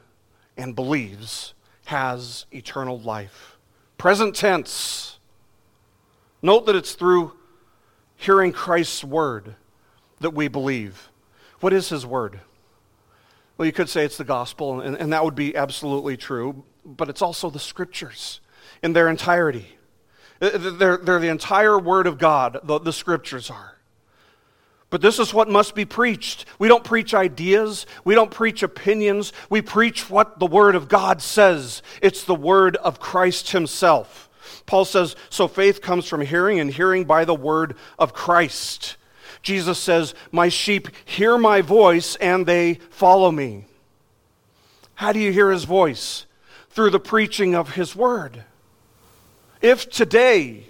and 0.57 0.75
believes 0.75 1.53
has 1.85 2.47
eternal 2.51 2.99
life. 2.99 3.59
Present 3.99 4.35
tense. 4.35 5.19
Note 6.41 6.65
that 6.65 6.75
it's 6.75 6.95
through 6.95 7.33
hearing 8.17 8.53
Christ's 8.53 9.05
word 9.05 9.55
that 10.21 10.31
we 10.31 10.49
believe. 10.49 11.11
What 11.61 11.75
is 11.75 11.91
his 11.91 12.07
word? 12.07 12.41
Well, 13.59 13.67
you 13.67 13.73
could 13.73 13.91
say 13.91 14.07
it's 14.07 14.17
the 14.17 14.25
gospel, 14.25 14.81
and, 14.81 14.97
and 14.97 15.13
that 15.13 15.23
would 15.23 15.35
be 15.35 15.55
absolutely 15.55 16.17
true, 16.17 16.65
but 16.87 17.11
it's 17.11 17.21
also 17.21 17.51
the 17.51 17.59
scriptures 17.59 18.41
in 18.83 18.93
their 18.93 19.09
entirety. 19.09 19.67
Uh, 20.41 20.51
they're, 20.79 20.97
they're 20.97 21.21
the 21.21 21.29
entire 21.29 21.79
word 21.79 22.07
of 22.07 22.19
God, 22.19 22.59
the, 22.65 22.79
the 22.79 22.93
scriptures 22.93 23.51
are. 23.51 23.77
But 24.91 25.01
this 25.01 25.21
is 25.21 25.33
what 25.33 25.49
must 25.49 25.77
be 25.77 25.85
preached. 25.85 26.47
We 26.59 26.67
don't 26.67 26.83
preach 26.83 27.15
ideas. 27.15 27.87
We 28.05 28.17
don't 28.17 28.31
preach 28.31 28.65
opinions. 28.65 29.33
We 29.49 29.63
preach 29.63 30.11
what 30.11 30.41
the 30.41 30.47
Word 30.47 30.75
of 30.75 30.89
God 30.89 31.23
says. 31.23 31.81
It's 32.03 32.25
the 32.25 32.35
Word 32.35 32.75
of 32.77 32.99
Christ 32.99 33.53
Himself. 33.53 34.29
Paul 34.67 34.85
says, 34.85 35.15
So 35.31 35.47
faith 35.47 35.81
comes 35.81 36.07
from 36.07 36.23
hearing, 36.23 36.59
and 36.59 36.73
hearing 36.73 37.05
by 37.05 37.25
the 37.25 37.35
word 37.35 37.77
of 37.99 38.13
Christ. 38.13 38.97
Jesus 39.43 39.79
says, 39.79 40.15
My 40.33 40.49
sheep 40.49 40.89
hear 41.05 41.39
my 41.39 41.61
voice, 41.61 42.17
and 42.17 42.45
they 42.45 42.75
follow 42.91 43.31
me. 43.31 43.67
How 44.95 45.13
do 45.13 45.21
you 45.21 45.33
hear 45.33 45.51
his 45.51 45.65
voice? 45.65 46.27
Through 46.71 46.91
the 46.91 47.01
preaching 47.01 47.55
of 47.55 47.75
his 47.75 47.97
word. 47.97 48.45
If 49.61 49.91
today 49.91 50.67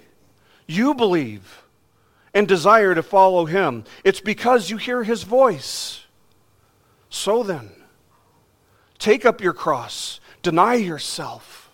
you 0.67 0.93
believe 0.93 1.63
and 2.33 2.47
desire 2.47 2.95
to 2.95 3.03
follow 3.03 3.45
him, 3.45 3.83
it's 4.03 4.21
because 4.21 4.69
you 4.69 4.77
hear 4.77 5.03
his 5.03 5.23
voice. 5.23 6.05
So 7.09 7.43
then, 7.43 7.71
take 8.99 9.25
up 9.25 9.41
your 9.41 9.53
cross, 9.53 10.19
deny 10.41 10.75
yourself, 10.75 11.69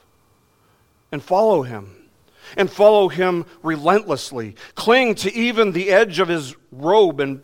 and 1.12 1.22
follow 1.22 1.64
him 1.64 1.98
and 2.56 2.72
follow 2.72 3.10
him 3.10 3.46
relentlessly. 3.62 4.56
Cling 4.76 5.16
to 5.16 5.34
even 5.34 5.72
the 5.72 5.90
edge 5.90 6.20
of 6.20 6.28
his 6.28 6.56
robe 6.72 7.20
and 7.20 7.42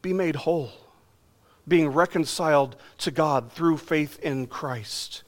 be 0.00 0.12
made 0.12 0.36
whole, 0.36 0.72
being 1.66 1.88
reconciled 1.88 2.76
to 2.98 3.10
God 3.10 3.52
through 3.52 3.78
faith 3.78 4.18
in 4.20 4.46
Christ. 4.46 5.24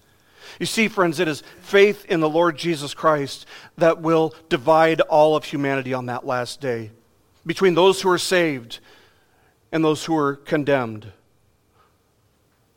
You 0.58 0.66
see, 0.66 0.88
friends, 0.88 1.20
it 1.20 1.28
is 1.28 1.42
faith 1.60 2.04
in 2.06 2.20
the 2.20 2.28
Lord 2.28 2.56
Jesus 2.56 2.94
Christ 2.94 3.46
that 3.78 4.00
will 4.00 4.34
divide 4.48 5.00
all 5.02 5.36
of 5.36 5.44
humanity 5.44 5.94
on 5.94 6.06
that 6.06 6.26
last 6.26 6.60
day 6.60 6.90
between 7.46 7.74
those 7.74 8.02
who 8.02 8.10
are 8.10 8.18
saved 8.18 8.80
and 9.72 9.84
those 9.84 10.04
who 10.04 10.16
are 10.16 10.36
condemned. 10.36 11.12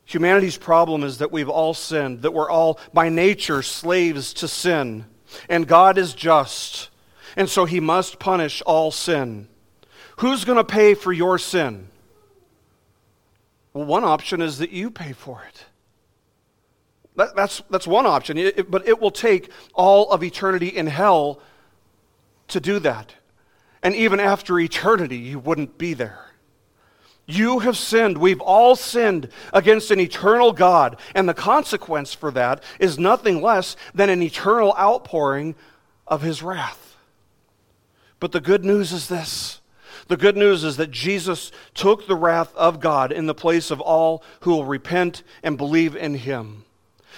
Humanity's 0.06 0.58
problem 0.58 1.04
is 1.04 1.18
that 1.20 1.32
we've 1.32 1.50
all 1.50 1.74
sinned, 1.74 2.22
that 2.22 2.34
we're 2.34 2.50
all 2.50 2.80
by 2.94 3.10
nature 3.10 3.62
slaves 3.62 4.34
to 4.36 4.48
sin. 4.48 5.06
And 5.50 5.68
God 5.68 5.98
is 5.98 6.14
just, 6.14 6.90
and 7.36 7.50
so 7.50 7.66
he 7.66 7.80
must 7.80 8.20
punish 8.20 8.62
all 8.66 8.92
sin. 8.92 9.48
Who's 10.18 10.46
going 10.46 10.58
to 10.58 10.64
pay 10.64 10.94
for 10.94 11.12
your 11.12 11.40
sin? 11.40 11.88
Well, 13.74 13.86
one 13.86 14.04
option 14.04 14.42
is 14.42 14.60
that 14.60 14.70
you 14.70 14.92
pay 14.92 15.14
for 15.14 15.44
it. 15.48 15.66
That, 17.16 17.36
that's, 17.36 17.62
that's 17.70 17.86
one 17.86 18.06
option, 18.06 18.38
it, 18.38 18.72
but 18.72 18.88
it 18.88 19.00
will 19.00 19.12
take 19.12 19.52
all 19.74 20.12
of 20.12 20.24
eternity 20.24 20.68
in 20.68 20.88
hell 20.88 21.40
to 22.48 22.60
do 22.60 22.80
that. 22.80 23.14
And 23.84 23.96
even 23.96 24.20
after 24.20 24.60
eternity, 24.60 25.18
you 25.18 25.40
wouldn't 25.40 25.78
be 25.78 25.94
there. 25.94 26.34
You 27.26 27.60
have 27.60 27.78
sinned. 27.78 28.18
We've 28.18 28.42
all 28.42 28.76
sinned 28.76 29.30
against 29.54 29.92
an 29.92 30.00
eternal 30.00 30.52
God. 30.52 31.00
And 31.16 31.28
the 31.28 31.34
consequence 31.34 32.14
for 32.14 32.32
that 32.32 32.64
is 32.80 33.00
nothing 33.00 33.42
less 33.42 33.76
than 33.94 34.10
an 34.10 34.22
eternal 34.22 34.74
outpouring 34.78 35.56
of 36.08 36.22
his 36.22 36.44
wrath. 36.44 36.98
But 38.20 38.32
the 38.32 38.42
good 38.42 38.66
news 38.66 38.92
is 38.92 39.08
this 39.08 39.62
The 40.08 40.18
good 40.18 40.36
news 40.36 40.64
is 40.64 40.78
that 40.78 40.92
Jesus 40.92 41.52
took 41.74 42.08
the 42.08 42.16
wrath 42.16 42.54
of 42.56 42.80
God 42.80 43.12
in 43.12 43.26
the 43.26 43.36
place 43.36 43.72
of 43.72 43.80
all 43.80 44.24
who 44.42 44.52
will 44.52 44.66
repent 44.66 45.24
and 45.44 45.58
believe 45.58 45.96
in 45.96 46.16
him. 46.16 46.66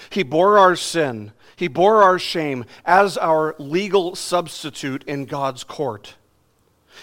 He 0.10 0.24
bore 0.24 0.58
our 0.58 0.76
sin, 0.76 1.32
he 1.56 1.68
bore 1.68 2.04
our 2.04 2.20
shame 2.20 2.66
as 2.86 3.18
our 3.18 3.56
legal 3.58 4.16
substitute 4.16 5.04
in 5.06 5.26
God's 5.26 5.64
court. 5.64 6.16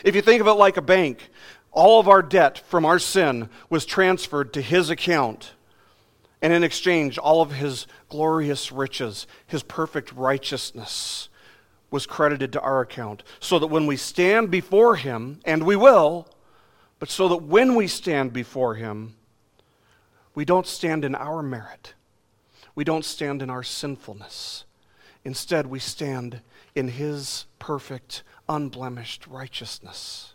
If 0.05 0.15
you 0.15 0.23
think 0.23 0.41
of 0.41 0.47
it 0.47 0.53
like 0.53 0.77
a 0.77 0.83
bank, 0.83 1.31
all 1.71 1.99
of 1.99 2.09
our 2.09 2.23
debt 2.23 2.59
from 2.59 2.85
our 2.85 2.99
sin 2.99 3.49
was 3.71 3.87
transferred 3.87 4.53
to 4.53 4.63
his 4.63 4.91
account. 4.91 5.53
And 6.43 6.53
in 6.53 6.65
exchange, 6.65 7.19
all 7.19 7.41
of 7.41 7.53
his 7.53 7.87
glorious 8.09 8.73
riches, 8.73 9.27
his 9.47 9.63
perfect 9.63 10.13
righteousness, 10.13 11.29
was 11.91 12.07
credited 12.07 12.53
to 12.53 12.61
our 12.61 12.81
account. 12.81 13.23
So 13.39 13.59
that 13.59 13.69
when 13.69 13.87
we 13.87 13.97
stand 13.97 14.51
before 14.51 14.97
him, 14.97 15.41
and 15.45 15.65
we 15.65 15.77
will, 15.77 16.27
but 16.99 17.11
so 17.11 17.29
that 17.29 17.43
when 17.43 17.75
we 17.75 17.87
stand 17.87 18.33
before 18.33 18.75
him, 18.75 19.15
we 20.35 20.45
don't 20.45 20.67
stand 20.67 21.05
in 21.05 21.15
our 21.15 21.43
merit. 21.43 21.95
We 22.75 22.85
don't 22.85 23.05
stand 23.05 23.43
in 23.43 23.51
our 23.51 23.63
sinfulness. 23.63 24.65
Instead, 25.25 25.67
we 25.67 25.79
stand 25.79 26.41
in 26.75 26.89
his 26.89 27.47
perfect, 27.59 28.23
unblemished 28.49 29.27
righteousness. 29.27 30.35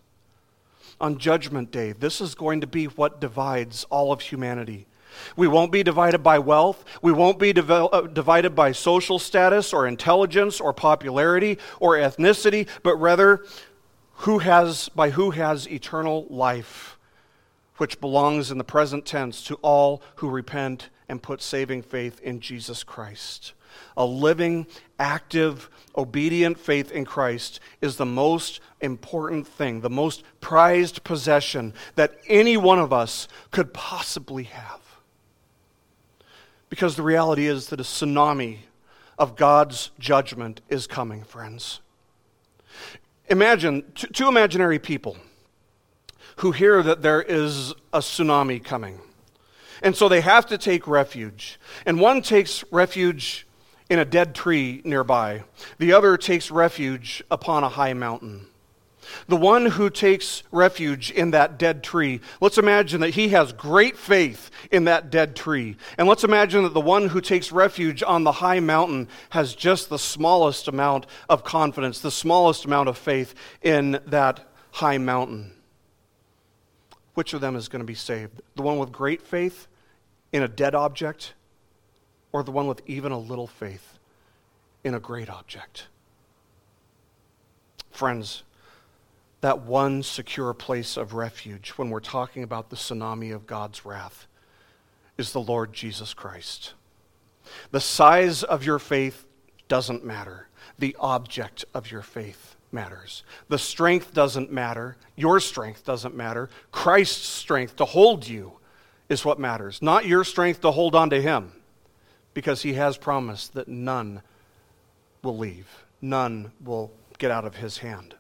On 0.99 1.17
Judgment 1.17 1.71
Day, 1.71 1.91
this 1.91 2.21
is 2.21 2.35
going 2.35 2.61
to 2.61 2.67
be 2.67 2.85
what 2.85 3.19
divides 3.19 3.85
all 3.89 4.11
of 4.11 4.21
humanity. 4.21 4.87
We 5.35 5.47
won't 5.47 5.71
be 5.71 5.83
divided 5.83 6.19
by 6.19 6.39
wealth. 6.39 6.83
We 7.01 7.11
won't 7.11 7.39
be 7.39 7.53
uh, 7.57 8.01
divided 8.01 8.55
by 8.55 8.71
social 8.71 9.19
status 9.19 9.73
or 9.73 9.87
intelligence 9.87 10.59
or 10.59 10.73
popularity 10.73 11.57
or 11.79 11.95
ethnicity, 11.95 12.67
but 12.83 12.95
rather 12.97 13.43
who 14.17 14.39
has, 14.39 14.89
by 14.89 15.11
who 15.11 15.31
has 15.31 15.67
eternal 15.69 16.25
life, 16.29 16.97
which 17.77 18.01
belongs 18.01 18.51
in 18.51 18.57
the 18.57 18.63
present 18.63 19.05
tense 19.05 19.43
to 19.43 19.55
all 19.55 20.01
who 20.15 20.29
repent 20.29 20.89
and 21.09 21.21
put 21.21 21.41
saving 21.41 21.81
faith 21.81 22.19
in 22.21 22.39
Jesus 22.39 22.83
Christ. 22.83 23.53
A 23.95 24.05
living, 24.05 24.67
active, 24.99 25.69
obedient 25.95 26.59
faith 26.59 26.91
in 26.91 27.05
Christ 27.05 27.59
is 27.81 27.97
the 27.97 28.05
most 28.05 28.59
important 28.81 29.47
thing, 29.47 29.81
the 29.81 29.89
most 29.89 30.23
prized 30.41 31.03
possession 31.03 31.73
that 31.95 32.17
any 32.27 32.57
one 32.57 32.79
of 32.79 32.91
us 32.91 33.27
could 33.51 33.73
possibly 33.73 34.43
have. 34.43 34.81
Because 36.69 36.95
the 36.95 37.03
reality 37.03 37.47
is 37.47 37.67
that 37.67 37.79
a 37.79 37.83
tsunami 37.83 38.59
of 39.17 39.35
God's 39.35 39.91
judgment 39.99 40.61
is 40.69 40.85
coming, 40.85 41.23
friends. 41.23 41.79
Imagine 43.29 43.83
two, 43.93 44.27
imaginary 44.27 44.79
people 44.79 45.17
who 46.37 46.51
hear 46.51 46.83
that 46.83 47.01
there 47.01 47.21
is 47.21 47.71
a 47.91 47.99
tsunami 47.99 48.63
coming. 48.63 49.01
And 49.81 49.95
so 49.95 50.09
they 50.09 50.21
have 50.21 50.45
to 50.47 50.57
take 50.57 50.87
refuge. 50.87 51.59
And 51.85 51.99
one 51.99 52.21
takes 52.21 52.63
refuge 52.71 53.47
in 53.89 53.99
a 53.99 54.05
dead 54.05 54.35
tree 54.35 54.81
nearby, 54.83 55.43
the 55.77 55.93
other 55.93 56.17
takes 56.17 56.51
refuge 56.51 57.23
upon 57.31 57.63
a 57.63 57.69
high 57.69 57.93
mountain. 57.93 58.47
The 59.27 59.37
one 59.37 59.65
who 59.65 59.89
takes 59.89 60.43
refuge 60.51 61.11
in 61.11 61.31
that 61.31 61.57
dead 61.57 61.83
tree, 61.83 62.21
let's 62.41 62.57
imagine 62.57 63.01
that 63.01 63.11
he 63.11 63.29
has 63.29 63.53
great 63.53 63.97
faith 63.97 64.51
in 64.71 64.85
that 64.85 65.09
dead 65.09 65.35
tree. 65.35 65.77
And 65.97 66.07
let's 66.07 66.23
imagine 66.23 66.63
that 66.63 66.73
the 66.73 66.81
one 66.81 67.07
who 67.07 67.21
takes 67.21 67.51
refuge 67.51 68.03
on 68.03 68.23
the 68.23 68.33
high 68.33 68.59
mountain 68.59 69.07
has 69.29 69.55
just 69.55 69.89
the 69.89 69.99
smallest 69.99 70.67
amount 70.67 71.05
of 71.29 71.43
confidence, 71.43 71.99
the 71.99 72.11
smallest 72.11 72.65
amount 72.65 72.89
of 72.89 72.97
faith 72.97 73.33
in 73.61 73.99
that 74.07 74.45
high 74.71 74.97
mountain. 74.97 75.53
Which 77.17 77.33
of 77.33 77.41
them 77.41 77.55
is 77.55 77.67
going 77.67 77.79
to 77.79 77.83
be 77.83 77.95
saved? 77.95 78.43
The 78.55 78.61
one 78.61 78.77
with 78.77 78.91
great 78.91 79.23
faith 79.23 79.65
in 80.31 80.43
a 80.43 80.47
dead 80.47 80.75
object, 80.75 81.33
or 82.31 82.43
the 82.43 82.51
one 82.51 82.67
with 82.67 82.83
even 82.85 83.11
a 83.11 83.17
little 83.17 83.47
faith 83.47 83.97
in 84.83 84.93
a 84.93 84.99
great 84.99 85.27
object? 85.27 85.87
Friends, 87.89 88.43
that 89.41 89.61
one 89.61 90.03
secure 90.03 90.53
place 90.53 90.95
of 90.95 91.15
refuge 91.15 91.69
when 91.69 91.89
we're 91.89 92.01
talking 92.01 92.43
about 92.43 92.69
the 92.69 92.75
tsunami 92.75 93.33
of 93.33 93.47
God's 93.47 93.83
wrath 93.83 94.27
is 95.17 95.31
the 95.31 95.41
Lord 95.41 95.73
Jesus 95.73 96.13
Christ. 96.13 96.75
The 97.71 97.81
size 97.81 98.43
of 98.43 98.63
your 98.63 98.77
faith 98.77 99.25
doesn't 99.67 100.05
matter, 100.05 100.49
the 100.77 100.95
object 100.99 101.65
of 101.73 101.89
your 101.89 102.03
faith 102.03 102.56
matters. 102.71 103.23
The 103.49 103.57
strength 103.57 104.13
doesn't 104.13 104.51
matter, 104.51 104.97
your 105.15 105.39
strength 105.39 105.85
doesn't 105.85 106.15
matter. 106.15 106.49
Christ's 106.71 107.27
strength 107.27 107.75
to 107.77 107.85
hold 107.85 108.27
you 108.27 108.53
is 109.09 109.23
what 109.23 109.39
matters, 109.39 109.81
not 109.81 110.05
your 110.05 110.23
strength 110.23 110.61
to 110.61 110.71
hold 110.71 110.95
on 110.95 111.09
to 111.11 111.21
Him, 111.21 111.51
because 112.33 112.61
He 112.61 112.73
has 112.73 112.97
promised 112.97 113.53
that 113.53 113.67
none 113.67 114.21
will 115.23 115.37
leave, 115.37 115.85
none 116.01 116.51
will 116.63 116.91
get 117.17 117.31
out 117.31 117.45
of 117.45 117.55
His 117.55 117.79
hand. 117.79 118.15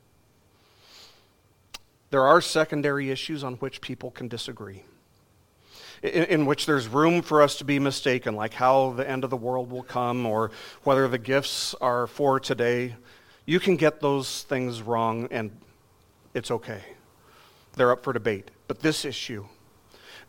There 2.09 2.25
are 2.25 2.39
secondary 2.39 3.11
issues 3.11 3.43
on 3.43 3.55
which 3.55 3.81
people 3.81 4.11
can 4.11 4.29
disagree, 4.29 4.85
in, 6.01 6.23
in, 6.23 6.45
which 6.45 6.65
there's 6.65 6.87
room 6.87 7.21
for 7.21 7.41
us 7.41 7.57
to 7.57 7.65
be 7.65 7.79
mistaken, 7.79 8.35
like 8.35 8.53
how 8.53 8.91
the 8.91 9.07
end 9.07 9.25
of 9.25 9.29
the 9.29 9.37
world 9.37 9.69
will 9.69 9.83
come 9.83 10.25
or 10.25 10.51
whether 10.83 11.07
the 11.09 11.17
gifts 11.17 11.75
are 11.81 12.07
for 12.07 12.39
today. 12.39 12.95
You 13.47 13.61
can 13.61 13.77
get 13.77 14.01
those 14.01 14.43
things 14.43 14.81
wrong, 14.81 15.29
and 15.31 15.49
it's 16.33 16.51
okay. 16.51 16.81
They're 17.77 17.91
up 17.91 18.03
for 18.03 18.11
debate. 18.11 18.51
But 18.67 18.81
this 18.81 19.05
issue, 19.05 19.45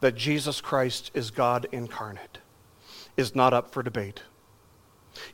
that 0.01 0.14
Jesus 0.14 0.61
Christ 0.61 1.11
is 1.14 1.33
God 1.33 1.66
incarnate, 1.73 2.39
is 3.16 3.35
not 3.35 3.53
up 3.53 3.73
for 3.73 3.83
debate. 3.83 4.23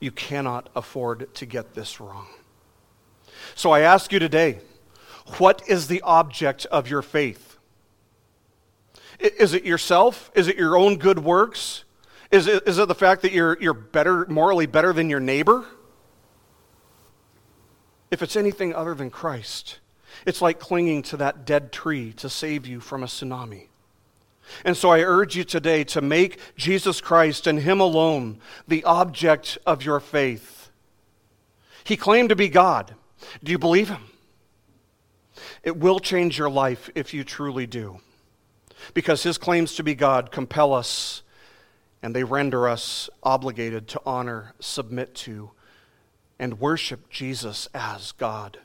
You 0.01 0.11
cannot 0.11 0.70
afford 0.74 1.35
to 1.35 1.45
get 1.45 1.74
this 1.74 2.01
wrong. 2.01 2.26
So 3.55 3.70
I 3.70 3.80
ask 3.80 4.11
you 4.12 4.18
today 4.18 4.61
what 5.39 5.62
is 5.68 5.89
the 5.89 6.01
object 6.03 6.66
of 6.66 6.89
your 6.89 7.03
faith? 7.03 7.59
Is 9.18 9.53
it 9.53 9.64
yourself? 9.64 10.30
Is 10.35 10.49
it 10.49 10.57
your 10.57 10.76
own 10.76 10.97
good 10.97 11.18
works? 11.18 11.85
Is 12.30 12.47
it, 12.47 12.66
is 12.66 12.78
it 12.78 12.89
the 12.89 12.95
fact 12.95 13.22
that 13.22 13.32
you're, 13.32 13.59
you're 13.61 13.74
better, 13.74 14.26
morally 14.26 14.66
better 14.66 14.93
than 14.93 15.11
your 15.11 15.20
neighbor? 15.20 15.66
If 18.11 18.22
it's 18.22 18.36
anything 18.36 18.74
other 18.74 18.94
than 18.94 19.11
Christ, 19.11 19.80
it's 20.26 20.42
like 20.42 20.59
clinging 20.59 21.02
to 21.05 21.16
that 21.16 21.44
dead 21.44 21.72
tree 21.72 22.12
to 22.14 22.28
save 22.28 22.66
you 22.66 22.80
from 22.80 23.02
a 23.02 23.07
tsunami. 23.07 23.68
And 24.64 24.76
so 24.76 24.90
I 24.90 25.00
urge 25.00 25.36
you 25.36 25.44
today 25.44 25.84
to 25.84 26.00
make 26.00 26.38
Jesus 26.57 27.00
Christ 27.00 27.46
and 27.46 27.61
Him 27.61 27.80
alone 27.80 28.38
the 28.68 28.84
object 28.84 29.59
of 29.66 29.84
your 29.84 30.00
faith. 30.00 30.70
He 31.82 31.96
claimed 31.96 32.28
to 32.28 32.36
be 32.36 32.48
God. 32.48 32.94
Do 33.42 33.52
you 33.52 33.59
believe 33.59 33.88
Him? 33.88 34.02
It 35.62 35.76
will 35.76 35.98
change 35.98 36.38
your 36.38 36.50
life 36.50 36.90
if 36.94 37.14
you 37.14 37.24
truly 37.24 37.66
do. 37.66 38.00
Because 38.92 39.22
his 39.22 39.38
claims 39.38 39.74
to 39.76 39.82
be 39.82 39.94
God 39.94 40.30
compel 40.30 40.74
us 40.74 41.22
and 42.02 42.14
they 42.14 42.24
render 42.24 42.68
us 42.68 43.09
obligated 43.22 43.88
to 43.88 44.00
honor, 44.05 44.52
submit 44.61 45.14
to, 45.14 45.50
and 46.39 46.61
worship 46.61 47.11
Jesus 47.11 47.68
as 47.74 48.12
God, 48.12 48.59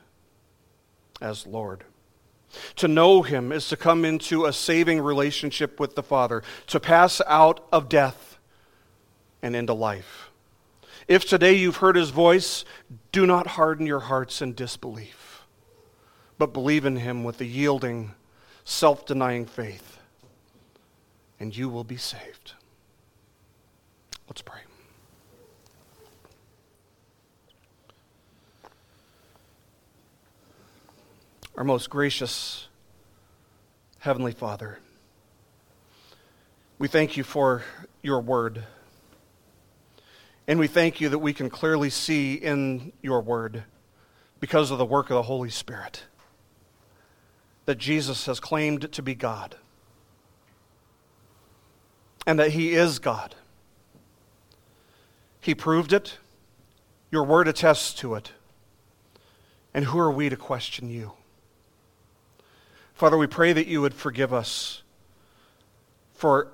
as 1.20 1.46
Lord. 1.46 1.84
To 2.76 2.88
know 2.88 3.22
him 3.22 3.52
is 3.52 3.68
to 3.68 3.76
come 3.76 4.04
into 4.04 4.44
a 4.44 4.52
saving 4.52 5.00
relationship 5.00 5.78
with 5.78 5.94
the 5.94 6.02
Father, 6.02 6.42
to 6.66 6.80
pass 6.80 7.20
out 7.26 7.66
of 7.72 7.88
death 7.88 8.38
and 9.40 9.54
into 9.54 9.72
life. 9.72 10.30
If 11.06 11.26
today 11.26 11.54
you've 11.54 11.76
heard 11.76 11.96
his 11.96 12.10
voice, 12.10 12.64
do 13.12 13.26
not 13.26 13.46
harden 13.48 13.86
your 13.86 14.00
hearts 14.00 14.42
in 14.42 14.54
disbelief 14.54 15.30
but 16.40 16.54
believe 16.54 16.86
in 16.86 16.96
him 16.96 17.22
with 17.22 17.38
a 17.42 17.44
yielding, 17.44 18.14
self 18.64 19.04
denying 19.04 19.44
faith, 19.44 19.98
and 21.38 21.54
you 21.54 21.68
will 21.68 21.84
be 21.84 21.98
saved. 21.98 22.54
Let's 24.26 24.40
pray. 24.40 24.69
Our 31.60 31.64
most 31.64 31.90
gracious 31.90 32.68
Heavenly 33.98 34.32
Father, 34.32 34.78
we 36.78 36.88
thank 36.88 37.18
you 37.18 37.22
for 37.22 37.62
your 38.00 38.20
word. 38.20 38.64
And 40.48 40.58
we 40.58 40.68
thank 40.68 41.02
you 41.02 41.10
that 41.10 41.18
we 41.18 41.34
can 41.34 41.50
clearly 41.50 41.90
see 41.90 42.32
in 42.32 42.94
your 43.02 43.20
word 43.20 43.64
because 44.40 44.70
of 44.70 44.78
the 44.78 44.86
work 44.86 45.10
of 45.10 45.16
the 45.16 45.24
Holy 45.24 45.50
Spirit 45.50 46.04
that 47.66 47.76
Jesus 47.76 48.24
has 48.24 48.40
claimed 48.40 48.90
to 48.90 49.02
be 49.02 49.14
God 49.14 49.56
and 52.26 52.38
that 52.38 52.52
he 52.52 52.72
is 52.72 52.98
God. 52.98 53.34
He 55.42 55.54
proved 55.54 55.92
it. 55.92 56.16
Your 57.10 57.24
word 57.24 57.48
attests 57.48 57.92
to 58.00 58.14
it. 58.14 58.32
And 59.74 59.84
who 59.84 59.98
are 59.98 60.10
we 60.10 60.30
to 60.30 60.36
question 60.36 60.88
you? 60.88 61.12
Father, 63.00 63.16
we 63.16 63.26
pray 63.26 63.54
that 63.54 63.66
you 63.66 63.80
would 63.80 63.94
forgive 63.94 64.30
us 64.30 64.82
for 66.12 66.48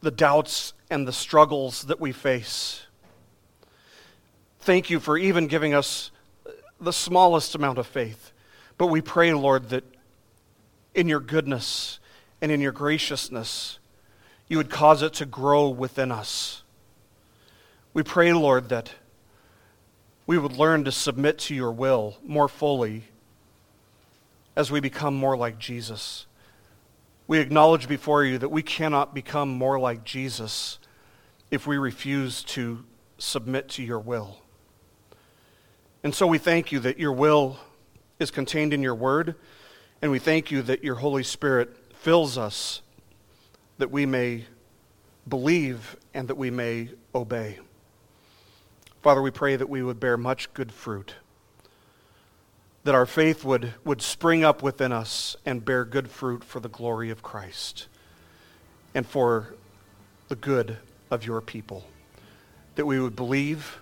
the 0.00 0.10
doubts 0.10 0.72
and 0.90 1.06
the 1.06 1.12
struggles 1.12 1.82
that 1.82 2.00
we 2.00 2.10
face. 2.10 2.86
Thank 4.58 4.90
you 4.90 4.98
for 4.98 5.16
even 5.16 5.46
giving 5.46 5.74
us 5.74 6.10
the 6.80 6.92
smallest 6.92 7.54
amount 7.54 7.78
of 7.78 7.86
faith. 7.86 8.32
But 8.78 8.88
we 8.88 9.00
pray, 9.00 9.32
Lord, 9.32 9.68
that 9.68 9.84
in 10.92 11.06
your 11.06 11.20
goodness 11.20 12.00
and 12.40 12.50
in 12.50 12.60
your 12.60 12.72
graciousness, 12.72 13.78
you 14.48 14.56
would 14.56 14.70
cause 14.70 15.02
it 15.02 15.12
to 15.12 15.24
grow 15.24 15.68
within 15.68 16.10
us. 16.10 16.64
We 17.94 18.02
pray, 18.02 18.32
Lord, 18.32 18.70
that 18.70 18.90
we 20.26 20.36
would 20.36 20.54
learn 20.54 20.82
to 20.82 20.90
submit 20.90 21.38
to 21.38 21.54
your 21.54 21.70
will 21.70 22.16
more 22.24 22.48
fully 22.48 23.04
as 24.56 24.70
we 24.70 24.80
become 24.80 25.14
more 25.14 25.36
like 25.36 25.58
Jesus. 25.58 26.26
We 27.28 27.38
acknowledge 27.38 27.88
before 27.88 28.24
you 28.24 28.38
that 28.38 28.48
we 28.48 28.62
cannot 28.62 29.14
become 29.14 29.50
more 29.50 29.78
like 29.78 30.04
Jesus 30.04 30.78
if 31.50 31.66
we 31.66 31.76
refuse 31.76 32.42
to 32.44 32.84
submit 33.18 33.68
to 33.70 33.82
your 33.82 34.00
will. 34.00 34.38
And 36.02 36.14
so 36.14 36.26
we 36.26 36.38
thank 36.38 36.72
you 36.72 36.80
that 36.80 36.98
your 36.98 37.12
will 37.12 37.58
is 38.18 38.30
contained 38.30 38.72
in 38.72 38.82
your 38.82 38.94
word, 38.94 39.34
and 40.00 40.10
we 40.10 40.18
thank 40.18 40.50
you 40.50 40.62
that 40.62 40.84
your 40.84 40.96
Holy 40.96 41.22
Spirit 41.22 41.76
fills 41.94 42.38
us 42.38 42.80
that 43.78 43.90
we 43.90 44.06
may 44.06 44.44
believe 45.28 45.96
and 46.14 46.28
that 46.28 46.36
we 46.36 46.50
may 46.50 46.90
obey. 47.14 47.58
Father, 49.02 49.20
we 49.20 49.30
pray 49.30 49.56
that 49.56 49.68
we 49.68 49.82
would 49.82 50.00
bear 50.00 50.16
much 50.16 50.52
good 50.54 50.72
fruit, 50.72 51.14
that 52.86 52.94
our 52.94 53.04
faith 53.04 53.44
would, 53.44 53.74
would 53.84 54.00
spring 54.00 54.44
up 54.44 54.62
within 54.62 54.92
us 54.92 55.34
and 55.44 55.64
bear 55.64 55.84
good 55.84 56.08
fruit 56.08 56.44
for 56.44 56.60
the 56.60 56.68
glory 56.68 57.10
of 57.10 57.20
Christ 57.20 57.88
and 58.94 59.04
for 59.04 59.56
the 60.28 60.36
good 60.36 60.76
of 61.10 61.26
your 61.26 61.40
people, 61.40 61.84
that 62.76 62.86
we 62.86 63.00
would 63.00 63.16
believe, 63.16 63.80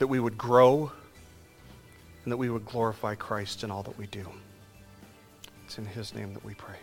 that 0.00 0.06
we 0.06 0.20
would 0.20 0.36
grow, 0.36 0.92
and 2.24 2.30
that 2.30 2.36
we 2.36 2.50
would 2.50 2.66
glorify 2.66 3.14
Christ 3.14 3.64
in 3.64 3.70
all 3.70 3.82
that 3.84 3.96
we 3.96 4.06
do. 4.06 4.26
It's 5.64 5.78
in 5.78 5.86
his 5.86 6.14
name 6.14 6.34
that 6.34 6.44
we 6.44 6.52
pray. 6.52 6.76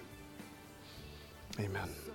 Amen. 1.59 2.14